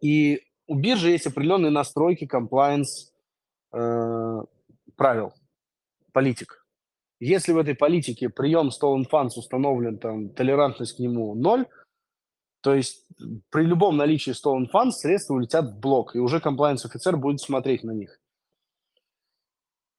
И 0.00 0.42
у 0.66 0.74
биржи 0.74 1.10
есть 1.10 1.26
определенные 1.26 1.70
настройки, 1.70 2.28
compliance, 2.30 3.12
э, 3.72 4.42
правил, 4.96 5.32
политик. 6.12 6.66
Если 7.20 7.52
в 7.52 7.58
этой 7.58 7.76
политике 7.76 8.28
прием 8.28 8.68
stolen 8.68 9.04
funds 9.08 9.36
установлен, 9.36 9.98
там, 9.98 10.30
толерантность 10.30 10.96
к 10.96 10.98
нему 10.98 11.34
ноль, 11.34 11.66
то 12.62 12.74
есть 12.74 13.06
при 13.50 13.64
любом 13.64 13.96
наличии 13.96 14.32
stolen 14.32 14.66
funds 14.72 14.92
средства 14.92 15.34
улетят 15.34 15.66
в 15.66 15.78
блок, 15.78 16.16
и 16.16 16.18
уже 16.18 16.38
compliance-офицер 16.38 17.16
будет 17.16 17.40
смотреть 17.40 17.84
на 17.84 17.92
них. 17.92 18.18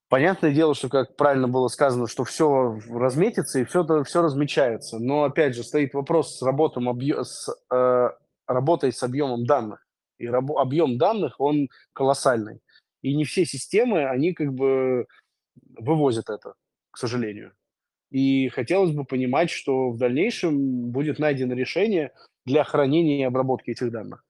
Понятное 0.10 0.54
дело, 0.54 0.76
что, 0.76 0.90
как 0.90 1.16
правильно 1.16 1.48
было 1.48 1.70
сказано, 1.70 2.08
что 2.08 2.24
все 2.24 2.78
разметится 2.90 3.60
и 3.60 3.64
все, 3.64 4.04
все 4.04 4.22
размечается. 4.22 5.00
Но, 5.00 5.24
опять 5.24 5.56
же, 5.56 5.64
стоит 5.64 5.94
вопрос 5.94 6.38
с, 6.38 6.42
работом 6.44 6.88
объ... 6.88 7.24
с 7.24 7.50
э, 7.72 8.10
работой 8.48 8.92
с 8.92 9.02
объемом 9.04 9.46
данных. 9.46 9.86
И 10.18 10.28
раб... 10.28 10.52
объем 10.52 10.98
данных, 10.98 11.40
он 11.40 11.70
колоссальный. 11.94 12.62
И 13.02 13.16
не 13.16 13.26
все 13.26 13.46
системы, 13.46 14.06
они 14.06 14.34
как 14.34 14.54
бы 14.54 15.08
вывозят 15.78 16.30
это 16.30 16.54
к 16.94 16.98
сожалению. 16.98 17.54
И 18.12 18.50
хотелось 18.50 18.92
бы 18.92 19.04
понимать, 19.04 19.50
что 19.50 19.90
в 19.90 19.98
дальнейшем 19.98 20.92
будет 20.92 21.18
найдено 21.18 21.56
решение 21.56 22.14
для 22.46 22.64
хранения 22.64 23.22
и 23.22 23.24
обработки 23.24 23.72
этих 23.72 23.92
данных. 23.92 24.24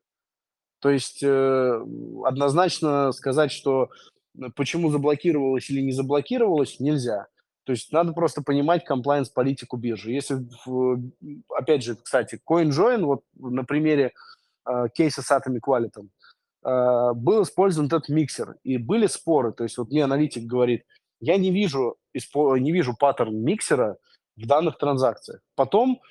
То 0.79 0.89
есть 0.89 1.21
э, 1.21 1.85
однозначно 2.23 3.11
сказать, 3.11 3.51
что 3.51 3.89
почему 4.55 4.89
заблокировалось 4.89 5.69
или 5.69 5.81
не 5.81 5.91
заблокировалось, 5.91 6.79
нельзя. 6.79 7.27
То 7.65 7.71
есть 7.71 7.91
надо 7.91 8.13
просто 8.13 8.41
понимать 8.41 8.83
комплайенс-политику 8.85 9.77
биржи. 9.77 10.11
Если, 10.11 10.37
опять 11.49 11.83
же, 11.83 11.95
кстати, 11.95 12.39
CoinJoin, 12.49 13.03
вот 13.05 13.23
на 13.35 13.63
примере 13.63 14.13
э, 14.65 14.87
кейса 14.93 15.21
с 15.21 15.31
Atomic 15.31 15.61
Wallet, 15.65 15.91
э, 16.65 17.13
был 17.13 17.43
использован 17.43 17.87
этот 17.87 18.09
миксер, 18.09 18.57
и 18.63 18.77
были 18.77 19.07
споры. 19.07 19.53
То 19.53 19.63
есть 19.63 19.77
вот 19.77 19.89
мне 19.89 20.03
аналитик 20.03 20.43
говорит, 20.43 20.83
я 21.21 21.37
не 21.37 21.51
вижу, 21.51 21.95
не 22.13 22.71
вижу 22.71 22.95
паттерн 22.99 23.35
миксера 23.35 23.97
в 24.35 24.45
данных 24.45 24.77
транзакциях. 24.77 25.39
Потом 25.55 26.01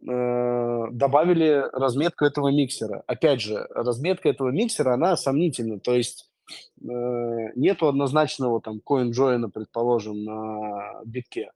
э, 0.00 0.84
добавили 0.90 1.64
разметку 1.72 2.24
этого 2.24 2.48
миксера. 2.48 3.04
Опять 3.06 3.42
же, 3.42 3.66
разметка 3.70 4.28
этого 4.28 4.50
миксера, 4.50 4.94
она 4.94 5.16
сомнительна. 5.16 5.78
То 5.78 5.94
есть 5.94 6.24
э, 6.24 6.35
нету 6.80 7.88
однозначного 7.88 8.60
там 8.60 8.80
CoinJoin, 8.84 9.50
предположим, 9.50 10.24
на 10.24 11.00
битке. 11.04 11.50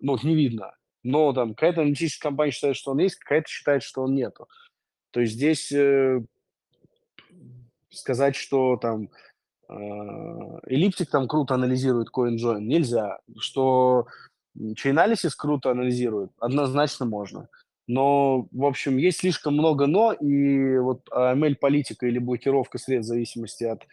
Ну, 0.00 0.18
не 0.22 0.34
видно. 0.34 0.74
Но 1.02 1.32
там 1.32 1.54
какая-то 1.54 1.82
аналитическая 1.82 2.28
компания 2.28 2.52
считает, 2.52 2.76
что 2.76 2.90
он 2.92 2.98
есть, 2.98 3.16
какая-то 3.16 3.48
считает, 3.48 3.82
что 3.82 4.02
он 4.02 4.14
нету. 4.14 4.48
То 5.10 5.20
есть 5.20 5.34
здесь 5.34 5.72
э, 5.72 6.22
сказать, 7.90 8.36
что 8.36 8.76
там 8.76 9.08
Эллиптик 9.68 11.10
там 11.10 11.28
круто 11.28 11.54
анализирует 11.54 12.08
CoinJoin, 12.14 12.60
нельзя. 12.60 13.20
Что 13.38 14.06
Chainalysis 14.56 15.32
круто 15.36 15.70
анализирует, 15.70 16.30
однозначно 16.38 17.04
можно. 17.04 17.48
Но, 17.86 18.48
в 18.52 18.64
общем, 18.64 18.98
есть 18.98 19.20
слишком 19.20 19.54
много 19.54 19.86
«но», 19.86 20.12
и 20.12 20.76
вот 20.78 21.08
ML-политика 21.10 22.06
или 22.06 22.18
блокировка 22.18 22.76
средств 22.76 23.08
в 23.10 23.14
зависимости 23.14 23.64
от 23.64 23.86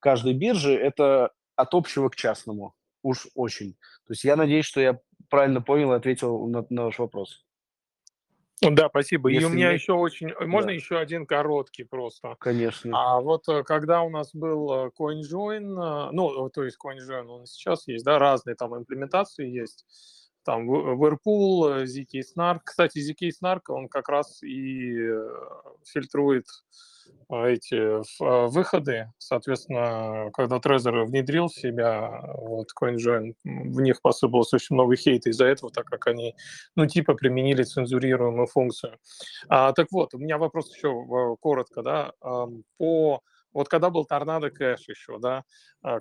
каждой 0.00 0.34
биржи– 0.34 0.74
это 0.74 1.30
от 1.56 1.74
общего 1.74 2.08
к 2.08 2.16
частному. 2.16 2.74
Уж 3.02 3.28
очень. 3.34 3.74
То 4.06 4.12
есть 4.12 4.24
я 4.24 4.36
надеюсь, 4.36 4.66
что 4.66 4.80
я 4.80 4.98
правильно 5.28 5.62
понял 5.62 5.92
и 5.92 5.96
ответил 5.96 6.46
на, 6.46 6.66
на 6.68 6.84
ваш 6.84 6.98
вопрос. 6.98 7.44
Да, 8.60 8.88
спасибо. 8.90 9.30
Если 9.30 9.46
и 9.46 9.50
у 9.50 9.54
меня 9.54 9.72
нет... 9.72 9.80
еще 9.80 9.94
очень... 9.94 10.30
Э, 10.30 10.44
можно 10.44 10.68
да. 10.68 10.74
еще 10.74 10.98
один 10.98 11.24
короткий 11.24 11.84
просто? 11.84 12.36
Конечно. 12.38 12.90
А 12.94 13.20
вот 13.20 13.48
э, 13.48 13.62
когда 13.62 14.02
у 14.02 14.10
нас 14.10 14.34
был 14.34 14.70
э, 14.72 14.90
CoinJoin, 14.98 16.10
ну, 16.12 16.50
то 16.50 16.64
есть 16.64 16.76
CoinJoin, 16.82 17.26
он 17.26 17.46
сейчас 17.46 17.88
есть, 17.88 18.04
да, 18.04 18.18
разные 18.18 18.56
там 18.56 18.76
имплементации 18.76 19.48
есть, 19.48 19.86
там 20.44 20.70
Whirlpool, 20.70 21.84
ZK 21.84 22.20
Snark. 22.36 22.60
Кстати, 22.64 22.98
ZK 22.98 23.30
Snark, 23.42 23.62
он 23.68 23.88
как 23.88 24.08
раз 24.10 24.42
и 24.42 25.08
фильтрует 25.86 26.44
эти 27.30 28.00
а, 28.22 28.46
выходы. 28.48 29.12
Соответственно, 29.18 30.30
когда 30.32 30.56
Trezor 30.56 31.04
внедрил 31.04 31.48
в 31.48 31.54
себя 31.54 32.22
вот, 32.38 32.68
CoinJoin, 32.80 33.34
в 33.44 33.80
них 33.80 34.02
посыпалось 34.02 34.52
очень 34.52 34.74
много 34.74 34.96
хейта 34.96 35.30
из-за 35.30 35.46
этого, 35.46 35.70
так 35.70 35.86
как 35.86 36.06
они, 36.06 36.34
ну, 36.76 36.86
типа, 36.86 37.14
применили 37.14 37.62
цензурируемую 37.62 38.46
функцию. 38.46 38.98
А, 39.48 39.72
так 39.72 39.88
вот, 39.90 40.14
у 40.14 40.18
меня 40.18 40.38
вопрос 40.38 40.74
еще 40.74 41.36
коротко, 41.40 41.82
да, 41.82 42.12
по 42.78 43.22
вот 43.52 43.68
когда 43.68 43.90
был 43.90 44.04
торнадо 44.04 44.50
кэш 44.50 44.88
еще, 44.88 45.18
да, 45.18 45.42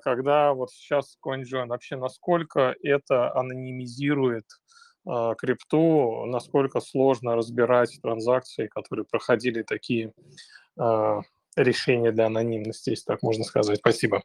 когда 0.03 0.53
вот 0.53 0.69
сейчас 0.69 1.17
CoinJoin, 1.25 1.67
вообще 1.67 1.95
насколько 1.95 2.75
это 2.83 3.33
анонимизирует 3.33 4.45
крипту, 5.37 6.25
насколько 6.25 6.79
сложно 6.81 7.35
разбирать 7.35 7.99
транзакции, 8.01 8.67
которые 8.67 9.05
проходили 9.05 9.63
такие 9.63 10.13
э, 10.79 11.19
решения 11.55 12.11
для 12.11 12.27
анонимности, 12.27 12.91
если 12.91 13.05
так 13.05 13.23
можно 13.23 13.43
сказать. 13.43 13.77
Спасибо. 13.79 14.21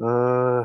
Э, 0.00 0.64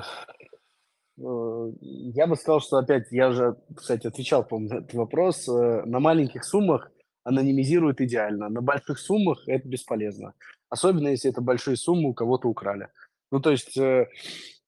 э, 1.17 1.71
я 1.81 2.27
бы 2.27 2.35
сказал, 2.35 2.61
что 2.61 2.77
опять, 2.77 3.11
я 3.11 3.29
уже, 3.29 3.55
кстати, 3.75 4.07
отвечал, 4.07 4.43
по-моему, 4.43 4.73
на 4.73 4.79
этот 4.79 4.93
вопрос. 4.93 5.47
Э, 5.47 5.83
на 5.85 5.99
маленьких 5.99 6.43
суммах 6.43 6.91
анонимизирует 7.23 8.01
идеально, 8.01 8.49
на 8.49 8.61
больших 8.61 8.97
суммах 8.97 9.47
это 9.47 9.67
бесполезно. 9.67 10.33
Особенно, 10.69 11.09
если 11.09 11.29
это 11.31 11.41
большие 11.41 11.77
суммы 11.77 12.09
у 12.09 12.13
кого-то 12.13 12.47
украли. 12.47 12.87
Ну, 13.31 13.39
то 13.39 13.51
есть 13.51 13.77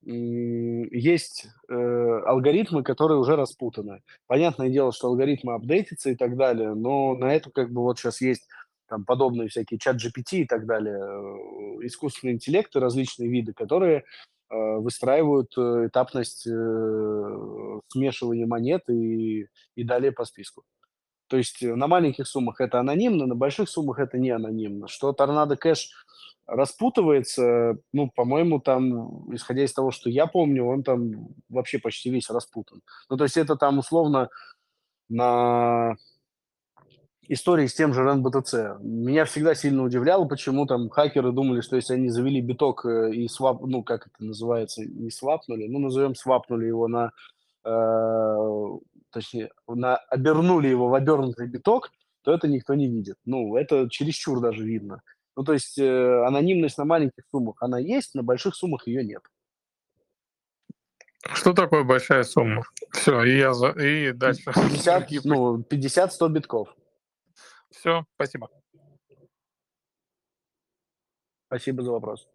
есть 0.03 1.47
э, 1.69 1.73
алгоритмы, 2.25 2.83
которые 2.83 3.19
уже 3.19 3.35
распутаны. 3.35 4.01
Понятное 4.27 4.69
дело, 4.69 4.91
что 4.91 5.07
алгоритмы 5.07 5.53
апдейтятся 5.53 6.09
и 6.09 6.15
так 6.15 6.37
далее, 6.37 6.73
но 6.73 7.15
на 7.15 7.33
это 7.35 7.51
как 7.51 7.71
бы 7.71 7.81
вот 7.81 7.99
сейчас 7.99 8.19
есть 8.21 8.47
там 8.87 9.05
подобные 9.05 9.47
всякие 9.47 9.79
чат 9.79 9.97
GPT 9.97 10.39
и 10.39 10.45
так 10.45 10.65
далее, 10.65 10.97
э, 10.97 11.85
искусственные 11.85 12.35
интеллекты, 12.35 12.79
различные 12.79 13.29
виды, 13.29 13.53
которые 13.53 13.97
э, 13.97 14.03
выстраивают 14.49 15.53
этапность 15.57 16.47
смешивания 17.91 18.47
монет 18.47 18.89
и, 18.89 19.47
и 19.75 19.83
далее 19.83 20.11
по 20.11 20.25
списку. 20.25 20.63
То 21.27 21.37
есть 21.37 21.61
на 21.61 21.87
маленьких 21.87 22.27
суммах 22.27 22.59
это 22.59 22.79
анонимно, 22.81 23.25
на 23.25 23.35
больших 23.35 23.69
суммах 23.69 23.99
это 23.99 24.17
не 24.17 24.31
анонимно. 24.31 24.87
Что 24.87 25.13
торнадо 25.13 25.55
кэш 25.55 25.91
распутывается, 26.51 27.77
ну, 27.93 28.11
по-моему, 28.13 28.59
там, 28.59 29.33
исходя 29.33 29.63
из 29.63 29.73
того, 29.73 29.91
что 29.91 30.09
я 30.09 30.27
помню, 30.27 30.65
он 30.65 30.83
там 30.83 31.29
вообще 31.47 31.79
почти 31.79 32.09
весь 32.09 32.29
распутан. 32.29 32.81
Ну, 33.09 33.15
то 33.15 33.23
есть 33.23 33.37
это 33.37 33.55
там 33.55 33.79
условно 33.79 34.29
на 35.07 35.95
истории 37.29 37.67
с 37.67 37.73
тем 37.73 37.93
же 37.93 38.01
RNBTC. 38.01 38.83
Меня 38.83 39.23
всегда 39.23 39.55
сильно 39.55 39.83
удивляло, 39.83 40.25
почему 40.25 40.65
там 40.65 40.89
хакеры 40.89 41.31
думали, 41.31 41.61
что 41.61 41.77
если 41.77 41.93
они 41.93 42.09
завели 42.09 42.41
биток 42.41 42.85
э, 42.85 43.13
и 43.13 43.29
свап, 43.29 43.61
ну, 43.61 43.81
как 43.81 44.07
это 44.07 44.25
называется, 44.25 44.83
не 44.83 45.09
свапнули, 45.09 45.67
ну, 45.67 45.79
назовем 45.79 46.15
свапнули 46.15 46.65
его 46.65 46.89
на, 46.89 47.13
э, 47.63 48.79
точнее, 49.09 49.51
на, 49.69 49.95
обернули 49.95 50.67
его 50.67 50.89
в 50.89 50.93
обернутый 50.95 51.47
биток, 51.47 51.91
то 52.23 52.33
это 52.33 52.49
никто 52.49 52.73
не 52.73 52.89
видит. 52.89 53.15
Ну, 53.23 53.55
это 53.55 53.87
чересчур 53.89 54.41
даже 54.41 54.65
видно. 54.65 55.01
Ну, 55.35 55.43
то 55.43 55.53
есть 55.53 55.77
э, 55.77 56.25
анонимность 56.25 56.77
на 56.77 56.85
маленьких 56.85 57.23
суммах, 57.31 57.55
она 57.61 57.79
есть, 57.79 58.15
на 58.15 58.23
больших 58.23 58.55
суммах 58.55 58.87
ее 58.87 59.03
нет. 59.03 59.21
Что 61.33 61.53
такое 61.53 61.83
большая 61.83 62.23
сумма? 62.23 62.63
Все, 62.91 63.23
и 63.23 63.37
я 63.37 63.53
за... 63.53 63.69
и 63.69 64.11
дальше. 64.11 64.51
50, 64.53 65.09
ну, 65.23 65.59
50-100 65.59 66.29
битков. 66.29 66.75
Все, 67.69 68.05
спасибо. 68.15 68.49
Спасибо 71.47 71.83
за 71.83 71.91
вопрос. 71.91 72.27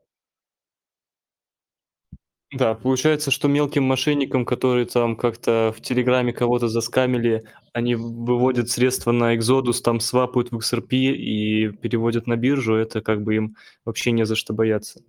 Да, 2.52 2.74
получается, 2.74 3.30
что 3.32 3.48
мелким 3.48 3.82
мошенникам, 3.84 4.44
которые 4.44 4.86
там 4.86 5.16
как-то 5.16 5.74
в 5.76 5.80
"Телеграме" 5.80 6.32
кого-то 6.32 6.68
заскамили, 6.68 7.42
они 7.72 7.96
выводят 7.96 8.70
средства 8.70 9.10
на 9.10 9.34
Exodus, 9.36 9.80
там 9.82 9.98
свапают 9.98 10.52
в 10.52 10.56
XRP 10.58 10.96
и 11.12 11.68
переводят 11.72 12.26
на 12.28 12.36
биржу. 12.36 12.74
Это 12.76 13.00
как 13.00 13.22
бы 13.22 13.34
им 13.34 13.56
вообще 13.84 14.12
не 14.12 14.24
за 14.24 14.36
что 14.36 14.54
бояться. 14.54 15.00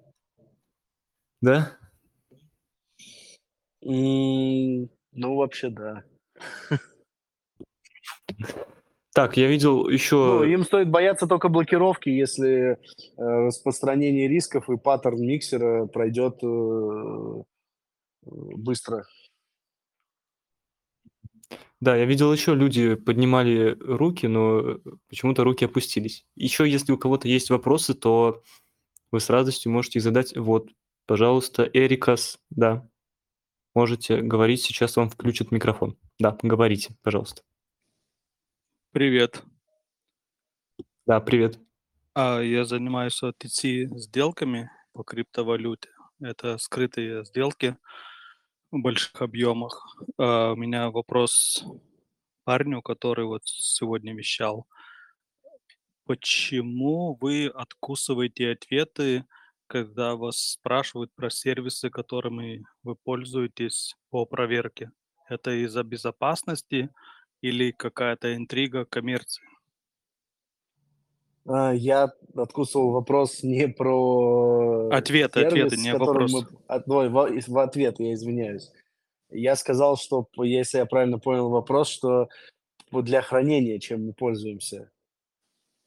Да? 1.41 1.77
М, 3.83 4.89
ну, 5.13 5.35
вообще, 5.35 5.69
да. 5.69 6.03
Так, 9.17 9.35
я 9.35 9.47
видел 9.47 9.85
Ну, 9.85 9.89
еще 9.89 10.45
им 10.47 10.63
стоит 10.63 10.91
бояться 10.91 11.25
только 11.25 11.49
блокировки, 11.49 12.07
если, 12.07 12.73
э, 12.73 12.77
распространение 13.17 14.27
рисков 14.27 14.69
и 14.69 14.77
паттерн 14.77 15.19
миксера 15.19 15.87
пройдет, 15.87 16.37
э, 16.43 17.43
быстро. 18.21 19.07
Да, 21.81 21.95
я 21.95 22.05
видел 22.05 22.31
еще 22.31 22.53
люди 22.53 22.93
поднимали 22.93 23.75
руки, 23.79 24.27
но 24.27 24.77
почему-то 25.09 25.43
руки 25.43 25.65
опустились. 25.65 26.27
Еще 26.35 26.69
если 26.69 26.91
у 26.91 26.97
кого-то 26.99 27.27
есть 27.27 27.49
вопросы, 27.49 27.95
то 27.95 28.43
вы 29.11 29.19
с 29.19 29.31
радостью 29.31 29.71
можете 29.71 29.97
их 29.97 30.03
задать. 30.03 30.37
Вот, 30.37 30.69
пожалуйста, 31.07 31.67
Эрикас, 31.73 32.37
да. 32.51 32.87
Можете 33.73 34.21
говорить, 34.21 34.61
сейчас 34.61 34.95
вам 34.95 35.09
включат 35.09 35.49
микрофон. 35.49 35.97
Да, 36.19 36.37
говорите, 36.43 36.95
пожалуйста. 37.01 37.41
Привет. 38.97 39.43
Да, 41.05 41.19
привет. 41.19 41.59
А, 42.15 42.39
я 42.39 42.65
занимаюсь 42.65 43.21
OTC 43.21 43.95
сделками 43.95 44.71
по 44.91 45.03
криптовалюте. 45.03 45.89
Это 46.19 46.57
скрытые 46.57 47.23
сделки 47.23 47.77
в 48.71 48.79
больших 48.81 49.21
объемах. 49.21 49.85
А, 50.17 50.53
у 50.53 50.55
меня 50.55 50.89
вопрос 50.89 51.63
парню, 52.43 52.81
который 52.81 53.25
вот 53.25 53.43
сегодня 53.45 54.15
вещал. 54.15 54.65
Почему 56.05 57.19
вы 57.21 57.49
откусываете 57.53 58.53
ответы, 58.53 59.27
когда 59.67 60.15
вас 60.15 60.37
спрашивают 60.37 61.13
про 61.13 61.29
сервисы, 61.29 61.91
которыми 61.91 62.65
вы 62.81 62.95
пользуетесь 62.95 63.95
по 64.09 64.25
проверке? 64.25 64.89
Это 65.29 65.51
из-за 65.51 65.83
безопасности 65.83 66.89
или 67.41 67.71
какая-то 67.71 68.35
интрига 68.35 68.85
коммерции? 68.85 69.43
А, 71.45 71.71
я 71.73 72.11
откусывал 72.35 72.91
вопрос 72.91 73.43
не 73.43 73.67
про 73.67 74.89
Ответы, 74.89 75.45
ответы, 75.45 75.75
сервис, 75.75 75.83
не 75.83 75.91
который 75.91 76.27
вопрос. 76.27 76.31
мы 76.33 76.57
от 76.67 76.89
ой, 76.89 77.09
в 77.09 77.57
ответ, 77.57 77.99
я 77.99 78.13
извиняюсь. 78.13 78.71
Я 79.29 79.55
сказал, 79.55 79.97
что 79.97 80.27
если 80.37 80.79
я 80.79 80.85
правильно 80.85 81.19
понял 81.19 81.49
вопрос, 81.49 81.89
что 81.89 82.29
для 82.91 83.21
хранения 83.21 83.79
чем 83.79 84.07
мы 84.07 84.13
пользуемся. 84.13 84.91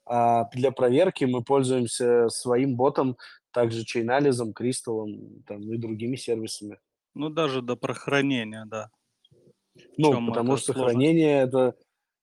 А 0.06 0.48
для 0.52 0.72
проверки 0.72 1.24
мы 1.24 1.44
пользуемся 1.44 2.28
своим 2.30 2.76
ботом, 2.76 3.16
также 3.52 3.84
Chainalysis, 3.84 4.52
Crystal, 4.52 5.06
там, 5.46 5.72
и 5.72 5.76
другими 5.76 6.16
сервисами. 6.16 6.78
Ну, 7.14 7.28
даже 7.28 7.62
до 7.62 7.76
про 7.76 7.94
хранения, 7.94 8.64
да. 8.66 8.90
Ну, 9.96 10.26
потому 10.26 10.54
это 10.54 10.62
что 10.62 10.72
сложность? 10.72 10.94
хранение- 10.94 11.42
это 11.42 11.74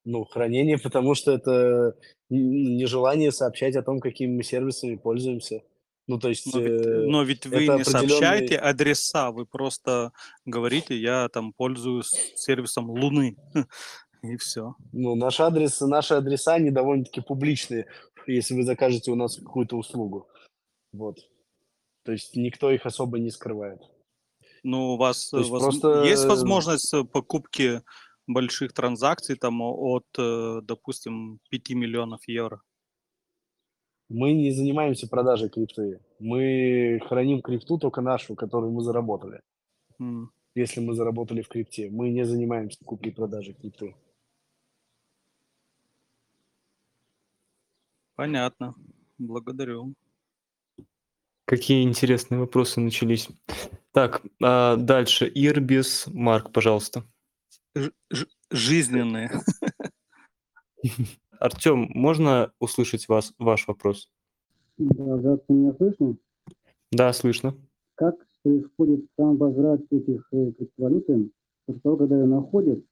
ну, 0.06 0.24
хранение, 0.24 0.78
потому 0.84 1.16
что 1.16 1.32
это 1.34 1.96
нежелание 2.30 3.32
сообщать 3.32 3.76
о 3.76 3.84
том, 3.84 4.00
какими 4.00 4.38
мы 4.38 4.44
сервисами 4.44 4.96
пользуемся. 4.96 5.62
Ну, 6.08 6.18
то 6.18 6.30
есть, 6.30 6.46
Но 6.54 6.62
ведь 6.62 6.88
э, 6.88 7.06
но 7.08 7.24
ведь 7.24 7.46
вы 7.46 7.68
не 7.68 7.84
сообщаете 7.84 8.56
определенный 8.56 8.70
адреса, 8.70 9.32
вы 9.32 9.46
просто 9.46 10.14
говорите: 10.46 10.96
"Я 10.96 11.28
там 11.28 11.52
пользуюсь 11.52 12.34
сервисом 12.36 12.90
Луны", 12.90 13.36
и 14.24 14.38
всё. 14.38 14.76
Ну, 14.94 15.16
наш 15.16 15.40
адрес 15.42 15.82
наши 15.82 16.14
адреса, 16.14 16.54
они 16.54 16.72
довольно-таки 16.72 17.20
публичные, 17.20 17.88
если 18.26 18.54
вы 18.56 18.64
закажете 18.64 19.12
у 19.12 19.16
нас 19.16 19.36
какую-то 19.36 19.76
услугу. 19.78 20.30
Вот. 20.94 21.18
То 22.06 22.14
есть 22.14 22.38
никто 22.38 22.72
их 22.72 22.86
особо 22.86 23.20
не 23.20 23.30
скрывает. 23.30 23.82
Ну, 24.64 24.94
у 24.94 24.98
вас, 24.98 25.32
есть 25.34 25.50
возм 25.50 25.66
просто 25.66 26.04
есть 26.04 26.26
возможность, 26.26 26.94
э, 26.94 27.04
покупки 27.04 27.82
больших 28.28 28.74
транзакций 28.74 29.36
там 29.36 29.62
от, 29.62 30.06
э, 30.18 30.62
допустим, 30.64 31.40
5 31.50 31.74
миллионов 31.76 32.28
евро? 32.28 32.62
Мы 34.10 34.34
не 34.34 34.52
занимаемся 34.52 35.08
продажей 35.08 35.50
крипты. 35.50 36.00
Мы 36.20 37.02
храним 37.08 37.42
крипту 37.42 37.78
только 37.78 38.02
нашу, 38.02 38.36
которую 38.36 38.72
мы 38.72 38.82
заработали. 38.82 39.42
М. 40.00 40.32
Если 40.56 40.80
мы 40.80 40.94
заработали 40.94 41.42
в 41.42 41.50
крипте. 41.50 41.90
Мы 41.90 42.10
не 42.10 42.26
занимаемся 42.26 42.84
куплей-продажей 42.84 43.54
крипты. 43.54 43.96
Понятно. 48.16 48.74
Благодарю. 49.18 49.94
Какие 51.46 51.84
интересные 51.84 52.40
вопросы 52.40 52.80
начались. 52.80 53.30
Так, 53.98 54.22
а, 54.44 54.76
дальше. 54.76 55.26
Ирбис 55.34 56.06
Марк, 56.14 56.52
пожалуйста. 56.52 57.04
Ж 57.76 57.90
жизненные. 58.52 59.32
Артём, 61.40 61.90
можно 61.96 62.52
услышать 62.60 63.08
вас 63.08 63.34
ваш 63.40 63.68
вопрос? 63.68 64.12
Да, 64.78 65.18
здравствуйте, 65.18 65.46
меня 65.50 65.74
слышно? 65.74 66.16
Да, 66.92 67.12
слышно. 67.12 67.56
Как 67.96 68.14
происходит 68.44 69.06
сам 69.18 69.38
возврат 69.38 69.82
этих, 69.90 70.28
э, 70.32 70.52
криптовалюты 70.52 71.32
после 71.66 71.82
того, 71.82 71.98
когда 71.98 72.18
её 72.18 72.28
находят? 72.28 72.86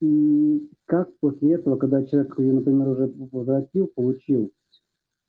И 0.00 0.70
как 0.84 1.18
после 1.18 1.54
этого, 1.54 1.76
когда 1.78 2.06
человек 2.06 2.38
её, 2.38 2.52
например, 2.52 2.90
уже 2.90 3.12
возвратил, 3.32 3.88
получил, 3.88 4.52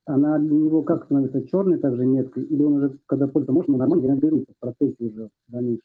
она 0.06 0.38
для 0.38 0.56
него 0.56 0.84
как 0.84 1.06
становится 1.06 1.46
чёрной 1.48 1.78
также 1.80 2.06
меткой, 2.06 2.44
или 2.44 2.62
он 2.62 2.74
уже, 2.74 2.98
когда 3.06 3.28
пользуется, 3.28 3.54
может, 3.54 3.70
нормально 3.70 4.02
генерируется 4.02 4.54
в 4.54 4.60
процессе 4.60 4.96
уже 5.00 5.30
в 5.48 5.52
дальнейшем? 5.52 5.84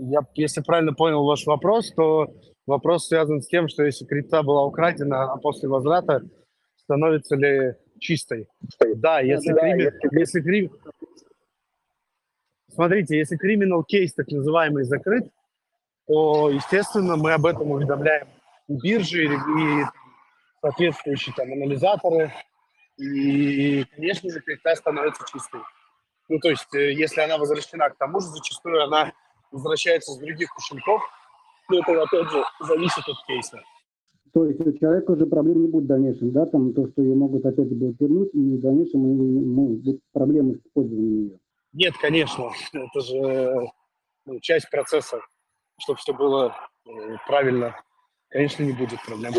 Я, 0.00 0.20
если 0.34 0.60
правильно 0.62 0.92
понял 0.92 1.24
ваш 1.24 1.46
вопрос, 1.46 1.92
то 1.92 2.34
вопрос 2.66 3.06
связан 3.06 3.40
с 3.40 3.46
тем, 3.46 3.68
что 3.68 3.84
если 3.84 4.04
крипта 4.04 4.42
была 4.42 4.64
украдена, 4.66 5.32
а 5.32 5.36
после 5.36 5.68
возврата 5.68 6.22
становится 6.76 7.36
ли 7.36 7.74
чистой? 8.00 8.48
Да, 8.96 9.20
если 9.20 9.50
Да-да-да, 9.50 9.70
крими 9.70 9.82
если 9.82 10.18
если 10.18 10.40
кри 10.40 10.70
Смотрите, 12.74 13.18
если 13.18 13.38
criminal 13.38 13.84
кейс, 13.86 14.14
так 14.14 14.28
называемый, 14.28 14.84
закрыт, 14.84 15.28
то, 16.06 16.48
естественно, 16.48 17.16
мы 17.16 17.32
об 17.32 17.44
этом 17.44 17.70
уведомляем 17.70 18.26
биржи, 18.66 19.24
и 19.24 19.84
соответствующие 20.62 21.34
там 21.36 21.52
анализаторы. 21.52 22.32
И, 23.02 23.84
конечно 23.96 24.30
же, 24.30 24.40
крипта 24.40 24.76
становится 24.76 25.24
чистой. 25.32 25.60
Ну, 26.28 26.38
то 26.38 26.50
есть, 26.50 26.72
э, 26.74 26.92
если 26.92 27.20
она 27.20 27.36
возвращена, 27.36 27.90
к 27.90 27.96
тому 27.98 28.20
же 28.20 28.26
зачастую 28.28 28.82
она 28.84 29.12
возвращается 29.50 30.12
с 30.12 30.18
других 30.18 30.48
кошельков. 30.54 31.02
Ну, 31.68 31.80
это, 31.80 32.02
опять 32.02 32.30
же, 32.30 32.44
зависит 32.60 33.08
от 33.08 33.26
кейса. 33.26 33.60
То 34.32 34.46
есть 34.46 34.60
у 34.60 34.72
человека 34.78 35.10
уже 35.10 35.26
проблем 35.26 35.62
не 35.62 35.68
будет 35.68 35.84
в 35.84 35.88
дальнейшем, 35.88 36.32
да, 36.32 36.46
там 36.46 36.72
то, 36.72 36.86
что 36.88 37.02
её 37.02 37.14
могут 37.14 37.44
опять 37.44 37.68
же 37.68 37.74
блокировать, 37.74 38.30
и 38.32 38.38
в 38.38 38.60
дальнейшем 38.60 39.00
могут 39.00 39.84
быть 39.84 40.00
проблемы 40.12 40.54
с 40.54 40.66
использованием 40.66 41.24
её? 41.26 41.38
Нет, 41.74 41.94
конечно, 42.00 42.50
это 42.72 43.00
же, 43.00 43.54
ну, 44.26 44.40
часть 44.40 44.70
процесса, 44.70 45.20
чтобы 45.78 45.98
всё 45.98 46.14
было, 46.14 46.54
э, 46.86 46.90
правильно. 47.26 47.74
Конечно, 48.30 48.62
не 48.62 48.72
будет 48.72 49.02
проблем. 49.04 49.34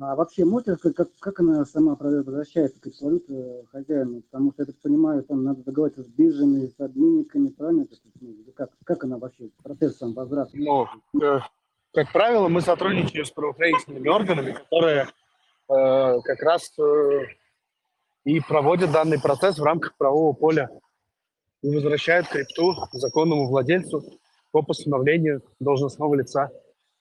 А 0.00 0.16
вообще 0.16 0.44
рассказать, 0.44 0.96
как 0.96 1.08
как 1.20 1.40
она 1.40 1.64
сама 1.66 1.96
возвращается, 1.98 2.80
криптовалюта, 2.80 3.66
хозяину? 3.70 4.22
Потому 4.22 4.52
что, 4.52 4.62
я 4.62 4.66
так 4.66 4.76
понимаю, 4.80 5.22
там 5.22 5.44
надо 5.44 5.62
договариваться 5.62 6.02
с 6.02 6.08
биржами, 6.08 6.66
с 6.66 6.80
обменниками, 6.80 7.48
правильно 7.48 7.86
как 8.56 8.70
как 8.84 9.04
она 9.04 9.18
вообще, 9.18 9.50
процесс 9.62 9.98
сам 9.98 10.14
возврата? 10.14 10.50
Ну, 10.54 10.86
э, 11.22 11.40
как 11.92 12.10
правило, 12.12 12.48
мы 12.48 12.62
сотрудничаем 12.62 13.26
с 13.26 13.30
правоохранительными 13.30 14.08
органами, 14.08 14.52
которые, 14.52 15.08
э, 15.68 16.20
как 16.20 16.42
раз, 16.42 16.72
э, 16.78 17.20
и 18.24 18.40
проводят 18.40 18.92
данный 18.92 19.20
процесс 19.20 19.58
в 19.58 19.62
рамках 19.62 19.94
правового 19.96 20.32
поля. 20.32 20.70
И 21.62 21.74
возвращают 21.74 22.28
крипту 22.28 22.74
законному 22.92 23.46
владельцу 23.48 24.02
по 24.52 24.62
постановлению 24.62 25.42
должностного 25.60 26.14
лица. 26.14 26.50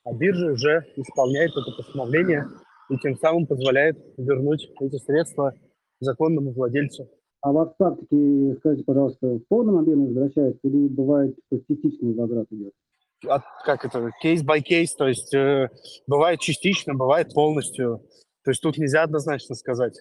А 0.04 0.14
биржа 0.14 0.52
уже 0.52 0.86
исполняет 0.98 1.52
это 1.52 1.72
постановление 1.72 2.48
и 2.92 2.98
тем 2.98 3.18
самым 3.18 3.48
позволяет 3.48 3.98
вернуть 4.18 4.70
эти 4.82 4.98
средства 4.98 5.54
законному 6.00 6.52
владельцу. 6.52 7.10
А 7.42 7.52
практике, 7.66 8.56
скажите, 8.60 8.84
пожалуйста, 8.84 9.28
в 9.28 9.48
полном 9.48 9.78
объеме 9.78 10.08
возвращается 10.08 10.60
или 10.64 10.88
бывает, 10.88 11.36
частичный 11.68 12.14
возврат 12.14 12.48
идёт? 12.52 12.74
От 13.26 13.44
как 13.66 13.86
это, 13.86 14.12
кейс 14.22 14.44
by 14.44 14.60
кейс, 14.62 14.94
то 14.94 15.08
есть, 15.08 15.34
э, 15.34 15.70
бывает 16.06 16.40
частично, 16.40 16.94
бывает 16.94 17.34
полностью. 17.34 18.02
То 18.44 18.52
есть 18.52 18.62
тут 18.62 18.78
нельзя 18.78 19.04
однозначно 19.04 19.56
сказать. 19.56 19.98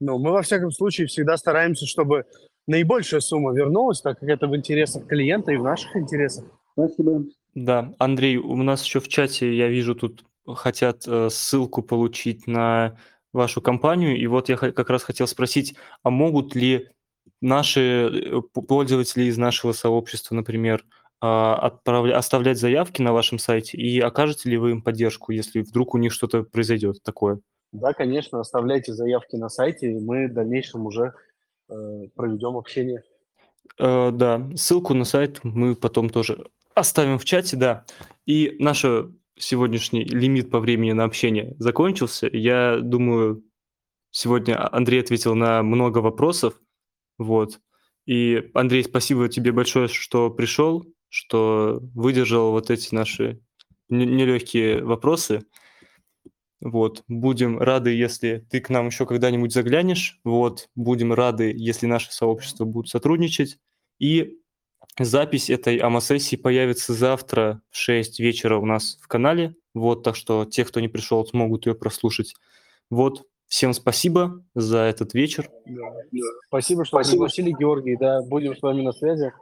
Ну, 0.00 0.18
мы, 0.18 0.32
во 0.32 0.42
всяком 0.42 0.70
случае, 0.70 1.06
всегда 1.06 1.36
стараемся, 1.36 1.86
чтобы 1.86 2.26
наибольшая 2.66 3.20
сумма 3.20 3.52
вернулась, 3.52 4.00
так 4.00 4.18
как 4.20 4.28
это 4.28 4.46
в 4.46 4.54
интересах 4.54 5.06
клиента 5.06 5.52
и 5.52 5.56
в 5.56 5.62
наших 5.62 5.96
интересах. 5.96 6.44
Спасибо. 6.72 7.24
Да, 7.54 7.94
Андрей, 7.98 8.36
у 8.36 8.56
нас 8.62 8.84
еще 8.84 9.00
в 9.00 9.08
чате, 9.08 9.56
я 9.56 9.68
вижу, 9.68 9.94
тут 9.94 10.24
хотят 10.54 11.06
э, 11.06 11.28
ссылку 11.30 11.82
получить 11.82 12.46
на 12.46 12.98
вашу 13.32 13.60
компанию, 13.60 14.16
и 14.16 14.26
вот 14.26 14.48
я 14.48 14.56
как 14.56 14.90
раз 14.90 15.02
хотел 15.02 15.26
спросить, 15.26 15.76
а 16.02 16.10
могут 16.10 16.54
ли 16.54 16.88
наши 17.40 17.80
э, 17.80 18.40
пользователи 18.66 19.24
из 19.24 19.38
нашего 19.38 19.72
сообщества, 19.72 20.34
например, 20.34 20.84
а, 21.20 21.70
отправля- 21.70 22.12
оставлять 22.12 22.58
заявки 22.58 23.00
на 23.00 23.12
вашем 23.12 23.38
сайте, 23.38 23.78
и 23.78 24.00
окажете 24.00 24.50
ли 24.50 24.58
вы 24.58 24.72
им 24.72 24.82
поддержку, 24.82 25.32
если 25.32 25.60
вдруг 25.60 25.94
у 25.94 25.98
них 25.98 26.12
что-то 26.12 26.42
произойдет 26.42 27.02
такое? 27.02 27.40
Да, 27.72 27.92
конечно, 27.92 28.40
оставляйте 28.40 28.92
заявки 28.92 29.36
на 29.36 29.48
сайте, 29.48 29.92
и 29.92 29.98
мы 29.98 30.28
в 30.28 30.34
дальнейшем 30.34 30.86
уже 30.86 31.14
э, 31.68 31.74
проведем 32.14 32.56
общение. 32.56 33.02
Э, 33.78 34.10
да, 34.12 34.46
ссылку 34.56 34.94
на 34.94 35.04
сайт 35.04 35.40
мы 35.42 35.74
потом 35.74 36.10
тоже 36.10 36.46
оставим 36.74 37.18
в 37.18 37.24
чате, 37.24 37.56
да. 37.56 37.84
И 38.26 38.56
наш 38.58 38.84
сегодняшний 39.38 40.04
лимит 40.04 40.50
по 40.50 40.60
времени 40.60 40.92
на 40.92 41.04
общение 41.04 41.54
закончился. 41.58 42.28
Я 42.32 42.78
думаю, 42.80 43.44
сегодня 44.10 44.56
Андрей 44.74 45.00
ответил 45.00 45.34
на 45.34 45.62
много 45.62 45.98
вопросов. 45.98 46.60
Вот. 47.18 47.60
И, 48.06 48.50
Андрей, 48.54 48.84
спасибо 48.84 49.28
тебе 49.28 49.52
большое, 49.52 49.88
что 49.88 50.30
пришел, 50.30 50.86
что 51.08 51.80
выдержал 51.94 52.52
вот 52.52 52.70
эти 52.70 52.94
наши 52.94 53.40
не- 53.88 54.06
нелегкие 54.06 54.82
вопросы. 54.84 55.44
Вот, 56.60 57.04
будем 57.06 57.58
рады, 57.58 57.90
если 57.90 58.46
ты 58.50 58.60
к 58.60 58.70
нам 58.70 58.86
еще 58.86 59.06
когда-нибудь 59.06 59.52
заглянешь. 59.52 60.18
Вот, 60.24 60.68
будем 60.74 61.12
рады, 61.12 61.52
если 61.54 61.86
наше 61.86 62.12
сообщество 62.12 62.64
будет 62.64 62.88
сотрудничать. 62.88 63.58
И 63.98 64.38
запись 64.98 65.50
этой 65.50 65.76
АМА-сессии 65.78 66.36
появится 66.36 66.92
завтра 66.92 67.60
в 67.70 67.76
6 67.76 68.20
вечера 68.20 68.58
у 68.58 68.66
нас 68.66 68.98
в 69.00 69.08
канале. 69.08 69.54
Вот, 69.74 70.02
так 70.02 70.16
что 70.16 70.44
те, 70.44 70.64
кто 70.64 70.80
не 70.80 70.88
пришел, 70.88 71.26
смогут 71.26 71.66
ее 71.66 71.74
прослушать. 71.74 72.34
Вот, 72.90 73.26
всем 73.46 73.74
спасибо 73.74 74.42
за 74.54 74.78
этот 74.78 75.14
вечер. 75.14 75.50
Спасибо, 76.48 76.84
что 76.84 76.98
пригласили, 76.98 77.52
Георгий. 77.52 77.96
Да, 77.96 78.22
будем 78.22 78.56
с 78.56 78.62
вами 78.62 78.82
на 78.82 78.92
связи. 78.92 79.32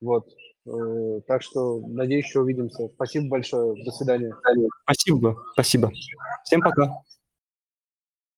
Вот. 0.00 0.28
Э, 0.66 1.20
Так 1.26 1.42
что, 1.42 1.80
надеюсь, 1.80 2.26
еще 2.26 2.40
увидимся. 2.40 2.88
Спасибо 2.94 3.28
большое. 3.28 3.82
До 3.84 3.90
свидания. 3.90 4.34
Спасибо, 4.84 5.42
спасибо. 5.52 5.90
Всем 6.44 6.60
пока. 6.60 7.02